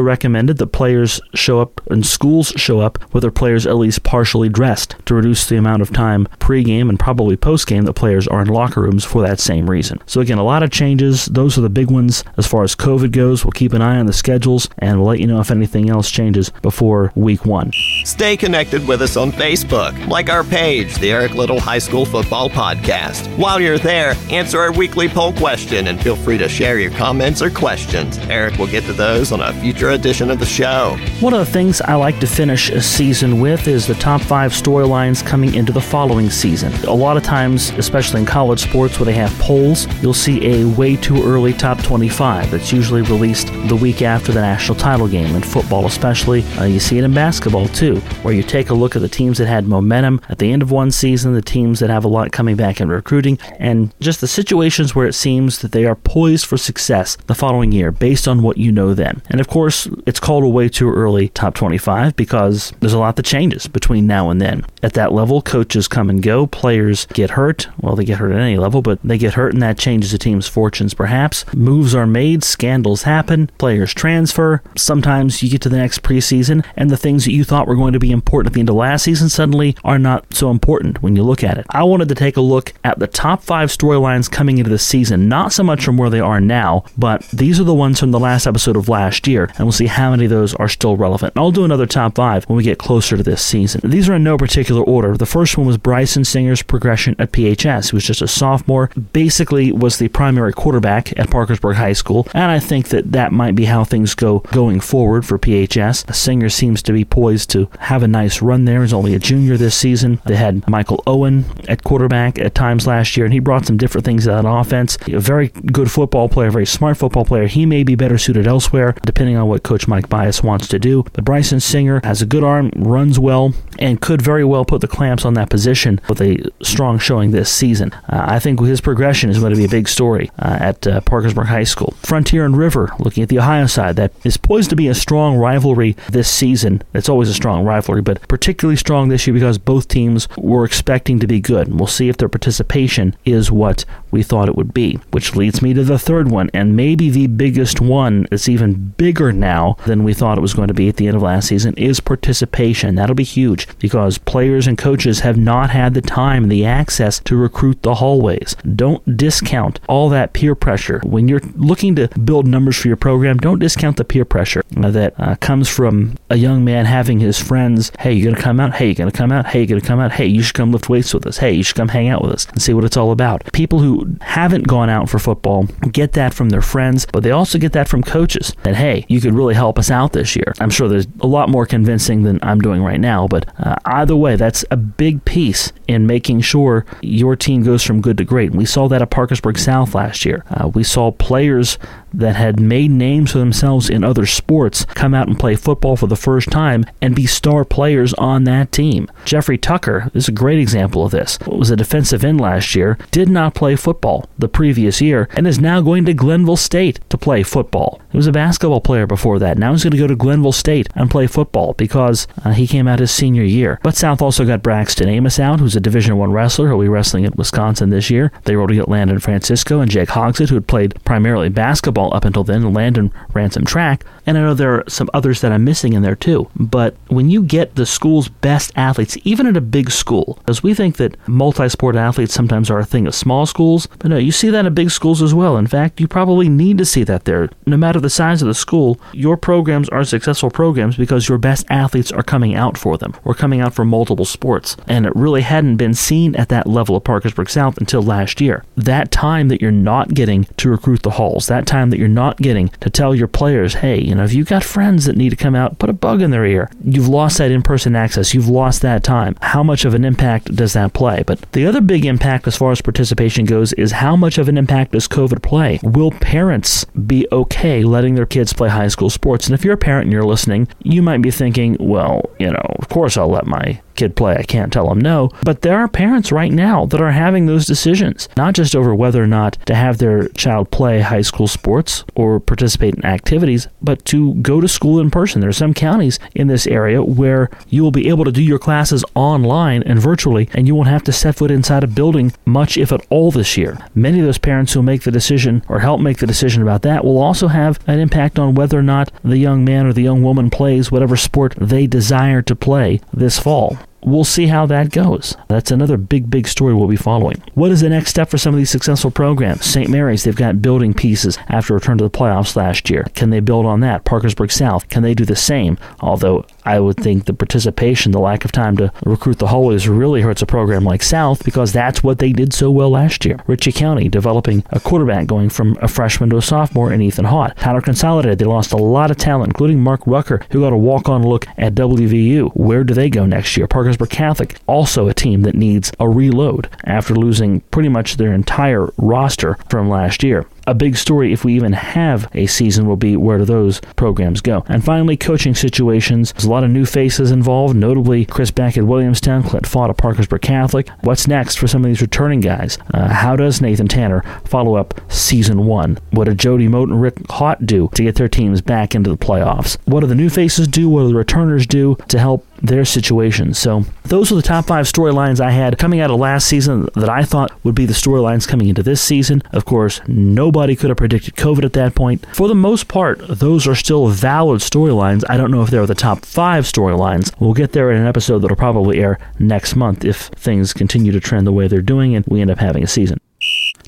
recommended 0.00 0.58
that 0.58 0.68
players 0.68 1.20
show 1.34 1.60
up 1.60 1.80
and 1.90 2.04
schools 2.04 2.52
show 2.56 2.80
up 2.80 2.98
with 3.12 3.22
their 3.22 3.30
players 3.30 3.66
at 3.66 3.76
least 3.76 4.02
partially 4.02 4.48
dressed 4.48 4.96
to 5.06 5.14
reduce 5.14 5.48
the 5.48 5.56
amount 5.56 5.82
of 5.82 5.92
time 5.92 6.26
pre-game 6.38 6.88
and 6.88 6.98
probably 6.98 7.36
post-game 7.36 7.84
that 7.84 7.94
players 7.94 8.28
are 8.28 8.42
in 8.42 8.48
locker 8.48 8.82
rooms 8.82 9.04
for 9.04 9.22
that 9.22 9.40
same 9.40 9.68
reason. 9.68 10.00
So 10.06 10.20
again, 10.20 10.38
a 10.38 10.44
lot 10.44 10.62
of 10.62 10.70
changes. 10.70 11.26
Those 11.26 11.58
are 11.58 11.62
the 11.62 11.68
big 11.68 11.90
ones 11.90 12.24
as 12.36 12.46
far 12.46 12.62
as 12.62 12.74
COVID 12.74 13.12
goes. 13.12 13.44
We'll 13.44 13.52
keep 13.52 13.72
an 13.72 13.82
eye 13.82 13.98
on 13.98 14.06
the 14.06 14.12
schedules 14.12 14.68
and 14.78 14.98
we'll 14.98 15.08
let 15.08 15.20
you 15.20 15.26
know 15.26 15.40
if 15.40 15.50
anything 15.50 15.90
else 15.90 16.10
changes 16.10 16.50
before 16.62 17.12
week 17.14 17.44
one. 17.44 17.72
Stay 18.04 18.36
connected 18.36 18.75
with 18.84 19.02
us 19.02 19.16
on 19.16 19.30
Facebook. 19.30 20.08
Like 20.08 20.28
our 20.28 20.42
page, 20.42 20.96
the 20.96 21.12
Eric 21.12 21.34
Little 21.34 21.60
High 21.60 21.78
School 21.78 22.04
Football 22.04 22.50
Podcast. 22.50 23.28
While 23.38 23.60
you're 23.60 23.78
there, 23.78 24.14
answer 24.30 24.58
our 24.60 24.72
weekly 24.72 25.08
poll 25.08 25.32
question 25.32 25.86
and 25.86 26.00
feel 26.02 26.16
free 26.16 26.38
to 26.38 26.48
share 26.48 26.78
your 26.78 26.90
comments 26.90 27.40
or 27.42 27.50
questions. 27.50 28.18
Eric 28.28 28.58
will 28.58 28.66
get 28.66 28.84
to 28.84 28.92
those 28.92 29.30
on 29.30 29.40
a 29.40 29.52
future 29.60 29.90
edition 29.90 30.30
of 30.30 30.38
the 30.38 30.46
show. 30.46 30.96
One 31.20 31.32
of 31.32 31.38
the 31.38 31.52
things 31.52 31.80
I 31.80 31.94
like 31.94 32.18
to 32.20 32.26
finish 32.26 32.70
a 32.70 32.82
season 32.82 33.40
with 33.40 33.68
is 33.68 33.86
the 33.86 33.94
top 33.94 34.20
five 34.20 34.52
storylines 34.52 35.24
coming 35.24 35.54
into 35.54 35.72
the 35.72 35.80
following 35.80 36.30
season. 36.30 36.72
A 36.84 36.92
lot 36.94 37.16
of 37.16 37.22
times, 37.22 37.70
especially 37.70 38.20
in 38.20 38.26
college 38.26 38.60
sports 38.60 38.98
where 38.98 39.06
they 39.06 39.14
have 39.14 39.32
polls, 39.38 39.86
you'll 40.02 40.12
see 40.14 40.60
a 40.60 40.64
way 40.64 40.96
too 40.96 41.22
early 41.22 41.52
top 41.52 41.82
25 41.82 42.50
that's 42.50 42.72
usually 42.72 43.02
released 43.02 43.48
the 43.68 43.76
week 43.76 44.02
after 44.02 44.32
the 44.32 44.40
national 44.40 44.76
title 44.78 45.08
game. 45.08 45.34
In 45.34 45.42
football, 45.42 45.86
especially, 45.86 46.42
uh, 46.58 46.64
you 46.64 46.80
see 46.80 46.98
it 46.98 47.04
in 47.04 47.12
basketball 47.12 47.68
too, 47.68 47.96
where 48.22 48.34
you 48.34 48.42
take 48.42 48.65
a 48.70 48.74
look 48.74 48.96
at 48.96 49.02
the 49.02 49.08
teams 49.08 49.38
that 49.38 49.46
had 49.46 49.66
momentum 49.66 50.20
at 50.28 50.38
the 50.38 50.52
end 50.52 50.62
of 50.62 50.70
one 50.70 50.90
season, 50.90 51.34
the 51.34 51.42
teams 51.42 51.80
that 51.80 51.90
have 51.90 52.04
a 52.04 52.08
lot 52.08 52.32
coming 52.32 52.56
back 52.56 52.80
in 52.80 52.88
recruiting, 52.88 53.38
and 53.58 53.94
just 54.00 54.20
the 54.20 54.26
situations 54.26 54.94
where 54.94 55.06
it 55.06 55.14
seems 55.14 55.60
that 55.60 55.72
they 55.72 55.84
are 55.84 55.94
poised 55.94 56.46
for 56.46 56.56
success 56.56 57.16
the 57.26 57.34
following 57.34 57.72
year 57.72 57.92
based 57.92 58.26
on 58.28 58.42
what 58.42 58.56
you 58.56 58.72
know 58.72 58.94
then. 58.94 59.22
And 59.28 59.40
of 59.40 59.48
course, 59.48 59.88
it's 60.06 60.20
called 60.20 60.44
a 60.44 60.48
way 60.48 60.68
too 60.68 60.90
early 60.90 61.28
top 61.30 61.54
25 61.54 62.16
because 62.16 62.72
there's 62.80 62.92
a 62.92 62.98
lot 62.98 63.16
that 63.16 63.24
changes 63.24 63.66
between 63.66 64.06
now 64.06 64.30
and 64.30 64.40
then. 64.40 64.64
At 64.82 64.94
that 64.94 65.12
level, 65.12 65.42
coaches 65.42 65.88
come 65.88 66.10
and 66.10 66.22
go, 66.22 66.46
players 66.46 67.06
get 67.06 67.30
hurt. 67.30 67.68
Well, 67.80 67.96
they 67.96 68.04
get 68.04 68.18
hurt 68.18 68.32
at 68.32 68.40
any 68.40 68.56
level, 68.56 68.82
but 68.82 69.00
they 69.02 69.18
get 69.18 69.34
hurt, 69.34 69.52
and 69.52 69.62
that 69.62 69.78
changes 69.78 70.12
a 70.12 70.18
team's 70.18 70.48
fortunes 70.48 70.94
perhaps. 70.94 71.44
Moves 71.54 71.94
are 71.94 72.06
made, 72.06 72.44
scandals 72.44 73.02
happen, 73.02 73.48
players 73.58 73.92
transfer. 73.94 74.62
Sometimes 74.76 75.42
you 75.42 75.50
get 75.50 75.62
to 75.62 75.68
the 75.68 75.76
next 75.76 76.02
preseason, 76.02 76.64
and 76.76 76.90
the 76.90 76.96
things 76.96 77.24
that 77.24 77.32
you 77.32 77.44
thought 77.44 77.66
were 77.66 77.76
going 77.76 77.92
to 77.92 77.98
be 77.98 78.10
important 78.10 78.45
at 78.46 78.52
the 78.52 78.60
end 78.60 78.68
of 78.68 78.76
last 78.76 79.04
season 79.04 79.28
suddenly 79.28 79.76
are 79.84 79.98
not 79.98 80.32
so 80.34 80.50
important 80.50 81.02
when 81.02 81.16
you 81.16 81.22
look 81.22 81.42
at 81.42 81.58
it. 81.58 81.66
I 81.70 81.84
wanted 81.84 82.08
to 82.08 82.14
take 82.14 82.36
a 82.36 82.40
look 82.40 82.72
at 82.84 82.98
the 82.98 83.06
top 83.06 83.42
five 83.42 83.70
storylines 83.70 84.30
coming 84.30 84.58
into 84.58 84.70
the 84.70 84.78
season, 84.78 85.28
not 85.28 85.52
so 85.52 85.62
much 85.62 85.84
from 85.84 85.96
where 85.96 86.10
they 86.10 86.20
are 86.20 86.40
now, 86.40 86.84
but 86.96 87.22
these 87.28 87.60
are 87.60 87.64
the 87.64 87.74
ones 87.74 88.00
from 88.00 88.10
the 88.10 88.20
last 88.20 88.46
episode 88.46 88.76
of 88.76 88.88
last 88.88 89.26
year, 89.26 89.50
and 89.56 89.60
we'll 89.60 89.72
see 89.72 89.86
how 89.86 90.10
many 90.10 90.24
of 90.24 90.30
those 90.30 90.54
are 90.54 90.68
still 90.68 90.96
relevant. 90.96 91.34
And 91.34 91.42
I'll 91.42 91.50
do 91.50 91.64
another 91.64 91.86
top 91.86 92.16
five 92.16 92.44
when 92.44 92.56
we 92.56 92.62
get 92.62 92.78
closer 92.78 93.16
to 93.16 93.22
this 93.22 93.44
season. 93.44 93.80
These 93.84 94.08
are 94.08 94.14
in 94.14 94.24
no 94.24 94.36
particular 94.36 94.82
order. 94.82 95.16
The 95.16 95.26
first 95.26 95.56
one 95.56 95.66
was 95.66 95.78
Bryson 95.78 96.24
Singer's 96.24 96.62
progression 96.62 97.16
at 97.18 97.32
PHS. 97.32 97.90
He 97.90 97.96
was 97.96 98.04
just 98.04 98.22
a 98.22 98.28
sophomore, 98.28 98.90
basically 99.12 99.72
was 99.72 99.98
the 99.98 100.08
primary 100.08 100.52
quarterback 100.52 101.18
at 101.18 101.30
Parkersburg 101.30 101.76
High 101.76 101.92
School, 101.92 102.26
and 102.34 102.50
I 102.50 102.58
think 102.58 102.88
that 102.88 103.12
that 103.12 103.32
might 103.32 103.54
be 103.54 103.64
how 103.64 103.84
things 103.84 104.14
go 104.14 104.40
going 104.52 104.80
forward 104.80 105.24
for 105.24 105.38
PHS. 105.38 106.14
Singer 106.14 106.48
seems 106.48 106.82
to 106.82 106.92
be 106.92 107.04
poised 107.04 107.50
to 107.50 107.68
have 107.78 108.02
a 108.02 108.08
nice 108.08 108.35
run 108.42 108.64
there. 108.64 108.82
He's 108.82 108.92
only 108.92 109.14
a 109.14 109.18
junior 109.18 109.56
this 109.56 109.74
season. 109.74 110.20
They 110.24 110.36
had 110.36 110.68
Michael 110.68 111.02
Owen 111.06 111.44
at 111.68 111.84
quarterback 111.84 112.38
at 112.38 112.54
times 112.54 112.86
last 112.86 113.16
year, 113.16 113.26
and 113.26 113.32
he 113.32 113.40
brought 113.40 113.66
some 113.66 113.76
different 113.76 114.04
things 114.04 114.24
to 114.24 114.30
that 114.30 114.46
offense. 114.46 114.98
A 115.08 115.20
very 115.20 115.48
good 115.48 115.90
football 115.90 116.28
player, 116.28 116.50
very 116.50 116.66
smart 116.66 116.96
football 116.96 117.24
player. 117.24 117.46
He 117.46 117.66
may 117.66 117.82
be 117.82 117.94
better 117.94 118.18
suited 118.18 118.46
elsewhere, 118.46 118.94
depending 119.04 119.36
on 119.36 119.48
what 119.48 119.62
Coach 119.62 119.88
Mike 119.88 120.08
Byus 120.08 120.42
wants 120.42 120.68
to 120.68 120.78
do. 120.78 121.04
But 121.12 121.24
Bryson 121.24 121.60
Singer 121.60 122.00
has 122.04 122.22
a 122.22 122.26
good 122.26 122.44
arm, 122.44 122.70
runs 122.76 123.18
well, 123.18 123.54
and 123.78 124.00
could 124.00 124.22
very 124.22 124.44
well 124.44 124.64
put 124.64 124.80
the 124.80 124.88
clamps 124.88 125.24
on 125.24 125.34
that 125.34 125.50
position 125.50 126.00
with 126.08 126.20
a 126.20 126.38
strong 126.62 126.98
showing 126.98 127.30
this 127.30 127.52
season. 127.52 127.92
Uh, 128.08 128.24
I 128.28 128.38
think 128.38 128.60
his 128.60 128.80
progression 128.80 129.30
is 129.30 129.38
going 129.38 129.52
to 129.52 129.56
be 129.56 129.64
a 129.64 129.68
big 129.68 129.88
story 129.88 130.30
uh, 130.38 130.58
at 130.60 130.86
uh, 130.86 131.00
Parkersburg 131.02 131.46
High 131.46 131.64
School. 131.64 131.94
Frontier 132.02 132.44
and 132.44 132.56
River, 132.56 132.92
looking 132.98 133.22
at 133.22 133.28
the 133.28 133.38
Ohio 133.38 133.66
side, 133.66 133.96
that 133.96 134.12
is 134.24 134.36
poised 134.36 134.70
to 134.70 134.76
be 134.76 134.88
a 134.88 134.94
strong 134.94 135.36
rivalry 135.36 135.96
this 136.10 136.28
season. 136.28 136.82
It's 136.94 137.08
always 137.08 137.28
a 137.28 137.34
strong 137.34 137.64
rivalry, 137.64 138.02
but 138.02 138.25
particularly 138.28 138.76
strong 138.76 139.08
this 139.08 139.26
year 139.26 139.34
because 139.34 139.58
both 139.58 139.88
teams 139.88 140.28
were 140.36 140.64
expecting 140.64 141.18
to 141.18 141.26
be 141.26 141.40
good. 141.40 141.72
We'll 141.74 141.86
see 141.86 142.08
if 142.08 142.16
their 142.16 142.28
participation 142.28 143.16
is 143.24 143.50
what 143.50 143.84
we 144.10 144.22
thought 144.22 144.48
it 144.48 144.56
would 144.56 144.72
be, 144.72 144.98
which 145.10 145.36
leads 145.36 145.62
me 145.62 145.74
to 145.74 145.84
the 145.84 145.98
third 145.98 146.30
one, 146.30 146.50
and 146.54 146.76
maybe 146.76 147.10
the 147.10 147.26
biggest 147.26 147.80
one 147.80 148.26
that's 148.30 148.48
even 148.48 148.94
bigger 148.96 149.32
now 149.32 149.76
than 149.86 150.04
we 150.04 150.14
thought 150.14 150.38
it 150.38 150.42
was 150.42 150.54
going 150.54 150.68
to 150.68 150.74
be 150.74 150.88
at 150.88 150.96
the 150.96 151.06
end 151.06 151.16
of 151.16 151.22
last 151.22 151.48
season 151.48 151.74
is 151.74 152.00
participation. 152.00 152.94
That'll 152.94 153.14
be 153.14 153.24
huge 153.24 153.66
because 153.78 154.18
players 154.18 154.66
and 154.66 154.78
coaches 154.78 155.20
have 155.20 155.36
not 155.36 155.70
had 155.70 155.94
the 155.94 156.00
time 156.00 156.44
and 156.44 156.52
the 156.52 156.64
access 156.64 157.20
to 157.20 157.36
recruit 157.36 157.82
the 157.82 157.96
hallways. 157.96 158.56
Don't 158.74 159.16
discount 159.16 159.80
all 159.88 160.08
that 160.10 160.32
peer 160.32 160.54
pressure. 160.54 161.00
When 161.04 161.28
you're 161.28 161.40
looking 161.56 161.94
to 161.96 162.08
build 162.18 162.46
numbers 162.46 162.76
for 162.76 162.88
your 162.88 162.96
program, 162.96 163.38
don't 163.38 163.58
discount 163.58 163.96
the 163.96 164.04
peer 164.04 164.24
pressure 164.24 164.62
that 164.70 165.14
uh, 165.18 165.36
comes 165.36 165.68
from 165.68 166.16
a 166.30 166.36
young 166.36 166.64
man 166.64 166.86
having 166.86 167.20
his 167.20 167.38
friends, 167.38 167.92
hey, 167.98 168.15
you 168.16 168.24
gonna 168.24 168.42
come 168.42 168.60
out? 168.60 168.74
Hey, 168.74 168.88
you 168.88 168.94
gonna 168.94 169.12
come 169.12 169.32
out? 169.32 169.46
Hey, 169.46 169.60
you 169.60 169.66
gonna 169.66 169.80
come 169.80 170.00
out? 170.00 170.12
Hey, 170.12 170.26
you 170.26 170.42
should 170.42 170.54
come 170.54 170.72
lift 170.72 170.88
weights 170.88 171.12
with 171.14 171.26
us. 171.26 171.38
Hey, 171.38 171.52
you 171.52 171.62
should 171.62 171.76
come 171.76 171.88
hang 171.88 172.08
out 172.08 172.22
with 172.22 172.32
us 172.32 172.46
and 172.46 172.60
see 172.60 172.74
what 172.74 172.84
it's 172.84 172.96
all 172.96 173.12
about. 173.12 173.50
People 173.52 173.80
who 173.80 174.16
haven't 174.20 174.66
gone 174.66 174.90
out 174.90 175.08
for 175.08 175.18
football 175.18 175.64
get 175.92 176.12
that 176.12 176.34
from 176.34 176.48
their 176.48 176.62
friends, 176.62 177.06
but 177.12 177.22
they 177.22 177.30
also 177.30 177.58
get 177.58 177.72
that 177.72 177.88
from 177.88 178.02
coaches 178.02 178.52
that, 178.62 178.76
hey, 178.76 179.04
you 179.08 179.20
could 179.20 179.34
really 179.34 179.54
help 179.54 179.78
us 179.78 179.90
out 179.90 180.12
this 180.12 180.36
year. 180.36 180.52
I'm 180.60 180.70
sure 180.70 180.88
there's 180.88 181.06
a 181.20 181.26
lot 181.26 181.48
more 181.48 181.66
convincing 181.66 182.22
than 182.22 182.38
I'm 182.42 182.60
doing 182.60 182.82
right 182.82 183.00
now, 183.00 183.26
but 183.28 183.46
uh, 183.58 183.76
either 183.84 184.16
way, 184.16 184.36
that's 184.36 184.64
a 184.70 184.76
big 184.76 185.24
piece 185.24 185.72
in 185.88 186.06
making 186.06 186.40
sure 186.40 186.84
your 187.00 187.36
team 187.36 187.62
goes 187.62 187.82
from 187.82 188.00
good 188.00 188.18
to 188.18 188.24
great. 188.24 188.50
And 188.50 188.58
we 188.58 188.66
saw 188.66 188.88
that 188.88 189.02
at 189.02 189.10
Parkersburg 189.10 189.58
South 189.58 189.94
last 189.94 190.24
year. 190.24 190.44
Uh, 190.50 190.68
we 190.68 190.84
saw 190.84 191.10
players 191.10 191.78
that 192.16 192.36
had 192.36 192.58
made 192.58 192.90
names 192.90 193.32
for 193.32 193.38
themselves 193.38 193.90
in 193.90 194.02
other 194.02 194.24
sports 194.24 194.86
come 194.94 195.14
out 195.14 195.28
and 195.28 195.38
play 195.38 195.54
football 195.54 195.96
for 195.96 196.06
the 196.06 196.16
first 196.16 196.50
time 196.50 196.84
and 197.02 197.14
be 197.14 197.26
star 197.26 197.64
players 197.64 198.14
on 198.14 198.44
that 198.44 198.72
team. 198.72 199.10
Jeffrey 199.24 199.58
Tucker 199.58 200.10
is 200.14 200.26
a 200.26 200.32
great 200.32 200.58
example 200.58 201.04
of 201.04 201.10
this. 201.10 201.38
Was 201.46 201.70
a 201.70 201.76
defensive 201.76 202.24
end 202.24 202.40
last 202.40 202.74
year, 202.74 202.96
did 203.10 203.28
not 203.28 203.54
play 203.54 203.76
football 203.76 204.28
the 204.38 204.48
previous 204.48 205.00
year, 205.00 205.28
and 205.34 205.46
is 205.46 205.60
now 205.60 205.80
going 205.80 206.06
to 206.06 206.14
Glenville 206.14 206.56
State 206.56 207.00
to 207.10 207.18
play 207.18 207.42
football. 207.42 208.00
He 208.10 208.16
was 208.16 208.26
a 208.26 208.32
basketball 208.32 208.80
player 208.80 209.06
before 209.06 209.38
that. 209.38 209.58
Now 209.58 209.72
he's 209.72 209.84
going 209.84 209.92
to 209.92 209.98
go 209.98 210.06
to 210.06 210.16
Glenville 210.16 210.52
State 210.52 210.88
and 210.94 211.10
play 211.10 211.26
football 211.26 211.74
because 211.74 212.26
uh, 212.44 212.52
he 212.52 212.66
came 212.66 212.88
out 212.88 212.98
his 212.98 213.10
senior 213.10 213.42
year. 213.42 213.78
But 213.82 213.94
South 213.94 214.22
also 214.22 214.46
got 214.46 214.62
Braxton 214.62 215.08
Amos 215.08 215.38
out, 215.38 215.60
who's 215.60 215.75
a 215.76 215.80
Division 215.80 216.16
One 216.16 216.32
wrestler 216.32 216.68
who'll 216.68 216.80
be 216.80 216.88
wrestling 216.88 217.24
at 217.24 217.36
Wisconsin 217.36 217.90
this 217.90 218.10
year. 218.10 218.32
They 218.44 218.56
were 218.56 218.66
to 218.66 218.74
get 218.74 218.88
Landon 218.88 219.18
Francisco 219.20 219.80
and 219.80 219.90
Jake 219.90 220.08
Hogsett, 220.08 220.48
who 220.48 220.56
had 220.56 220.66
played 220.66 220.94
primarily 221.04 221.48
basketball 221.48 222.14
up 222.14 222.24
until 222.24 222.44
then. 222.44 222.72
Landon 222.72 223.12
ran 223.34 223.50
some 223.50 223.64
track. 223.64 224.04
And 224.26 224.36
I 224.36 224.42
know 224.42 224.54
there 224.54 224.74
are 224.74 224.84
some 224.88 225.08
others 225.14 225.40
that 225.40 225.52
I'm 225.52 225.64
missing 225.64 225.92
in 225.92 226.02
there 226.02 226.16
too. 226.16 226.50
But 226.56 226.96
when 227.08 227.30
you 227.30 227.42
get 227.42 227.76
the 227.76 227.86
school's 227.86 228.28
best 228.28 228.72
athletes, 228.76 229.16
even 229.24 229.46
at 229.46 229.56
a 229.56 229.60
big 229.60 229.90
school, 229.90 230.38
as 230.48 230.62
we 230.62 230.74
think 230.74 230.96
that 230.96 231.16
multi 231.28 231.68
sport 231.68 231.96
athletes 231.96 232.34
sometimes 232.34 232.70
are 232.70 232.80
a 232.80 232.84
thing 232.84 233.06
of 233.06 233.14
small 233.14 233.46
schools, 233.46 233.86
but 233.98 234.08
no, 234.08 234.16
you 234.16 234.32
see 234.32 234.50
that 234.50 234.66
in 234.66 234.74
big 234.74 234.90
schools 234.90 235.22
as 235.22 235.32
well. 235.32 235.56
In 235.56 235.66
fact, 235.66 236.00
you 236.00 236.08
probably 236.08 236.48
need 236.48 236.78
to 236.78 236.84
see 236.84 237.04
that 237.04 237.24
there. 237.24 237.48
No 237.66 237.76
matter 237.76 238.00
the 238.00 238.10
size 238.10 238.42
of 238.42 238.48
the 238.48 238.54
school, 238.54 239.00
your 239.12 239.36
programs 239.36 239.88
are 239.90 240.04
successful 240.04 240.50
programs 240.50 240.96
because 240.96 241.28
your 241.28 241.38
best 241.38 241.64
athletes 241.70 242.10
are 242.10 242.22
coming 242.22 242.54
out 242.54 242.76
for 242.76 242.98
them 242.98 243.14
or 243.24 243.34
coming 243.34 243.60
out 243.60 243.74
for 243.74 243.84
multiple 243.84 244.24
sports. 244.24 244.76
And 244.88 245.06
it 245.06 245.14
really 245.14 245.42
hadn't 245.42 245.76
been 245.76 245.94
seen 245.94 246.34
at 246.34 246.48
that 246.48 246.66
level 246.66 246.96
of 246.96 247.04
Parkersburg 247.04 247.48
South 247.48 247.78
until 247.78 248.02
last 248.02 248.40
year. 248.40 248.64
That 248.76 249.10
time 249.10 249.48
that 249.48 249.60
you're 249.62 249.70
not 249.70 250.14
getting 250.14 250.44
to 250.56 250.70
recruit 250.70 251.02
the 251.02 251.10
halls, 251.10 251.46
that 251.46 251.66
time 251.66 251.90
that 251.90 251.98
you're 251.98 252.08
not 252.08 252.38
getting 252.38 252.68
to 252.80 252.90
tell 252.90 253.14
your 253.14 253.28
players, 253.28 253.74
hey, 253.74 254.00
you 254.00 254.15
know, 254.16 254.24
if 254.24 254.32
you've 254.32 254.48
got 254.48 254.64
friends 254.64 255.04
that 255.04 255.16
need 255.16 255.30
to 255.30 255.36
come 255.36 255.54
out, 255.54 255.78
put 255.78 255.90
a 255.90 255.94
bug 255.94 256.22
in 256.22 256.30
their 256.30 256.44
ear. 256.44 256.70
You've 256.84 257.08
lost 257.08 257.38
that 257.38 257.50
in 257.50 257.62
person 257.62 257.96
access. 257.96 258.34
You've 258.34 258.48
lost 258.48 258.82
that 258.82 259.04
time. 259.04 259.36
How 259.42 259.62
much 259.62 259.84
of 259.84 259.94
an 259.94 260.04
impact 260.04 260.54
does 260.54 260.72
that 260.74 260.92
play? 260.92 261.22
But 261.26 261.52
the 261.52 261.66
other 261.66 261.80
big 261.80 262.04
impact 262.04 262.46
as 262.46 262.56
far 262.56 262.72
as 262.72 262.80
participation 262.80 263.44
goes 263.44 263.72
is 263.74 263.92
how 263.92 264.16
much 264.16 264.38
of 264.38 264.48
an 264.48 264.58
impact 264.58 264.92
does 264.92 265.08
COVID 265.08 265.42
play? 265.42 265.80
Will 265.82 266.10
parents 266.10 266.84
be 266.84 267.26
okay 267.32 267.82
letting 267.82 268.14
their 268.14 268.26
kids 268.26 268.52
play 268.52 268.68
high 268.68 268.88
school 268.88 269.10
sports? 269.10 269.46
And 269.46 269.54
if 269.54 269.64
you're 269.64 269.74
a 269.74 269.78
parent 269.78 270.04
and 270.04 270.12
you're 270.12 270.24
listening, 270.24 270.68
you 270.82 271.02
might 271.02 271.22
be 271.22 271.30
thinking, 271.30 271.76
well, 271.80 272.30
you 272.38 272.50
know, 272.50 272.76
of 272.78 272.88
course 272.88 273.16
I'll 273.16 273.28
let 273.28 273.46
my 273.46 273.80
kid 273.96 274.16
play. 274.16 274.36
I 274.36 274.42
can't 274.42 274.72
tell 274.72 274.88
them 274.88 275.00
no. 275.00 275.30
But 275.42 275.62
there 275.62 275.78
are 275.78 275.88
parents 275.88 276.32
right 276.32 276.52
now 276.52 276.86
that 276.86 277.00
are 277.00 277.10
having 277.10 277.46
those 277.46 277.66
decisions, 277.66 278.28
not 278.36 278.54
just 278.54 278.76
over 278.76 278.94
whether 278.94 279.22
or 279.22 279.26
not 279.26 279.58
to 279.66 279.74
have 279.74 279.98
their 279.98 280.28
child 280.28 280.70
play 280.70 281.00
high 281.00 281.22
school 281.22 281.46
sports 281.46 282.04
or 282.14 282.38
participate 282.38 282.94
in 282.94 283.04
activities, 283.04 283.68
but 283.82 284.04
to 284.06 284.34
go 284.34 284.60
to 284.60 284.68
school 284.68 285.00
in 285.00 285.10
person. 285.10 285.40
There 285.40 285.50
are 285.50 285.54
some 285.54 285.74
counties 285.74 286.18
in 286.34 286.46
this 286.46 286.66
area 286.66 287.02
where 287.02 287.50
you 287.68 287.82
will 287.82 287.90
be 287.90 288.08
able 288.08 288.24
to 288.24 288.32
do 288.32 288.42
your 288.42 288.58
classes 288.58 289.04
online 289.14 289.82
and 289.84 290.00
virtually, 290.00 290.48
and 290.52 290.66
you 290.66 290.74
won't 290.74 290.88
have 290.88 291.04
to 291.04 291.12
set 291.12 291.36
foot 291.36 291.50
inside 291.50 291.84
a 291.84 291.88
building 291.88 292.32
much, 292.44 292.76
if 292.76 292.92
at 292.92 293.04
all, 293.10 293.30
this 293.30 293.56
year. 293.56 293.78
Many 293.94 294.20
of 294.20 294.26
those 294.26 294.38
parents 294.38 294.72
who 294.72 294.82
make 294.82 295.02
the 295.02 295.10
decision 295.10 295.62
or 295.68 295.80
help 295.80 296.00
make 296.00 296.18
the 296.18 296.26
decision 296.26 296.62
about 296.62 296.82
that 296.82 297.04
will 297.04 297.18
also 297.18 297.48
have 297.48 297.78
an 297.86 297.98
impact 297.98 298.38
on 298.38 298.54
whether 298.54 298.78
or 298.78 298.82
not 298.82 299.10
the 299.24 299.38
young 299.38 299.64
man 299.64 299.86
or 299.86 299.92
the 299.92 300.02
young 300.02 300.22
woman 300.22 300.50
plays 300.50 300.90
whatever 300.90 301.16
sport 301.16 301.54
they 301.60 301.86
desire 301.86 302.42
to 302.42 302.54
play 302.54 303.00
this 303.12 303.38
fall 303.38 303.78
we'll 304.06 304.24
see 304.24 304.46
how 304.46 304.64
that 304.64 304.90
goes. 304.90 305.36
That's 305.48 305.70
another 305.70 305.98
big, 305.98 306.30
big 306.30 306.48
story 306.48 306.72
we'll 306.72 306.88
be 306.88 306.96
following. 306.96 307.42
What 307.52 307.72
is 307.72 307.82
the 307.82 307.90
next 307.90 308.10
step 308.10 308.30
for 308.30 308.38
some 308.38 308.54
of 308.54 308.58
these 308.58 308.70
successful 308.70 309.10
programs? 309.10 309.66
St. 309.66 309.90
Mary's, 309.90 310.24
they've 310.24 310.34
got 310.34 310.62
building 310.62 310.94
pieces 310.94 311.36
after 311.48 311.74
return 311.74 311.98
to 311.98 312.04
the 312.04 312.10
playoffs 312.10 312.56
last 312.56 312.88
year. 312.88 313.06
Can 313.14 313.30
they 313.30 313.40
build 313.40 313.66
on 313.66 313.80
that? 313.80 314.04
Parkersburg 314.04 314.50
South, 314.50 314.88
can 314.88 315.02
they 315.02 315.12
do 315.12 315.26
the 315.26 315.36
same? 315.36 315.76
Although 316.00 316.46
I 316.66 316.80
would 316.80 316.96
think 316.96 317.24
the 317.24 317.32
participation, 317.32 318.10
the 318.10 318.18
lack 318.18 318.44
of 318.44 318.50
time 318.50 318.76
to 318.78 318.92
recruit 319.04 319.38
the 319.38 319.46
Hollys 319.46 319.88
really 319.88 320.20
hurts 320.20 320.42
a 320.42 320.46
program 320.46 320.84
like 320.84 321.02
South 321.02 321.44
because 321.44 321.72
that's 321.72 322.02
what 322.02 322.18
they 322.18 322.32
did 322.32 322.52
so 322.52 322.70
well 322.72 322.90
last 322.90 323.24
year. 323.24 323.38
Ritchie 323.46 323.72
County 323.72 324.08
developing 324.08 324.64
a 324.70 324.80
quarterback 324.80 325.28
going 325.28 325.48
from 325.48 325.78
a 325.80 325.86
freshman 325.86 326.28
to 326.30 326.38
a 326.38 326.42
sophomore 326.42 326.92
in 326.92 327.00
Ethan 327.00 327.26
Haught. 327.26 327.56
Tyler 327.56 327.80
Consolidated, 327.80 328.40
they 328.40 328.44
lost 328.44 328.72
a 328.72 328.76
lot 328.76 329.12
of 329.12 329.16
talent, 329.16 329.50
including 329.50 329.80
Mark 329.80 330.00
Rucker, 330.06 330.42
who 330.50 330.60
got 330.60 330.72
a 330.72 330.76
walk-on 330.76 331.22
look 331.22 331.46
at 331.56 331.74
WVU. 331.74 332.50
Where 332.56 332.82
do 332.82 332.94
they 332.94 333.10
go 333.10 333.26
next 333.26 333.56
year? 333.56 333.68
Parkersburg 333.68 334.10
Catholic, 334.10 334.58
also 334.66 335.06
a 335.06 335.14
team 335.14 335.42
that 335.42 335.54
needs 335.54 335.92
a 336.00 336.08
reload 336.08 336.68
after 336.84 337.14
losing 337.14 337.60
pretty 337.70 337.88
much 337.88 338.16
their 338.16 338.32
entire 338.32 338.92
roster 338.96 339.56
from 339.70 339.88
last 339.88 340.24
year 340.24 340.46
a 340.66 340.74
big 340.74 340.96
story 340.96 341.32
if 341.32 341.44
we 341.44 341.54
even 341.54 341.72
have 341.72 342.28
a 342.34 342.46
season 342.46 342.86
will 342.86 342.96
be 342.96 343.16
where 343.16 343.38
do 343.38 343.44
those 343.44 343.80
programs 343.96 344.40
go. 344.40 344.64
And 344.68 344.84
finally, 344.84 345.16
coaching 345.16 345.54
situations. 345.54 346.32
There's 346.32 346.44
a 346.44 346.50
lot 346.50 346.64
of 346.64 346.70
new 346.70 346.84
faces 346.84 347.30
involved, 347.30 347.76
notably 347.76 348.24
Chris 348.24 348.50
Beck 348.50 348.76
at 348.76 348.84
Williamstown, 348.84 349.42
Clint 349.42 349.66
Fought 349.66 349.90
at 349.90 349.96
Parkersburg 349.96 350.42
Catholic. 350.42 350.88
What's 351.00 351.26
next 351.26 351.56
for 351.56 351.66
some 351.66 351.84
of 351.84 351.88
these 351.88 352.02
returning 352.02 352.40
guys? 352.40 352.78
Uh, 352.92 353.08
how 353.08 353.36
does 353.36 353.60
Nathan 353.60 353.88
Tanner 353.88 354.22
follow 354.44 354.76
up 354.76 355.00
season 355.10 355.66
one? 355.66 355.98
What 356.10 356.24
did 356.24 356.38
Jody 356.38 356.68
Moat 356.68 356.88
and 356.88 357.00
Rick 357.00 357.14
Haught 357.30 357.66
do 357.66 357.88
to 357.94 358.02
get 358.02 358.16
their 358.16 358.28
teams 358.28 358.60
back 358.60 358.94
into 358.94 359.10
the 359.10 359.16
playoffs? 359.16 359.78
What 359.84 360.00
do 360.00 360.06
the 360.06 360.14
new 360.14 360.30
faces 360.30 360.68
do? 360.68 360.88
What 360.88 361.02
do 361.02 361.08
the 361.08 361.14
returners 361.14 361.66
do 361.66 361.96
to 362.08 362.18
help 362.18 362.46
their 362.62 362.84
situation. 362.84 363.54
So 363.54 363.84
those 364.04 364.30
were 364.30 364.36
the 364.36 364.42
top 364.42 364.66
five 364.66 364.86
storylines 364.86 365.40
I 365.40 365.50
had 365.50 365.78
coming 365.78 366.00
out 366.00 366.10
of 366.10 366.18
last 366.18 366.46
season 366.46 366.88
that 366.94 367.08
I 367.08 367.22
thought 367.22 367.52
would 367.64 367.74
be 367.74 367.86
the 367.86 367.92
storylines 367.92 368.46
coming 368.46 368.68
into 368.68 368.82
this 368.82 369.00
season. 369.00 369.42
Of 369.52 369.64
course, 369.64 370.00
nobody 370.06 370.76
could 370.76 370.90
have 370.90 370.96
predicted 370.96 371.36
COVID 371.36 371.64
at 371.64 371.72
that 371.74 371.94
point. 371.94 372.26
For 372.34 372.48
the 372.48 372.54
most 372.54 372.88
part, 372.88 373.20
those 373.28 373.66
are 373.66 373.74
still 373.74 374.08
valid 374.08 374.60
storylines. 374.60 375.24
I 375.28 375.36
don't 375.36 375.50
know 375.50 375.62
if 375.62 375.70
they're 375.70 375.86
the 375.86 375.94
top 375.94 376.24
five 376.24 376.64
storylines. 376.64 377.32
We'll 377.40 377.54
get 377.54 377.72
there 377.72 377.90
in 377.90 378.00
an 378.00 378.06
episode 378.06 378.40
that'll 378.40 378.56
probably 378.56 379.00
air 379.00 379.18
next 379.38 379.76
month 379.76 380.04
if 380.04 380.28
things 380.36 380.72
continue 380.72 381.12
to 381.12 381.20
trend 381.20 381.46
the 381.46 381.52
way 381.52 381.68
they're 381.68 381.82
doing 381.82 382.14
and 382.14 382.24
we 382.26 382.40
end 382.40 382.50
up 382.50 382.58
having 382.58 382.82
a 382.82 382.88
season. 382.88 383.20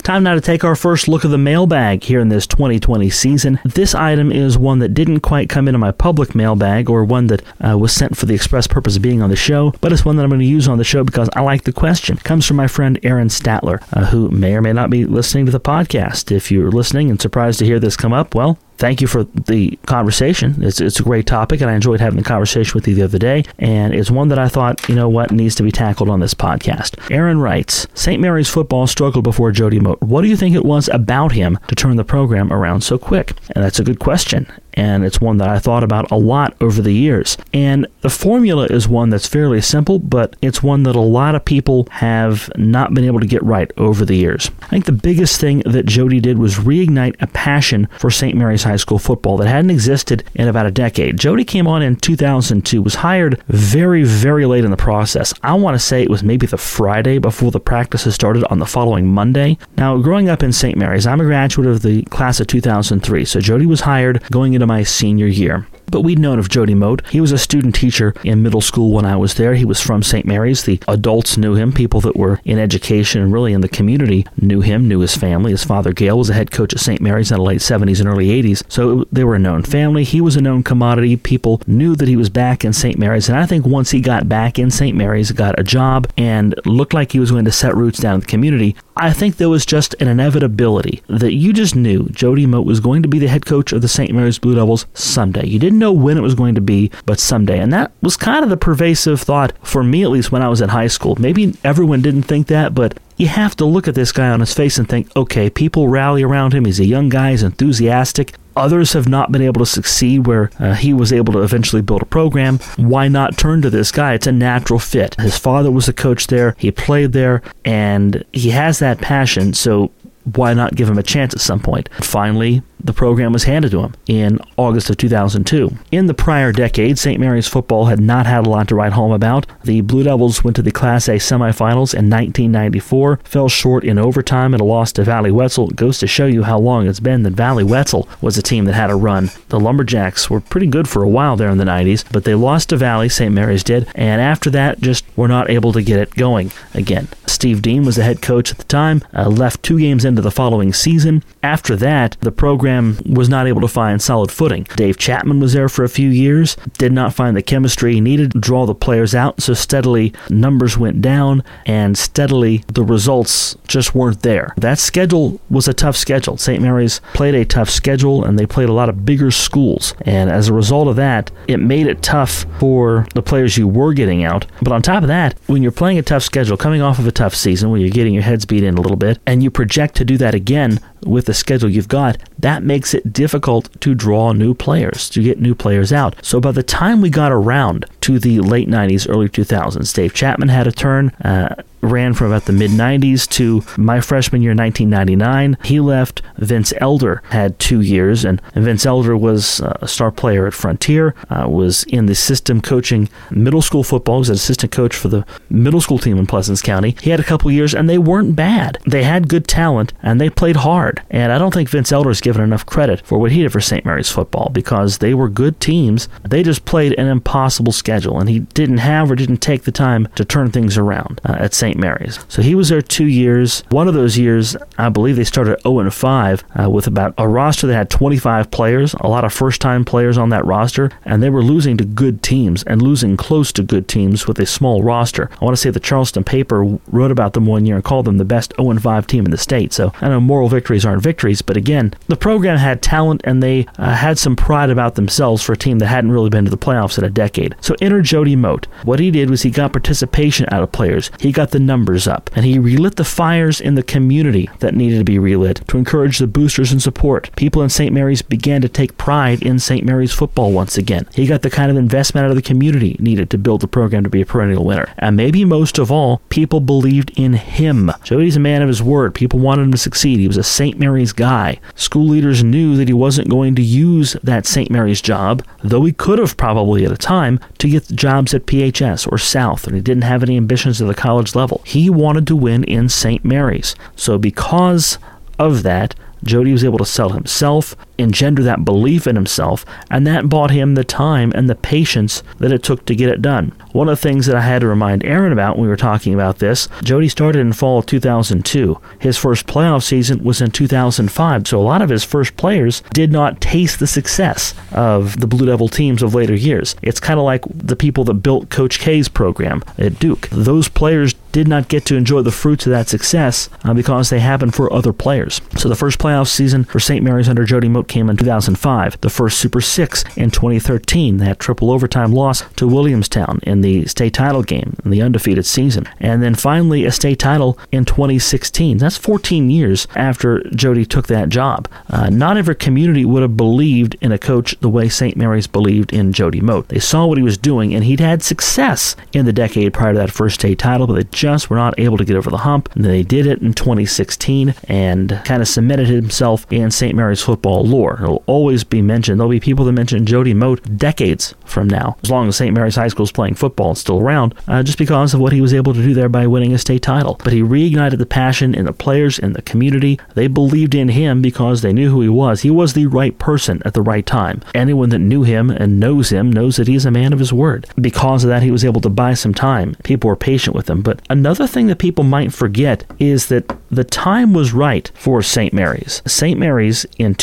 Time 0.03 0.23
now 0.23 0.35
to 0.35 0.41
take 0.41 0.65
our 0.65 0.75
first 0.75 1.07
look 1.07 1.25
at 1.25 1.31
the 1.31 1.37
mailbag 1.37 2.03
here 2.03 2.21
in 2.21 2.29
this 2.31 2.47
2020 2.47 3.11
season. 3.11 3.61
This 3.65 3.95
item 3.95 4.33
is 4.33 4.57
one 4.57 4.79
that 4.79 4.95
didn't 4.95 5.21
quite 5.21 5.51
come 5.51 5.69
into 5.69 5.79
my 5.79 5.93
public 5.93 6.35
mailbag 6.35 6.89
or 6.89 7.05
one 7.05 7.27
that 7.27 7.43
uh, 7.61 7.77
was 7.77 7.93
sent 7.93 8.17
for 8.17 8.25
the 8.25 8.35
express 8.35 8.67
purpose 8.67 8.97
of 8.97 9.03
being 9.03 9.21
on 9.21 9.29
the 9.29 9.37
show, 9.37 9.75
but 9.83 9.93
it's 9.93 10.05
one 10.07 10.17
that 10.17 10.23
I'm 10.23 10.31
going 10.31 10.41
to 10.41 10.47
use 10.47 10.67
on 10.67 10.79
the 10.79 10.85
show 10.85 11.05
because 11.05 11.29
I 11.35 11.43
like 11.43 11.65
the 11.65 11.73
question. 11.73 12.17
It 12.17 12.25
comes 12.25 12.47
from 12.47 12.57
my 12.57 12.69
friend 12.69 12.99
Aaron 13.03 13.29
Statler, 13.29 13.83
uh, 13.93 14.07
who 14.07 14.31
may 14.31 14.55
or 14.55 14.63
may 14.63 14.73
not 14.73 14.89
be 14.89 15.05
listening 15.05 15.45
to 15.47 15.53
the 15.53 15.61
podcast. 15.61 16.33
If 16.33 16.51
you're 16.51 16.71
listening 16.71 17.11
and 17.11 17.21
surprised 17.21 17.59
to 17.59 17.67
hear 17.67 17.79
this 17.79 17.97
come 17.97 18.15
up, 18.15 18.35
well, 18.35 18.59
thank 18.79 19.01
you 19.01 19.07
for 19.07 19.25
the 19.25 19.77
conversation. 19.87 20.63
It's, 20.63 20.81
it's 20.81 21.01
a 21.01 21.03
great 21.03 21.27
topic, 21.27 21.61
and 21.61 21.71
I 21.71 21.75
enjoyed 21.75 22.01
having 22.01 22.19
the 22.19 22.25
conversation 22.25 22.73
with 22.75 22.89
you 22.89 22.95
the 22.95 23.03
other 23.03 23.19
day. 23.19 23.45
And 23.59 23.95
it's 23.95 24.11
one 24.11 24.29
that 24.29 24.39
I 24.39 24.49
thought, 24.49 24.89
you 24.89 24.95
know 24.95 25.09
what, 25.09 25.31
needs 25.31 25.55
to 25.57 25.63
be 25.63 25.73
tackled 25.73 26.09
on 26.09 26.21
this 26.21 26.35
podcast. 26.35 26.99
Aaron 27.11 27.41
writes 27.41 27.87
St. 27.95 28.21
Mary's 28.21 28.49
football 28.49 28.87
struggled 28.87 29.25
before 29.25 29.53
Jody 29.53 29.81
Moat. 29.81 30.01
What 30.01 30.23
do 30.23 30.29
you 30.29 30.37
think 30.37 30.55
it 30.55 30.65
was 30.65 30.89
about 30.89 31.33
him 31.33 31.59
to 31.69 31.75
turn 31.75 31.97
the 31.97 32.05
program 32.05 32.53
around 32.53 32.83
so 32.83 32.99
quick? 32.99 33.35
And 33.55 33.65
that's 33.65 33.81
a 33.81 33.85
good 33.85 33.99
question 33.99 34.51
and 34.79 35.05
it's 35.05 35.21
one 35.21 35.39
that 35.39 35.49
I 35.49 35.59
thought 35.59 35.83
about 35.83 36.09
a 36.13 36.17
lot 36.17 36.55
over 36.61 36.81
the 36.81 36.93
years. 36.93 37.37
And 37.53 37.89
the 38.03 38.09
formula 38.09 38.67
is 38.67 38.87
one 38.87 39.11
that's 39.11 39.27
fairly 39.27 39.61
simple, 39.61 39.99
but 39.99 40.37
it's 40.41 40.63
one 40.63 40.85
that 40.85 40.95
a 40.95 41.01
lot 41.01 41.35
of 41.35 41.45
people 41.45 41.89
have 41.91 42.49
not 42.57 42.95
been 42.95 43.05
able 43.05 43.19
to 43.19 43.27
get 43.27 43.43
right 43.43 43.71
over 43.77 44.05
the 44.05 44.15
years. 44.15 44.53
I 44.63 44.67
think 44.69 44.85
the 44.85 44.93
biggest 44.93 45.41
thing 45.41 45.65
that 45.67 45.85
Jody 45.87 46.21
did 46.21 46.39
was 46.39 46.57
reignite 46.57 47.17
a 47.21 47.27
passion 47.27 47.89
for 47.99 48.09
St. 48.09 48.37
Mary's 48.39 48.63
High 48.63 48.77
School 48.77 49.01
football 49.01 49.37
that 49.39 49.49
hadn't 49.49 49.73
existed 49.73 50.23
in 50.37 50.47
about 50.47 50.67
a 50.67 50.71
decade. 50.71 51.19
Jody 51.19 51.45
came 51.45 51.67
on 51.67 51.83
in 51.83 51.97
2002, 51.97 52.81
was 52.81 52.95
hired 52.95 53.43
very, 53.49 54.05
very 54.05 54.47
late 54.47 54.65
in 54.65 54.71
the 54.71 54.77
process. 54.77 55.35
I 55.43 55.55
want 55.55 55.75
to 55.75 55.81
say 55.81 56.05
it 56.05 56.11
was 56.11 56.23
maybe 56.23 56.47
the 56.47 56.57
Friday 56.57 57.19
before 57.19 57.51
the 57.51 57.59
practices 57.59 58.15
started 58.15 58.45
on 58.45 58.61
the 58.61 58.67
following 58.67 59.09
Monday. 59.09 59.59
Now, 59.77 59.99
growing 59.99 60.29
up 60.29 60.45
in 60.45 60.53
St. 60.53 60.79
Mary's, 60.79 61.05
I'm 61.05 61.21
a 61.21 61.25
graduate 61.25 61.67
of 61.67 61.83
the 61.83 62.05
class 62.05 62.39
of 62.39 62.47
2003, 62.47 63.25
so 63.25 63.41
Jody 63.41 63.67
was 63.67 63.81
hired 63.81 64.23
going 64.31 64.55
into 64.55 64.68
my 64.69 64.83
senior 64.83 65.27
year. 65.27 65.67
But 65.91 66.03
we'd 66.03 66.19
known 66.19 66.39
of 66.39 66.49
Jody 66.49 66.75
Moat. 66.75 67.07
He 67.09 67.21
was 67.21 67.33
a 67.33 67.39
student 67.39 67.75
teacher 67.75 68.15
in 68.25 68.43
middle 68.43 68.61
school 68.61 68.93
when 68.93 69.05
I 69.05 69.17
was 69.17 69.35
there. 69.35 69.55
He 69.55 69.65
was 69.65 69.81
from 69.81 70.03
St. 70.03 70.27
Mary's. 70.27 70.65
The 70.65 70.81
adults 70.89 71.37
knew 71.37 71.55
him. 71.55 71.73
People 71.73 72.01
that 72.03 72.17
were 72.17 72.41
in 72.45 72.59
education 72.59 73.23
and 73.23 73.33
really 73.33 73.53
in 73.53 73.61
the 73.61 73.69
community 73.69 74.27
knew 74.37 74.61
him, 74.61 74.89
knew 74.89 75.01
his 75.01 75.17
family. 75.17 75.53
His 75.53 75.65
father, 75.65 75.93
Gail, 75.93 76.19
was 76.19 76.31
a 76.31 76.35
head 76.35 76.51
coach 76.51 76.73
at 76.73 76.81
St. 76.81 77.01
Mary's 77.01 77.31
in 77.31 77.39
the 77.39 77.43
late 77.43 77.61
70s 77.61 78.01
and 78.01 78.09
early 78.09 78.29
80s. 78.29 78.63
So 78.71 79.05
they 79.11 79.25
were 79.25 79.35
a 79.35 79.39
known 79.39 79.63
family. 79.63 80.05
He 80.05 80.21
was 80.21 80.37
a 80.37 80.41
known 80.41 80.63
commodity. 80.63 81.17
People 81.17 81.63
knew 81.67 81.97
that 81.97 82.09
he 82.09 82.17
was 82.17 82.31
back 82.31 82.65
in 82.65 82.73
St. 82.73 82.99
Mary's. 82.99 83.29
And 83.29 83.39
I 83.39 83.47
think 83.47 83.67
once 83.67 83.91
he 83.91 84.01
got 84.01 84.29
back 84.29 84.59
in 84.59 84.71
St. 84.71 84.97
Mary's, 84.97 85.33
got 85.33 85.59
a 85.59 85.65
job, 85.65 86.11
and 86.17 86.55
looked 86.65 86.95
like 86.95 87.13
he 87.13 87.21
was 87.21 87.31
going 87.31 87.45
to 87.45 87.53
set 87.53 87.77
roots 87.77 87.99
down 87.99 88.15
in 88.15 88.21
the 88.21 88.27
community, 88.27 88.77
I 88.97 89.13
think 89.13 89.37
there 89.37 89.49
was 89.49 89.65
just 89.65 89.95
an 90.01 90.09
inevitability 90.09 91.03
that 91.09 91.35
you 91.35 91.53
just 91.53 91.77
knew 91.77 92.09
Jody 92.09 92.47
Moat 92.47 92.67
was 92.67 92.81
going 92.81 93.03
to 93.03 93.09
be 93.09 93.19
the 93.19 93.29
head 93.29 93.47
coach 93.47 93.73
of 93.73 93.81
the 93.81 93.89
St. 93.89 94.13
Mary's 94.13 94.39
Blue 94.39 94.57
Devils 94.57 94.87
someday. 94.93 95.47
You 95.47 95.59
didn't 95.59 95.78
know 95.79 95.93
when 95.93 96.19
it 96.19 96.23
was 96.23 96.35
going 96.35 96.55
to 96.55 96.61
be, 96.61 96.91
but 97.07 97.21
someday. 97.21 97.59
And 97.59 97.73
that 97.73 97.93
was 98.03 98.17
kind 98.17 98.45
of 98.45 98.51
the 98.51 98.57
pervasive 98.57 99.21
thought 99.21 99.53
for 99.63 99.83
me, 99.83 100.03
at 100.03 100.11
least 100.11 100.33
when 100.33 100.43
I 100.43 100.49
was 100.49 100.61
in 100.61 100.71
high 100.71 100.87
school. 100.87 101.17
Maybe 101.19 101.55
everyone 101.65 102.03
didn't 102.03 102.23
think 102.23 102.47
that, 102.49 102.75
but 102.75 102.99
you 103.17 103.27
have 103.27 103.57
to 103.57 103.65
look 103.65 103.89
at 103.89 103.95
this 103.95 104.13
guy 104.13 104.29
on 104.29 104.41
his 104.41 104.55
face 104.55 104.79
and 104.79 104.89
think, 104.89 105.15
okay, 105.17 105.51
people 105.51 105.89
rally 105.89 106.23
around 106.23 106.55
him. 106.55 106.65
He's 106.65 106.81
a 106.81 106.85
young 106.85 107.09
guy, 107.09 107.33
he's 107.33 107.43
enthusiastic. 107.43 108.35
Others 108.57 108.93
have 108.95 109.09
not 109.09 109.31
been 109.31 109.43
able 109.43 109.61
to 109.61 109.67
succeed 109.67 110.27
where 110.27 110.51
uh, 110.59 110.75
he 110.75 110.93
was 110.93 111.13
able 111.13 111.33
to 111.35 111.43
eventually 111.43 111.83
build 111.83 112.03
a 112.03 112.07
program. 112.07 112.59
Why 112.77 113.07
not 113.07 113.39
turn 113.39 113.63
to 113.63 113.71
this 113.71 113.93
guy? 113.93 114.15
It's 114.15 114.27
a 114.27 114.33
natural 114.33 114.81
fit. 114.81 115.15
His 115.21 115.39
father 115.39 115.71
was 115.71 115.89
a 115.89 115.93
coach 115.93 116.27
there, 116.27 116.57
he 116.59 116.73
played 116.73 117.13
there, 117.13 117.43
and 117.65 118.25
he 118.33 118.51
has 118.51 118.81
that 118.81 119.01
passion. 119.01 119.53
So 119.53 119.93
why 120.37 120.55
not 120.55 120.75
give 120.75 120.89
him 120.89 120.99
a 120.99 121.03
chance 121.03 121.35
at 121.35 121.41
some 121.41 121.61
point? 121.61 121.89
Finally, 122.01 122.63
the 122.83 122.93
program 122.93 123.33
was 123.33 123.45
handed 123.45 123.71
to 123.73 123.81
him 123.81 123.95
in 124.07 124.39
August 124.57 124.89
of 124.91 124.97
2002. 124.97 125.71
In 125.91 126.07
the 126.07 126.15
prior 126.15 126.53
decade, 126.53 126.99
St. 126.99 127.21
Mary's 127.21 127.49
football 127.49 127.87
had 127.87 128.01
not 128.01 128.27
had 128.27 128.47
a 128.47 128.51
lot 128.51 128.69
to 128.69 128.75
write 128.75 128.93
home 128.93 129.13
about. 129.13 129.47
The 129.65 129.81
Blue 129.81 130.05
Devils 130.05 130.45
went 130.45 130.57
to 130.57 130.63
the 130.63 130.71
Class 130.71 131.09
A 131.09 131.17
semifinals 131.17 131.95
in 131.95 132.09
1994, 132.09 133.21
fell 133.25 133.49
short 133.49 133.85
in 133.85 133.99
overtime 133.99 134.55
and 134.55 134.61
a 134.61 134.65
loss 134.65 134.93
to 134.93 135.05
Valley 135.05 135.31
Wetzel. 135.31 135.71
It 135.71 135.77
goes 135.77 135.99
to 135.99 136.07
show 136.07 136.27
you 136.27 136.45
how 136.45 136.59
long 136.59 136.87
it's 136.87 137.01
been 137.01 137.25
that 137.25 137.33
Valley 137.33 137.65
Wetzel 137.65 138.09
was 138.21 138.39
a 138.39 138.43
team 138.43 138.65
that 138.67 138.75
had 138.75 138.91
a 138.91 138.97
run. 138.97 139.31
The 139.49 139.61
Lumberjacks 139.61 140.31
were 140.31 140.41
pretty 140.41 140.67
good 140.67 140.89
for 140.89 141.03
a 141.03 141.09
while 141.09 141.37
there 141.37 141.51
in 141.51 141.59
the 141.59 141.65
90s, 141.65 142.05
but 142.13 142.25
they 142.25 142.35
lost 142.35 142.69
to 142.69 142.77
Valley, 142.77 143.09
St. 143.09 143.35
Mary's 143.35 143.65
did, 143.65 143.89
and 143.95 144.21
after 144.21 144.51
that 144.51 144.81
just 144.81 145.05
were 145.17 145.29
not 145.29 145.51
able 145.51 145.73
to 145.73 145.83
get 145.83 145.99
it 145.99 146.15
going 146.15 146.53
again. 146.75 147.09
Steve 147.39 147.63
Dean 147.63 147.85
was 147.85 147.95
the 147.95 148.03
head 148.03 148.21
coach 148.21 148.51
at 148.51 148.59
the 148.59 148.65
time, 148.65 149.01
uh, 149.15 149.29
left 149.29 149.63
two 149.63 149.79
games 149.79 150.05
into 150.05 150.21
the 150.21 150.29
following 150.29 150.73
season. 150.73 151.23
After 151.41 151.77
that, 151.77 152.17
the 152.19 152.33
program 152.33 152.99
was 153.07 153.29
not 153.29 153.47
able 153.47 153.61
to 153.61 153.69
find 153.69 154.03
solid 154.03 154.33
footing. 154.33 154.67
Dave 154.75 154.97
Chapman 154.97 155.39
was 155.39 155.53
there 155.53 155.69
for 155.69 155.85
a 155.85 155.89
few 155.89 156.09
years, 156.09 156.57
did 156.79 156.91
not 156.91 157.15
find 157.15 157.37
the 157.37 157.43
chemistry 157.43 157.95
he 157.95 158.01
needed 158.01 158.33
to 158.33 158.41
draw 158.41 158.67
the 158.67 158.75
players 158.75 159.15
out, 159.15 159.41
so 159.41 159.55
steadily 159.55 160.13
numbers 160.29 160.77
went 160.77 161.01
down 161.01 161.45
and 161.65 161.97
steadily 161.97 162.65
the 162.67 162.83
results 162.83 163.57
just 163.69 163.95
weren't 163.95 164.23
there. 164.23 164.53
That 164.57 164.81
schedule 164.81 165.41
was 165.49 165.69
a 165.69 165.73
tough 165.73 165.97
schedule. 165.97 166.39
St. 166.39 166.61
Mary's 166.61 167.01
played 167.15 167.37
a 167.37 167.45
tough 167.45 167.71
schedule 167.71 168.25
and 168.25 168.37
they 168.37 168.47
played 168.47 168.69
a 168.69 168.73
lot 168.73 168.89
of 168.89 169.05
bigger 169.05 169.31
schools. 169.31 169.95
And 170.05 170.29
as 170.29 170.49
a 170.49 170.53
result 170.53 170.89
of 170.89 170.97
that, 170.97 171.31
it 171.47 171.59
made 171.59 171.87
it 171.87 172.03
tough 172.03 172.47
for 172.59 173.07
the 173.15 173.23
players 173.23 173.57
you 173.57 173.69
were 173.69 173.93
getting 173.93 174.25
out. 174.25 174.45
But 174.61 174.73
on 174.73 174.83
top 174.83 175.05
of 175.05 175.09
that, 175.09 175.39
when 175.47 175.63
you're 175.63 175.71
playing 175.71 175.99
a 175.99 176.03
tough 176.03 176.25
schedule, 176.25 176.57
coming 176.57 176.83
off 176.83 176.99
of 176.99 177.07
a 177.07 177.13
tough 177.13 177.28
season 177.35 177.71
where 177.71 177.81
you're 177.81 177.91
getting 177.91 178.15
your 178.15 178.23
heads 178.23 178.45
beat 178.45 178.63
in 178.63 178.77
a 178.77 178.81
little 178.81 178.97
bit, 178.97 179.19
and 179.27 179.43
you 179.43 179.51
project 179.51 179.95
to 179.97 180.05
do 180.05 180.17
that 180.19 180.35
again 180.35 180.81
with 181.05 181.27
the 181.27 181.35
schedule 181.35 181.69
you've 181.69 181.89
got, 181.89 182.19
that 182.39 182.63
makes 182.63 182.95
it 182.95 183.13
difficult 183.13 183.69
to 183.81 183.95
draw 183.95 184.33
new 184.33 184.55
players, 184.55 185.09
to 185.11 185.23
get 185.23 185.41
new 185.41 185.55
players 185.55 185.93
out. 185.93 186.15
So 186.23 186.41
by 186.41 186.53
the 186.53 186.63
time 186.63 187.01
we 187.01 187.11
got 187.11 187.33
around 187.33 187.87
to 188.03 188.19
the 188.19 188.41
late 188.41 188.69
90s, 188.69 189.09
early 189.09 189.29
2000s, 189.29 189.95
Dave 189.95 190.15
Chapman 190.15 190.49
had 190.49 190.67
a 190.67 190.73
turn. 190.73 191.11
Uh, 191.25 191.63
ran 191.81 192.15
from 192.15 192.29
about 192.29 192.47
the 192.47 192.53
mid 192.53 192.71
90s 192.71 193.29
to 193.29 193.63
my 193.81 194.01
freshman 194.01 194.43
year 194.43 194.55
1999 194.55 195.57
he 195.65 195.81
left. 195.81 196.23
Vince 196.37 196.73
elder 196.79 197.23
had 197.31 197.59
two 197.59 197.81
years 197.81 198.25
and 198.25 198.41
vince 198.55 198.85
elder 198.85 199.17
was 199.17 199.61
uh, 199.61 199.79
a 199.81 199.89
star 199.89 200.11
player 200.11 200.47
at 200.47 200.55
frontier 200.55 201.15
uh, 201.31 201.47
was 201.49 201.85
in 201.85 202.07
the 202.07 202.15
system 202.15 202.61
coaching 202.61 203.09
middle 203.31 203.63
school 203.63 203.85
football. 203.85 204.19
Was 204.19 204.29
an 204.29 204.35
assistant 204.35 204.73
coach 204.73 204.97
for 204.97 205.09
the 205.09 205.25
middle 205.49 205.81
school 205.81 205.99
team 205.99 206.19
in 206.19 206.27
pleasants 206.27 206.63
county. 206.63 206.97
He 207.01 207.11
had 207.11 207.21
a 207.21 207.25
couple 207.25 207.51
years 207.51 207.75
and 207.75 207.89
they 207.89 207.99
weren't 207.99 208.35
bad. 208.35 208.79
They 208.87 209.05
had 209.05 209.29
good 209.29 209.47
talent 209.47 209.93
and 210.03 210.21
they 210.21 210.31
played 210.31 210.57
hard 210.57 210.88
and 211.11 211.33
i 211.33 211.39
don't 211.39 211.55
think 211.55 211.69
vince 211.69 211.93
elder 211.93 212.11
is 212.11 212.21
given 212.21 212.43
enough 212.43 212.67
credit 212.67 213.05
for 213.07 213.19
what 213.19 213.33
he 213.33 213.43
did 213.43 213.53
for 213.53 213.61
st 213.61 213.85
mary's 213.85 214.11
football 214.11 214.51
because 214.53 214.99
they 214.99 215.15
were 215.15 215.29
good 215.29 215.61
teams 215.61 216.09
they 216.29 216.43
just 216.43 216.65
played 216.65 216.93
an 216.99 217.07
impossible 217.07 217.73
schedule 217.73 218.19
and 218.21 218.29
he 218.29 218.41
didn't 218.41 218.79
have 218.79 219.11
or 219.11 219.15
didn't 219.15 219.39
take 219.39 219.63
the 219.63 219.73
time 219.73 220.09
to 220.15 220.25
turn 220.25 220.51
things 220.51 220.77
around 220.77 221.21
uh, 221.25 221.37
at 221.39 221.55
st. 221.55 221.79
Mary's. 221.79 222.19
So 222.29 222.43
he 222.43 222.55
was 222.55 222.69
there 222.69 222.83
two 222.83 223.07
years. 223.07 223.63
One 223.71 223.89
of 223.89 223.95
those 223.95 224.19
years, 224.19 224.57
I 224.77 224.89
believe 224.89 225.17
they 225.17 225.25
started 225.25 225.61
0 225.63 225.81
and 225.81 225.95
5 225.95 226.45
uh, 226.61 226.71
with 226.71 226.87
about 226.87 227.15
a 227.19 227.29
roster 227.29 227.67
that 227.67 227.75
had 227.75 227.91
25 227.91 228.51
players, 228.51 228.95
a 229.01 229.09
lot 229.09 229.25
of 229.25 229.33
first 229.33 229.61
time 229.61 229.85
players 229.85 230.19
on 230.19 230.31
that 230.31 230.45
roster, 230.45 230.91
and 231.05 231.23
they 231.23 231.31
were 231.31 231.43
losing 231.43 231.77
to 231.79 231.85
good 231.85 232.23
teams 232.23 232.63
and 232.65 232.83
losing 232.83 233.17
close 233.17 233.53
to 233.53 233.63
good 233.63 233.89
teams 233.89 234.27
with 234.27 234.39
a 234.39 234.47
small 234.47 234.83
roster. 234.83 235.31
I 235.41 235.45
want 235.45 235.57
to 235.57 235.61
say 235.61 235.71
the 235.71 235.81
Charleston 235.81 236.25
paper 236.25 236.79
wrote 236.89 237.11
about 237.11 237.33
them 237.33 237.47
one 237.47 237.67
year 237.67 237.77
and 237.77 237.85
called 237.85 238.05
them 238.05 238.19
the 238.19 238.25
best 238.25 238.53
0 238.61 238.79
5 238.79 239.07
team 239.07 239.25
in 239.25 239.31
the 239.31 239.39
state. 239.39 239.73
So 239.73 239.93
I 240.01 240.09
know 240.09 240.21
moral 240.21 240.49
victories 240.79 240.93
aren't 240.93 241.03
victories, 241.03 241.43
but 241.43 241.57
again, 241.57 241.93
the 242.07 242.17
program 242.17 242.57
had 242.57 242.83
talent 242.83 243.21
and 243.25 243.43
they 243.43 243.67
uh, 243.79 243.95
had 243.95 244.19
some 244.19 244.37
pride 244.37 244.71
about 244.71 244.95
themselves 244.95 245.43
for 245.43 245.53
a 245.53 245.57
team 245.57 245.79
that 245.79 245.87
hadn't 245.87 246.13
really 246.13 246.31
been 246.31 246.45
to 246.45 246.51
the 246.51 246.57
playoffs 246.57 246.99
in 246.99 247.05
a 247.05 247.11
decade. 247.11 247.57
So 247.61 247.75
enter 247.81 248.01
Jody 248.01 248.37
Moat. 248.37 248.67
What 248.85 249.01
he 249.01 249.11
did 249.11 249.29
was 249.31 249.43
he 249.43 249.51
got 249.51 249.73
participation 249.73 250.47
out 250.51 250.63
of 250.63 250.71
players. 250.71 251.11
He 251.19 251.33
got 251.33 251.51
the 251.51 251.59
numbers 251.59 252.07
up, 252.07 252.31
and 252.37 252.45
he 252.45 252.59
relit 252.59 252.97
the 252.97 253.05
fires 253.05 253.61
in 253.61 253.75
the 253.75 253.83
community 253.83 254.49
that 254.61 254.75
needed 254.75 254.99
to 254.99 255.05
be 255.05 255.19
relit 255.19 255.63
to 255.69 255.79
encourage 255.79 256.19
the 256.19 256.27
boosters 256.27 256.71
and 256.71 256.81
support. 256.81 257.35
People 257.37 257.63
in 257.63 257.71
St. 257.71 257.93
Mary's 257.93 258.23
began 258.23 258.61
to 258.63 258.69
take 258.69 258.99
pride 258.99 259.43
in 259.43 259.59
St. 259.59 259.85
Mary's 259.85 260.13
football 260.13 260.53
once 260.53 260.79
again. 260.79 261.09
He 261.15 261.27
got 261.27 261.43
the 261.43 261.51
kind 261.51 261.71
of 261.71 261.77
investment 261.77 262.25
out 262.25 262.31
of 262.31 262.37
the 262.37 262.43
community 262.43 262.97
needed 263.01 263.31
to 263.31 263.39
build 263.39 263.63
the 263.63 263.69
program 263.69 264.05
to 264.05 264.11
be 264.11 264.23
a 264.23 264.27
perennial 264.27 264.65
winner. 264.65 264.93
And 264.99 265.17
maybe 265.17 265.45
most 265.45 265.79
of 265.79 265.91
all, 265.91 266.21
people 266.29 266.61
believed 266.61 267.11
in 267.17 267.33
him. 267.33 267.91
Jody's 268.05 268.37
a 268.37 268.41
man 268.41 268.63
of 268.63 268.69
his 268.69 268.83
word. 268.83 269.15
People 269.15 269.41
wanted 269.41 269.63
him 269.63 269.73
to 269.73 269.79
succeed. 269.79 270.21
He 270.21 270.29
was 270.29 270.37
a 270.37 270.43
St. 270.69 270.79
Mary's 270.79 271.15
guy. 271.15 271.59
School 271.75 272.07
leaders 272.09 272.45
knew 272.45 272.77
that 272.77 272.89
he 272.89 272.93
wasn't 272.93 273.31
going 273.31 273.55
to 273.55 273.63
use 273.63 274.19
that 274.23 274.45
St. 274.45 274.71
Mary's 274.71 275.01
job, 275.01 275.43
though 275.65 275.87
he 275.87 275.95
could 275.95 276.19
have 276.19 276.37
probably 276.37 276.85
at 276.85 276.93
a 276.93 276.97
time, 276.99 277.41
to 277.57 277.71
get 277.71 277.89
jobs 277.89 278.35
at 278.35 278.45
PHS 278.45 279.11
or 279.11 279.17
South, 279.17 279.67
and 279.67 279.75
he 279.75 279.81
didn't 279.81 280.03
have 280.03 280.23
any 280.23 280.37
ambitions 280.37 280.83
at 280.83 280.87
the 280.87 280.95
college 280.95 281.35
level. 281.35 281.63
He 281.65 281.89
wanted 281.89 282.27
to 282.27 282.37
win 282.37 282.65
in 282.65 282.91
St. 282.91 283.25
Mary's. 283.25 283.75
So, 283.97 284.19
because 284.19 284.99
of 285.39 285.63
that, 285.63 285.95
Jody 286.23 286.53
was 286.53 286.65
able 286.65 286.79
to 286.79 286.85
sell 286.85 287.11
himself, 287.11 287.75
engender 287.99 288.43
that 288.45 288.65
belief 288.65 289.07
in 289.07 289.17
himself, 289.17 289.65
and 289.91 290.07
that 290.07 290.29
bought 290.29 290.51
him 290.51 290.75
the 290.75 290.85
time 290.85 291.33
and 291.35 291.49
the 291.49 291.55
patience 291.55 292.23
that 292.39 292.53
it 292.53 292.63
took 292.63 292.85
to 292.87 292.95
get 292.95 293.09
it 293.09 293.21
done. 293.21 293.53
One 293.73 293.89
of 293.89 293.99
the 293.99 294.03
things 294.03 294.27
that 294.27 294.37
I 294.37 294.41
had 294.41 294.61
to 294.61 294.69
remind 294.69 295.05
Aaron 295.05 295.33
about 295.33 295.57
when 295.57 295.65
we 295.65 295.69
were 295.69 295.77
talking 295.77 296.15
about 296.15 296.39
this, 296.39 296.69
Jody 296.83 297.09
started 297.09 297.41
in 297.41 297.53
fall 297.53 297.79
of 297.79 297.87
2002. 297.87 298.81
His 298.99 299.19
first 299.19 299.47
playoff 299.47 299.83
season 299.83 300.25
was 300.25 300.41
in 300.41 300.51
2005, 300.51 301.47
so 301.47 301.61
a 301.61 301.63
lot 301.63 301.83
of 301.83 301.91
his 301.91 302.05
first 302.05 302.37
players 302.37 302.83
did 302.93 303.13
not 303.13 303.41
taste 303.41 303.79
the 303.79 303.87
success 303.87 304.55
of 304.73 305.21
the 305.21 305.27
Blue 305.27 305.47
Devil 305.47 305.69
teams 305.69 306.03
of 306.03 306.15
later 306.15 306.35
years. 306.35 306.77
It's 306.83 307.01
kind 307.01 307.19
of 307.19 307.25
like 307.25 307.43
the 307.49 307.77
people 307.77 308.05
that 308.05 308.15
built 308.15 308.51
Coach 308.51 308.79
K's 308.79 309.09
program 309.09 309.63
at 309.77 309.99
Duke. 309.99 310.29
Those 310.31 310.69
players 310.69 311.15
did 311.33 311.49
not 311.49 311.69
get 311.69 311.85
to 311.87 311.97
enjoy 311.97 312.23
the 312.23 312.33
fruits 312.33 312.67
of 312.67 312.71
that 312.71 312.89
success 312.89 313.49
uh, 313.65 313.75
because 313.75 314.11
they 314.11 314.21
happened 314.21 314.55
for 314.55 314.73
other 314.73 314.93
players. 314.93 315.41
So 315.57 315.69
the 315.69 315.77
first 315.77 315.99
playoff 315.99 316.29
season 316.29 316.65
for 316.65 316.81
St. 316.81 317.05
Mary's 317.05 317.29
under 317.29 317.45
Jody 317.45 317.69
Moat 317.69 317.88
came 317.89 318.09
in 318.11 318.17
2005. 318.17 319.01
The 319.01 319.11
first 319.11 319.39
Super 319.39 319.61
Six 319.61 320.05
in 320.17 320.31
2013. 320.31 321.19
That 321.19 321.39
triple 321.39 321.71
overtime 321.71 322.13
loss 322.13 322.43
to 322.57 322.69
Williamstown 322.69 323.41
in 323.43 323.61
the 323.61 323.87
state 323.87 324.15
title 324.15 324.43
game 324.43 324.77
in 324.85 324.91
the 324.91 325.03
undefeated 325.03 325.47
season. 325.47 325.89
And 326.01 326.23
then 326.23 326.35
finally 326.35 326.85
a 326.85 326.93
state 326.93 327.19
title 327.19 327.59
in 327.73 327.85
2016. 327.85 328.79
That's 328.79 328.97
14 328.97 329.51
years 329.51 329.87
after 329.95 330.41
Jody 330.51 330.85
took 330.85 331.07
that 331.09 331.29
job. 331.29 331.69
Uh, 331.89 332.11
not 332.11 332.37
every 332.37 332.55
community 332.55 333.05
would 333.05 333.23
have 333.23 333.37
believed 333.37 333.97
in 334.01 334.13
a 334.13 334.19
coach 334.19 334.59
the 334.61 334.69
way 334.69 334.89
St. 334.89 335.17
Mary's 335.17 335.47
believed 335.47 335.93
in 335.93 336.13
Jody 336.13 336.41
Moat. 336.41 336.69
They 336.69 336.79
saw 336.79 337.07
what 337.07 337.19
he 337.19 337.25
was 337.25 337.39
doing, 337.39 337.75
and 337.75 337.85
he'd 337.85 338.01
had 338.01 338.23
success 338.23 338.97
in 339.13 339.25
the 339.25 339.33
decade 339.33 339.73
prior 339.73 339.93
to 339.93 339.99
that 339.99 340.11
first 340.11 340.41
state 340.41 340.59
title, 340.59 340.87
but 340.87 340.95
they 340.95 341.05
just 341.05 341.51
were 341.51 341.57
not 341.57 341.79
able 341.79 341.97
to 341.97 342.05
get 342.05 342.17
over 342.17 342.31
the 342.31 342.39
hump. 342.39 342.69
And 342.75 342.85
they 342.85 343.03
did 343.03 343.27
it 343.27 343.41
in 343.41 343.53
2016 343.55 344.55
and 344.69 345.21
kind 345.25 345.43
of 345.43 345.49
cemented 345.49 345.89
himself 345.89 346.47
in 346.51 346.71
St. 346.71 346.95
Mary's 346.95 347.23
football 347.23 347.65
lore. 347.65 347.78
He'll 347.79 348.23
always 348.27 348.65
be 348.65 348.83
mentioned. 348.83 349.21
There'll 349.21 349.31
be 349.31 349.41
people 349.41 349.65
that 349.65 349.73
mention 349.73 350.07
Jody 350.07 350.35
Moat 350.35 350.77
decades 350.77 351.35
from 351.45 351.69
now, 351.69 351.97
as 352.03 352.11
long 352.11 352.29
as 352.29 352.37
St. 352.37 352.55
Mary's 352.55 352.77
High 352.77 352.89
School 352.89 353.05
is 353.05 353.13
playing 353.13 353.35
football 353.35 353.71
and 353.71 353.79
still 353.79 354.01
around, 354.01 354.35
uh, 354.47 354.63
just 354.63 354.79
because 354.79 355.15
of 355.15 355.21
what 355.21 355.33
he 355.33 355.41
was 355.41 355.55
able 355.55 355.75
to 355.75 355.83
do 355.83 355.95
there 355.95 356.09
by 356.09 356.27
winning 356.27 356.53
a 356.53 356.59
state 356.59 356.83
title. 356.83 357.21
But 357.23 357.33
he 357.33 357.41
reignited 357.41 357.99
the 357.99 358.07
passion 358.07 358.55
in 358.55 358.65
the 358.65 358.73
players, 358.73 359.19
in 359.19 359.33
the 359.33 359.43
community. 359.43 359.99
They 360.15 360.27
believed 360.27 360.75
in 360.75 360.89
him 360.89 361.23
because 361.23 361.63
they 361.63 361.73
knew 361.73 361.91
who 361.91 362.01
he 362.01 362.09
was. 362.09 362.43
He 362.43 362.51
was 362.51 362.73
the 362.73 362.87
right 362.87 363.17
person 363.19 363.63
at 363.65 363.75
the 363.75 363.83
right 363.83 364.05
time. 364.05 364.43
Anyone 364.55 364.89
that 364.91 364.99
knew 364.99 365.23
him 365.23 365.51
and 365.51 365.81
knows 365.81 366.11
him 366.11 366.33
knows 366.33 366.57
that 366.57 366.69
he's 366.69 366.87
a 366.87 366.91
man 366.91 367.13
of 367.13 367.19
his 367.19 367.33
word. 367.33 367.67
Because 367.81 368.25
of 368.25 368.29
that, 368.29 368.43
he 368.43 368.51
was 368.51 368.65
able 368.65 368.81
to 368.81 368.89
buy 368.89 369.15
some 369.15 369.35
time. 369.35 369.77
People 369.85 370.09
were 370.09 370.17
patient 370.17 370.55
with 370.57 370.69
him. 370.69 370.83
But 370.83 371.01
another 371.09 371.47
thing 371.47 371.67
that 371.69 371.79
people 371.79 372.05
might 372.05 372.33
forget 372.33 372.85
is 372.99 373.29
that 373.29 373.57
the 373.71 373.85
time 373.85 374.33
was 374.33 374.53
right 374.53 374.91
for 374.95 375.23
St. 375.23 375.53
Mary's. 375.53 376.03
St. 376.07 376.39
Mary's 376.39 376.87
in 376.99 377.15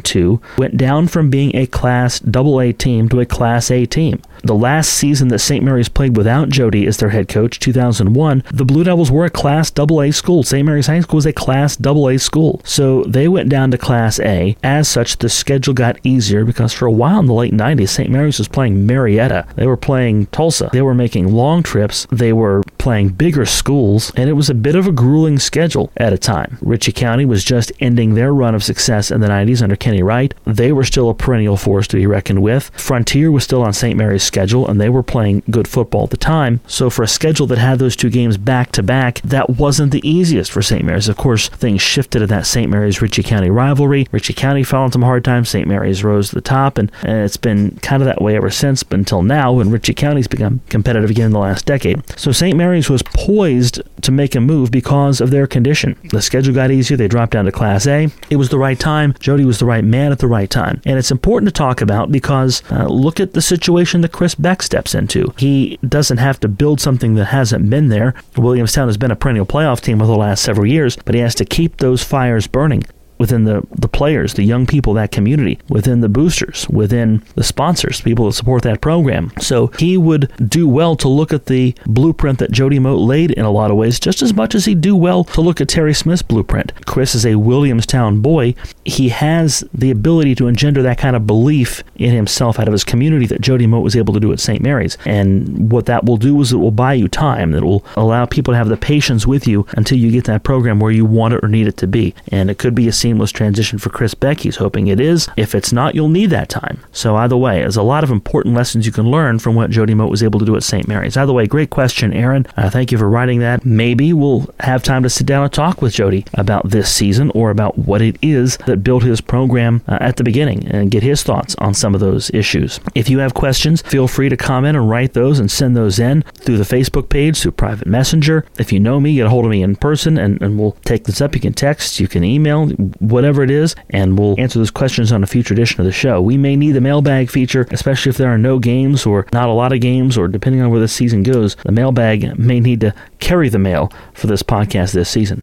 2002 0.00 0.40
went 0.58 0.76
down 0.76 1.06
from 1.08 1.30
being 1.30 1.54
a 1.54 1.66
Class 1.66 2.22
AA 2.24 2.72
team 2.76 3.08
to 3.08 3.20
a 3.20 3.26
Class 3.26 3.70
A 3.70 3.86
team. 3.86 4.20
The 4.42 4.54
last 4.54 4.92
season 4.92 5.28
that 5.28 5.38
St. 5.38 5.64
Mary's 5.64 5.88
played 5.88 6.16
without 6.16 6.48
Jody 6.48 6.86
as 6.86 6.96
their 6.96 7.10
head 7.10 7.28
coach, 7.28 7.58
2001, 7.60 8.42
the 8.52 8.64
Blue 8.64 8.84
Devils 8.84 9.10
were 9.10 9.24
a 9.24 9.30
Class 9.30 9.72
AA 9.78 10.10
school. 10.10 10.42
St. 10.42 10.66
Mary's 10.66 10.86
High 10.86 11.00
School 11.00 11.18
was 11.18 11.26
a 11.26 11.32
Class 11.32 11.78
AA 11.84 12.16
school. 12.16 12.60
So 12.64 13.04
they 13.04 13.28
went 13.28 13.48
down 13.48 13.70
to 13.70 13.78
Class 13.78 14.18
A. 14.20 14.56
As 14.62 14.88
such, 14.88 15.18
the 15.18 15.28
schedule 15.28 15.74
got 15.74 15.98
easier 16.04 16.44
because 16.44 16.72
for 16.72 16.86
a 16.86 16.92
while 16.92 17.20
in 17.20 17.26
the 17.26 17.34
late 17.34 17.52
90s, 17.52 17.88
St. 17.88 18.10
Mary's 18.10 18.38
was 18.38 18.48
playing 18.48 18.86
Marietta. 18.86 19.46
They 19.54 19.66
were 19.66 19.76
playing 19.76 20.26
Tulsa. 20.26 20.70
They 20.72 20.82
were 20.82 20.94
making 20.94 21.32
long 21.32 21.62
trips. 21.62 22.06
They 22.10 22.32
were 22.32 22.62
playing 22.78 23.10
bigger 23.10 23.46
schools, 23.46 24.12
and 24.16 24.28
it 24.28 24.32
was 24.32 24.50
a 24.50 24.54
bit 24.54 24.74
of 24.74 24.86
a 24.86 24.92
grueling 24.92 25.38
schedule 25.38 25.92
at 25.96 26.12
a 26.12 26.18
time. 26.18 26.58
Ritchie 26.60 26.92
County 26.92 27.24
was 27.24 27.44
just 27.44 27.70
ending 27.78 28.14
their 28.14 28.34
run 28.34 28.54
of 28.54 28.64
success 28.64 29.10
in 29.10 29.20
the 29.20 29.28
90s 29.28 29.62
under 29.62 29.76
Kenny 29.76 30.02
Wright. 30.02 30.34
They 30.44 30.72
were 30.72 30.84
still 30.84 31.10
a 31.10 31.14
perennial 31.14 31.56
force 31.56 31.86
to 31.88 31.96
be 31.96 32.06
reckoned 32.06 32.42
with. 32.42 32.70
Frontier 32.74 33.30
was 33.30 33.44
still 33.44 33.62
on 33.62 33.72
St. 33.72 33.96
Mary's 33.96 34.24
schedule, 34.32 34.66
and 34.66 34.80
they 34.80 34.88
were 34.88 35.02
playing 35.02 35.42
good 35.50 35.68
football 35.68 36.04
at 36.04 36.10
the 36.10 36.16
time. 36.16 36.60
So 36.66 36.88
for 36.88 37.02
a 37.02 37.08
schedule 37.08 37.46
that 37.48 37.58
had 37.58 37.78
those 37.78 37.94
two 37.94 38.08
games 38.08 38.38
back 38.38 38.72
to 38.72 38.82
back, 38.82 39.20
that 39.20 39.50
wasn't 39.50 39.92
the 39.92 40.06
easiest 40.08 40.50
for 40.50 40.62
St. 40.62 40.84
Mary's. 40.84 41.08
Of 41.08 41.18
course, 41.18 41.50
things 41.50 41.82
shifted 41.82 42.22
in 42.22 42.28
that 42.28 42.46
St. 42.46 42.70
Mary's 42.70 43.02
Ritchie 43.02 43.24
County 43.24 43.50
rivalry. 43.50 44.06
Ritchie 44.10 44.32
County 44.32 44.64
fell 44.64 44.84
into 44.84 44.94
some 44.94 45.02
hard 45.02 45.22
times. 45.24 45.50
St. 45.50 45.68
Mary's 45.68 46.02
rose 46.02 46.30
to 46.30 46.34
the 46.34 46.40
top, 46.40 46.78
and, 46.78 46.90
and 47.02 47.18
it's 47.24 47.36
been 47.36 47.76
kind 47.82 48.00
of 48.00 48.06
that 48.06 48.22
way 48.22 48.36
ever 48.36 48.50
since 48.50 48.82
until 48.90 49.22
now, 49.22 49.52
when 49.52 49.70
Ritchie 49.70 49.94
County's 49.94 50.28
become 50.28 50.60
competitive 50.70 51.10
again 51.10 51.26
in 51.26 51.32
the 51.32 51.38
last 51.38 51.66
decade. 51.66 52.02
So 52.18 52.32
St. 52.32 52.56
Mary's 52.56 52.88
was 52.88 53.02
poised 53.02 53.82
to 54.02 54.10
make 54.10 54.34
a 54.34 54.40
move 54.40 54.70
because 54.70 55.20
of 55.20 55.30
their 55.30 55.46
condition. 55.46 55.98
The 56.10 56.22
schedule 56.22 56.54
got 56.54 56.70
easier. 56.70 56.96
They 56.96 57.08
dropped 57.08 57.32
down 57.32 57.44
to 57.44 57.52
Class 57.52 57.86
A. 57.86 58.08
It 58.30 58.36
was 58.36 58.48
the 58.48 58.58
right 58.58 58.78
time. 58.78 59.14
Jody 59.20 59.44
was 59.44 59.58
the 59.58 59.66
right 59.66 59.84
man 59.84 60.10
at 60.12 60.18
the 60.18 60.26
right 60.26 60.48
time. 60.48 60.80
And 60.86 60.98
it's 60.98 61.10
important 61.10 61.48
to 61.48 61.52
talk 61.52 61.80
about 61.80 62.10
because 62.10 62.62
uh, 62.70 62.86
look 62.86 63.20
at 63.20 63.34
the 63.34 63.42
situation 63.42 64.00
that 64.00 64.12
Chris 64.22 64.36
Beck 64.36 64.62
steps 64.62 64.94
into. 64.94 65.34
He 65.36 65.80
doesn't 65.84 66.18
have 66.18 66.38
to 66.38 66.46
build 66.46 66.80
something 66.80 67.14
that 67.14 67.24
hasn't 67.24 67.68
been 67.68 67.88
there. 67.88 68.14
Williamstown 68.36 68.86
has 68.86 68.96
been 68.96 69.10
a 69.10 69.16
perennial 69.16 69.44
playoff 69.44 69.80
team 69.80 70.00
over 70.00 70.12
the 70.12 70.16
last 70.16 70.44
several 70.44 70.64
years, 70.64 70.96
but 71.04 71.16
he 71.16 71.20
has 71.20 71.34
to 71.34 71.44
keep 71.44 71.78
those 71.78 72.04
fires 72.04 72.46
burning 72.46 72.84
within 73.22 73.44
the, 73.44 73.64
the 73.70 73.86
players, 73.86 74.34
the 74.34 74.42
young 74.42 74.66
people, 74.66 74.94
that 74.94 75.12
community, 75.12 75.56
within 75.68 76.00
the 76.00 76.08
boosters, 76.08 76.68
within 76.68 77.22
the 77.36 77.44
sponsors, 77.44 78.00
people 78.00 78.26
that 78.26 78.32
support 78.32 78.64
that 78.64 78.80
program. 78.80 79.30
So 79.40 79.68
he 79.78 79.96
would 79.96 80.32
do 80.48 80.66
well 80.66 80.96
to 80.96 81.08
look 81.08 81.32
at 81.32 81.46
the 81.46 81.72
blueprint 81.86 82.40
that 82.40 82.50
Jody 82.50 82.80
Moat 82.80 82.98
laid 82.98 83.30
in 83.30 83.44
a 83.44 83.50
lot 83.52 83.70
of 83.70 83.76
ways, 83.76 84.00
just 84.00 84.22
as 84.22 84.34
much 84.34 84.56
as 84.56 84.64
he'd 84.64 84.80
do 84.80 84.96
well 84.96 85.22
to 85.22 85.40
look 85.40 85.60
at 85.60 85.68
Terry 85.68 85.94
Smith's 85.94 86.22
blueprint. 86.22 86.72
Chris 86.84 87.14
is 87.14 87.24
a 87.24 87.36
Williamstown 87.36 88.18
boy. 88.18 88.56
He 88.84 89.10
has 89.10 89.62
the 89.72 89.92
ability 89.92 90.34
to 90.34 90.48
engender 90.48 90.82
that 90.82 90.98
kind 90.98 91.14
of 91.14 91.24
belief 91.24 91.84
in 91.94 92.12
himself 92.12 92.58
out 92.58 92.66
of 92.66 92.72
his 92.72 92.82
community 92.82 93.26
that 93.26 93.40
Jody 93.40 93.68
Moat 93.68 93.84
was 93.84 93.94
able 93.94 94.12
to 94.14 94.20
do 94.20 94.32
at 94.32 94.40
St. 94.40 94.60
Mary's. 94.60 94.98
And 95.06 95.70
what 95.70 95.86
that 95.86 96.06
will 96.06 96.16
do 96.16 96.40
is 96.40 96.52
it 96.52 96.56
will 96.56 96.72
buy 96.72 96.94
you 96.94 97.06
time. 97.06 97.54
It 97.54 97.62
will 97.62 97.84
allow 97.94 98.26
people 98.26 98.52
to 98.52 98.58
have 98.58 98.68
the 98.68 98.76
patience 98.76 99.28
with 99.28 99.46
you 99.46 99.64
until 99.76 99.96
you 99.96 100.10
get 100.10 100.24
that 100.24 100.42
program 100.42 100.80
where 100.80 100.90
you 100.90 101.04
want 101.04 101.34
it 101.34 101.44
or 101.44 101.48
need 101.48 101.68
it 101.68 101.76
to 101.76 101.86
be. 101.86 102.16
And 102.32 102.50
it 102.50 102.58
could 102.58 102.74
be 102.74 102.88
a 102.88 102.92
seamless 103.12 103.30
transition 103.30 103.78
for 103.78 103.90
Chris 103.90 104.14
Beck. 104.14 104.40
He's 104.40 104.56
hoping 104.56 104.86
it 104.86 104.98
is. 104.98 105.28
If 105.36 105.54
it's 105.54 105.70
not, 105.70 105.94
you'll 105.94 106.08
need 106.08 106.30
that 106.30 106.48
time. 106.48 106.80
So 106.92 107.14
either 107.16 107.36
way, 107.36 107.60
there's 107.60 107.76
a 107.76 107.82
lot 107.82 108.04
of 108.04 108.10
important 108.10 108.54
lessons 108.54 108.86
you 108.86 108.92
can 108.92 109.10
learn 109.10 109.38
from 109.38 109.54
what 109.54 109.70
Jody 109.70 109.92
Moat 109.92 110.10
was 110.10 110.22
able 110.22 110.40
to 110.40 110.46
do 110.46 110.56
at 110.56 110.62
St. 110.62 110.88
Mary's. 110.88 111.14
Either 111.14 111.34
way, 111.34 111.46
great 111.46 111.68
question, 111.68 112.14
Aaron. 112.14 112.46
Uh, 112.56 112.70
thank 112.70 112.90
you 112.90 112.96
for 112.96 113.10
writing 113.10 113.40
that. 113.40 113.66
Maybe 113.66 114.14
we'll 114.14 114.46
have 114.60 114.82
time 114.82 115.02
to 115.02 115.10
sit 115.10 115.26
down 115.26 115.44
and 115.44 115.52
talk 115.52 115.82
with 115.82 115.92
Jody 115.92 116.24
about 116.32 116.70
this 116.70 116.90
season 116.90 117.30
or 117.34 117.50
about 117.50 117.76
what 117.76 118.00
it 118.00 118.16
is 118.22 118.56
that 118.64 118.78
built 118.78 119.02
his 119.02 119.20
program 119.20 119.82
uh, 119.86 119.98
at 120.00 120.16
the 120.16 120.24
beginning 120.24 120.66
and 120.68 120.90
get 120.90 121.02
his 121.02 121.22
thoughts 121.22 121.54
on 121.56 121.74
some 121.74 121.94
of 121.94 122.00
those 122.00 122.30
issues. 122.30 122.80
If 122.94 123.10
you 123.10 123.18
have 123.18 123.34
questions, 123.34 123.82
feel 123.82 124.08
free 124.08 124.30
to 124.30 124.38
comment 124.38 124.78
and 124.78 124.88
write 124.88 125.12
those 125.12 125.38
and 125.38 125.50
send 125.50 125.76
those 125.76 125.98
in 125.98 126.22
through 126.38 126.56
the 126.56 126.64
Facebook 126.64 127.10
page, 127.10 127.42
through 127.42 127.52
private 127.52 127.86
messenger. 127.86 128.46
If 128.58 128.72
you 128.72 128.80
know 128.80 129.00
me, 129.00 129.16
get 129.16 129.26
a 129.26 129.28
hold 129.28 129.44
of 129.44 129.50
me 129.50 129.62
in 129.62 129.76
person 129.76 130.16
and, 130.16 130.40
and 130.40 130.58
we'll 130.58 130.78
take 130.86 131.04
this 131.04 131.20
up. 131.20 131.34
You 131.34 131.42
can 131.42 131.52
text, 131.52 132.00
you 132.00 132.08
can 132.08 132.24
email, 132.24 132.70
whatever 133.00 133.42
it 133.42 133.50
is, 133.50 133.74
and 133.90 134.18
we'll 134.18 134.34
answer 134.38 134.58
those 134.58 134.70
questions 134.70 135.12
on 135.12 135.22
a 135.22 135.26
future 135.26 135.54
edition 135.54 135.80
of 135.80 135.86
the 135.86 135.92
show. 135.92 136.20
We 136.20 136.36
may 136.36 136.56
need 136.56 136.72
the 136.72 136.80
mailbag 136.80 137.30
feature, 137.30 137.66
especially 137.70 138.10
if 138.10 138.16
there 138.16 138.30
are 138.30 138.38
no 138.38 138.58
games 138.58 139.06
or 139.06 139.26
not 139.32 139.48
a 139.48 139.52
lot 139.52 139.72
of 139.72 139.80
games, 139.80 140.16
or 140.16 140.28
depending 140.28 140.62
on 140.62 140.70
where 140.70 140.80
the 140.80 140.88
season 140.88 141.22
goes, 141.22 141.56
the 141.56 141.72
mailbag 141.72 142.38
may 142.38 142.60
need 142.60 142.80
to 142.80 142.94
carry 143.18 143.48
the 143.48 143.58
mail 143.58 143.92
for 144.14 144.26
this 144.26 144.42
podcast 144.42 144.92
this 144.92 145.10
season. 145.10 145.42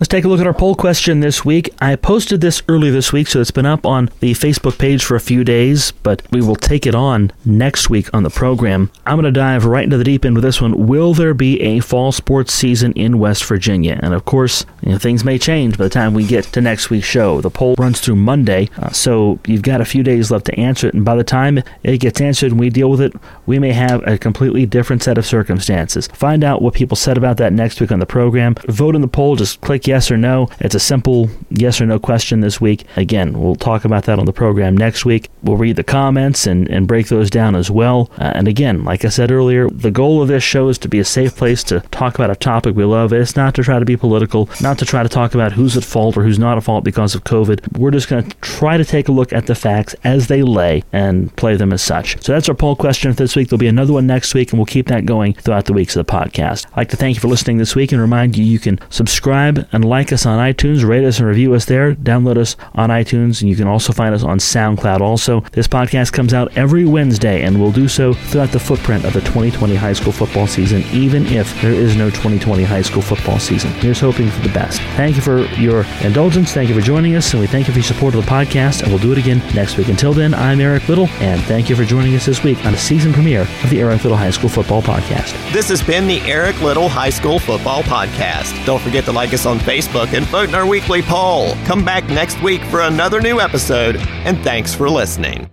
Let's 0.00 0.08
take 0.08 0.24
a 0.24 0.28
look 0.28 0.40
at 0.40 0.46
our 0.48 0.52
poll 0.52 0.74
question 0.74 1.20
this 1.20 1.44
week. 1.44 1.72
I 1.80 1.94
posted 1.94 2.40
this 2.40 2.64
early 2.66 2.90
this 2.90 3.12
week, 3.12 3.28
so 3.28 3.40
it's 3.40 3.52
been 3.52 3.64
up 3.64 3.86
on 3.86 4.10
the 4.18 4.32
Facebook 4.32 4.76
page 4.76 5.04
for 5.04 5.14
a 5.14 5.20
few 5.20 5.44
days, 5.44 5.92
but 5.92 6.20
we 6.32 6.42
will 6.42 6.56
take 6.56 6.84
it 6.84 6.96
on 6.96 7.30
next 7.44 7.88
week 7.88 8.12
on 8.12 8.24
the 8.24 8.28
program. 8.28 8.90
I'm 9.06 9.14
going 9.14 9.32
to 9.32 9.40
dive 9.40 9.64
right 9.64 9.84
into 9.84 9.96
the 9.96 10.02
deep 10.02 10.24
end 10.24 10.34
with 10.34 10.42
this 10.42 10.60
one. 10.60 10.88
Will 10.88 11.14
there 11.14 11.32
be 11.32 11.60
a 11.60 11.78
fall 11.78 12.10
sports 12.10 12.52
season 12.52 12.92
in 12.94 13.20
West 13.20 13.44
Virginia? 13.44 14.00
And 14.02 14.14
of 14.14 14.24
course, 14.24 14.66
you 14.82 14.90
know, 14.90 14.98
things 14.98 15.24
may 15.24 15.38
change 15.38 15.78
by 15.78 15.84
the 15.84 15.90
time 15.90 16.12
we 16.12 16.26
get 16.26 16.42
to 16.46 16.60
next 16.60 16.90
week's 16.90 17.06
show. 17.06 17.40
The 17.40 17.48
poll 17.48 17.76
runs 17.78 18.00
through 18.00 18.16
Monday, 18.16 18.70
uh, 18.76 18.90
so 18.90 19.38
you've 19.46 19.62
got 19.62 19.80
a 19.80 19.84
few 19.84 20.02
days 20.02 20.28
left 20.28 20.46
to 20.46 20.58
answer 20.58 20.88
it. 20.88 20.94
And 20.94 21.04
by 21.04 21.14
the 21.14 21.22
time 21.22 21.62
it 21.84 21.98
gets 21.98 22.20
answered 22.20 22.50
and 22.50 22.58
we 22.58 22.68
deal 22.68 22.90
with 22.90 23.00
it, 23.00 23.12
we 23.46 23.60
may 23.60 23.72
have 23.72 24.04
a 24.08 24.18
completely 24.18 24.66
different 24.66 25.04
set 25.04 25.18
of 25.18 25.24
circumstances. 25.24 26.08
Find 26.08 26.42
out 26.42 26.62
what 26.62 26.74
people 26.74 26.96
said 26.96 27.16
about 27.16 27.36
that 27.36 27.52
next 27.52 27.80
week 27.80 27.92
on 27.92 28.00
the 28.00 28.06
program. 28.06 28.56
Vote 28.66 28.96
in 28.96 29.00
the 29.00 29.06
poll. 29.06 29.36
Just 29.36 29.60
click 29.60 29.84
yes 29.86 29.93
or 30.10 30.16
no. 30.16 30.48
It's 30.60 30.74
a 30.74 30.80
simple 30.80 31.28
yes 31.50 31.80
or 31.80 31.86
no 31.86 31.98
question 31.98 32.40
this 32.40 32.60
week. 32.60 32.84
Again, 32.96 33.38
we'll 33.38 33.54
talk 33.54 33.84
about 33.84 34.04
that 34.04 34.18
on 34.18 34.26
the 34.26 34.32
program 34.32 34.76
next 34.76 35.04
week. 35.04 35.28
We'll 35.42 35.56
read 35.56 35.76
the 35.76 35.84
comments 35.84 36.46
and, 36.46 36.68
and 36.68 36.88
break 36.88 37.08
those 37.08 37.30
down 37.30 37.54
as 37.54 37.70
well. 37.70 38.10
Uh, 38.18 38.32
and 38.34 38.48
again, 38.48 38.84
like 38.84 39.04
I 39.04 39.08
said 39.08 39.30
earlier, 39.30 39.68
the 39.70 39.90
goal 39.90 40.22
of 40.22 40.28
this 40.28 40.42
show 40.42 40.68
is 40.68 40.78
to 40.78 40.88
be 40.88 40.98
a 40.98 41.04
safe 41.04 41.36
place 41.36 41.62
to 41.64 41.80
talk 41.90 42.14
about 42.14 42.30
a 42.30 42.36
topic 42.36 42.76
we 42.76 42.84
love. 42.84 43.12
It's 43.12 43.36
not 43.36 43.54
to 43.54 43.62
try 43.62 43.78
to 43.78 43.84
be 43.84 43.96
political, 43.96 44.48
not 44.60 44.78
to 44.78 44.84
try 44.84 45.02
to 45.02 45.08
talk 45.08 45.34
about 45.34 45.52
who's 45.52 45.76
at 45.76 45.84
fault 45.84 46.16
or 46.16 46.22
who's 46.22 46.38
not 46.38 46.56
at 46.56 46.64
fault 46.64 46.84
because 46.84 47.14
of 47.14 47.24
COVID. 47.24 47.78
We're 47.78 47.90
just 47.90 48.08
going 48.08 48.28
to 48.28 48.36
try 48.38 48.76
to 48.76 48.84
take 48.84 49.08
a 49.08 49.12
look 49.12 49.32
at 49.32 49.46
the 49.46 49.54
facts 49.54 49.94
as 50.04 50.28
they 50.28 50.42
lay 50.42 50.82
and 50.92 51.34
play 51.36 51.56
them 51.56 51.72
as 51.72 51.82
such. 51.82 52.22
So 52.22 52.32
that's 52.32 52.48
our 52.48 52.54
poll 52.54 52.76
question 52.76 53.12
for 53.12 53.16
this 53.16 53.36
week. 53.36 53.48
There'll 53.48 53.58
be 53.58 53.66
another 53.66 53.92
one 53.92 54.06
next 54.06 54.34
week, 54.34 54.52
and 54.52 54.58
we'll 54.58 54.66
keep 54.66 54.88
that 54.88 55.06
going 55.06 55.34
throughout 55.34 55.66
the 55.66 55.72
weeks 55.72 55.96
of 55.96 56.06
the 56.06 56.12
podcast. 56.12 56.66
I'd 56.72 56.76
like 56.76 56.88
to 56.90 56.96
thank 56.96 57.16
you 57.16 57.20
for 57.20 57.28
listening 57.28 57.58
this 57.58 57.74
week 57.74 57.92
and 57.92 58.00
remind 58.00 58.36
you 58.36 58.44
you 58.44 58.58
can 58.58 58.78
subscribe 58.90 59.68
and 59.74 59.84
like 59.84 60.12
us 60.12 60.24
on 60.24 60.38
iTunes, 60.38 60.86
rate 60.86 61.04
us 61.04 61.18
and 61.18 61.26
review 61.26 61.52
us 61.54 61.64
there, 61.64 61.94
download 61.94 62.38
us 62.38 62.56
on 62.74 62.90
iTunes, 62.90 63.40
and 63.40 63.50
you 63.50 63.56
can 63.56 63.66
also 63.66 63.92
find 63.92 64.14
us 64.14 64.22
on 64.22 64.38
SoundCloud. 64.38 65.00
Also, 65.00 65.40
this 65.52 65.66
podcast 65.66 66.12
comes 66.12 66.32
out 66.32 66.56
every 66.56 66.84
Wednesday 66.84 67.42
and 67.42 67.60
will 67.60 67.72
do 67.72 67.88
so 67.88 68.14
throughout 68.14 68.52
the 68.52 68.60
footprint 68.60 69.04
of 69.04 69.12
the 69.12 69.20
2020 69.20 69.74
high 69.74 69.92
school 69.92 70.12
football 70.12 70.46
season, 70.46 70.82
even 70.92 71.26
if 71.26 71.60
there 71.60 71.72
is 71.72 71.96
no 71.96 72.08
2020 72.08 72.62
high 72.62 72.82
school 72.82 73.02
football 73.02 73.40
season. 73.40 73.70
Here's 73.72 73.98
hoping 73.98 74.30
for 74.30 74.42
the 74.42 74.54
best. 74.54 74.80
Thank 74.96 75.16
you 75.16 75.22
for 75.22 75.44
your 75.56 75.84
indulgence. 76.02 76.52
Thank 76.52 76.68
you 76.68 76.74
for 76.76 76.80
joining 76.80 77.16
us, 77.16 77.32
and 77.32 77.40
we 77.40 77.48
thank 77.48 77.66
you 77.66 77.72
for 77.72 77.80
your 77.80 77.84
support 77.84 78.14
of 78.14 78.24
the 78.24 78.30
podcast, 78.30 78.82
and 78.82 78.92
we'll 78.92 79.02
do 79.02 79.10
it 79.10 79.18
again 79.18 79.42
next 79.56 79.76
week. 79.76 79.88
Until 79.88 80.12
then, 80.12 80.34
I'm 80.34 80.60
Eric 80.60 80.88
Little, 80.88 81.08
and 81.18 81.42
thank 81.42 81.68
you 81.68 81.74
for 81.74 81.84
joining 81.84 82.14
us 82.14 82.26
this 82.26 82.44
week 82.44 82.64
on 82.64 82.74
a 82.74 82.78
season 82.78 83.12
premiere 83.12 83.42
of 83.42 83.70
the 83.70 83.80
Eric 83.80 84.04
Little 84.04 84.18
High 84.18 84.30
School 84.30 84.48
Football 84.48 84.82
Podcast. 84.82 85.32
This 85.52 85.68
has 85.68 85.82
been 85.82 86.06
the 86.06 86.20
Eric 86.20 86.60
Little 86.60 86.88
High 86.88 87.10
School 87.10 87.40
Football 87.40 87.82
Podcast. 87.82 88.64
Don't 88.64 88.80
forget 88.80 89.04
to 89.06 89.12
like 89.12 89.34
us 89.34 89.46
on 89.46 89.58
Facebook 89.64 90.12
and 90.12 90.24
vote 90.26 90.48
in 90.48 90.54
our 90.54 90.66
weekly 90.66 91.02
poll. 91.02 91.54
Come 91.64 91.84
back 91.84 92.08
next 92.08 92.40
week 92.42 92.62
for 92.64 92.82
another 92.82 93.20
new 93.20 93.40
episode, 93.40 93.96
and 93.96 94.38
thanks 94.44 94.74
for 94.74 94.88
listening. 94.88 95.48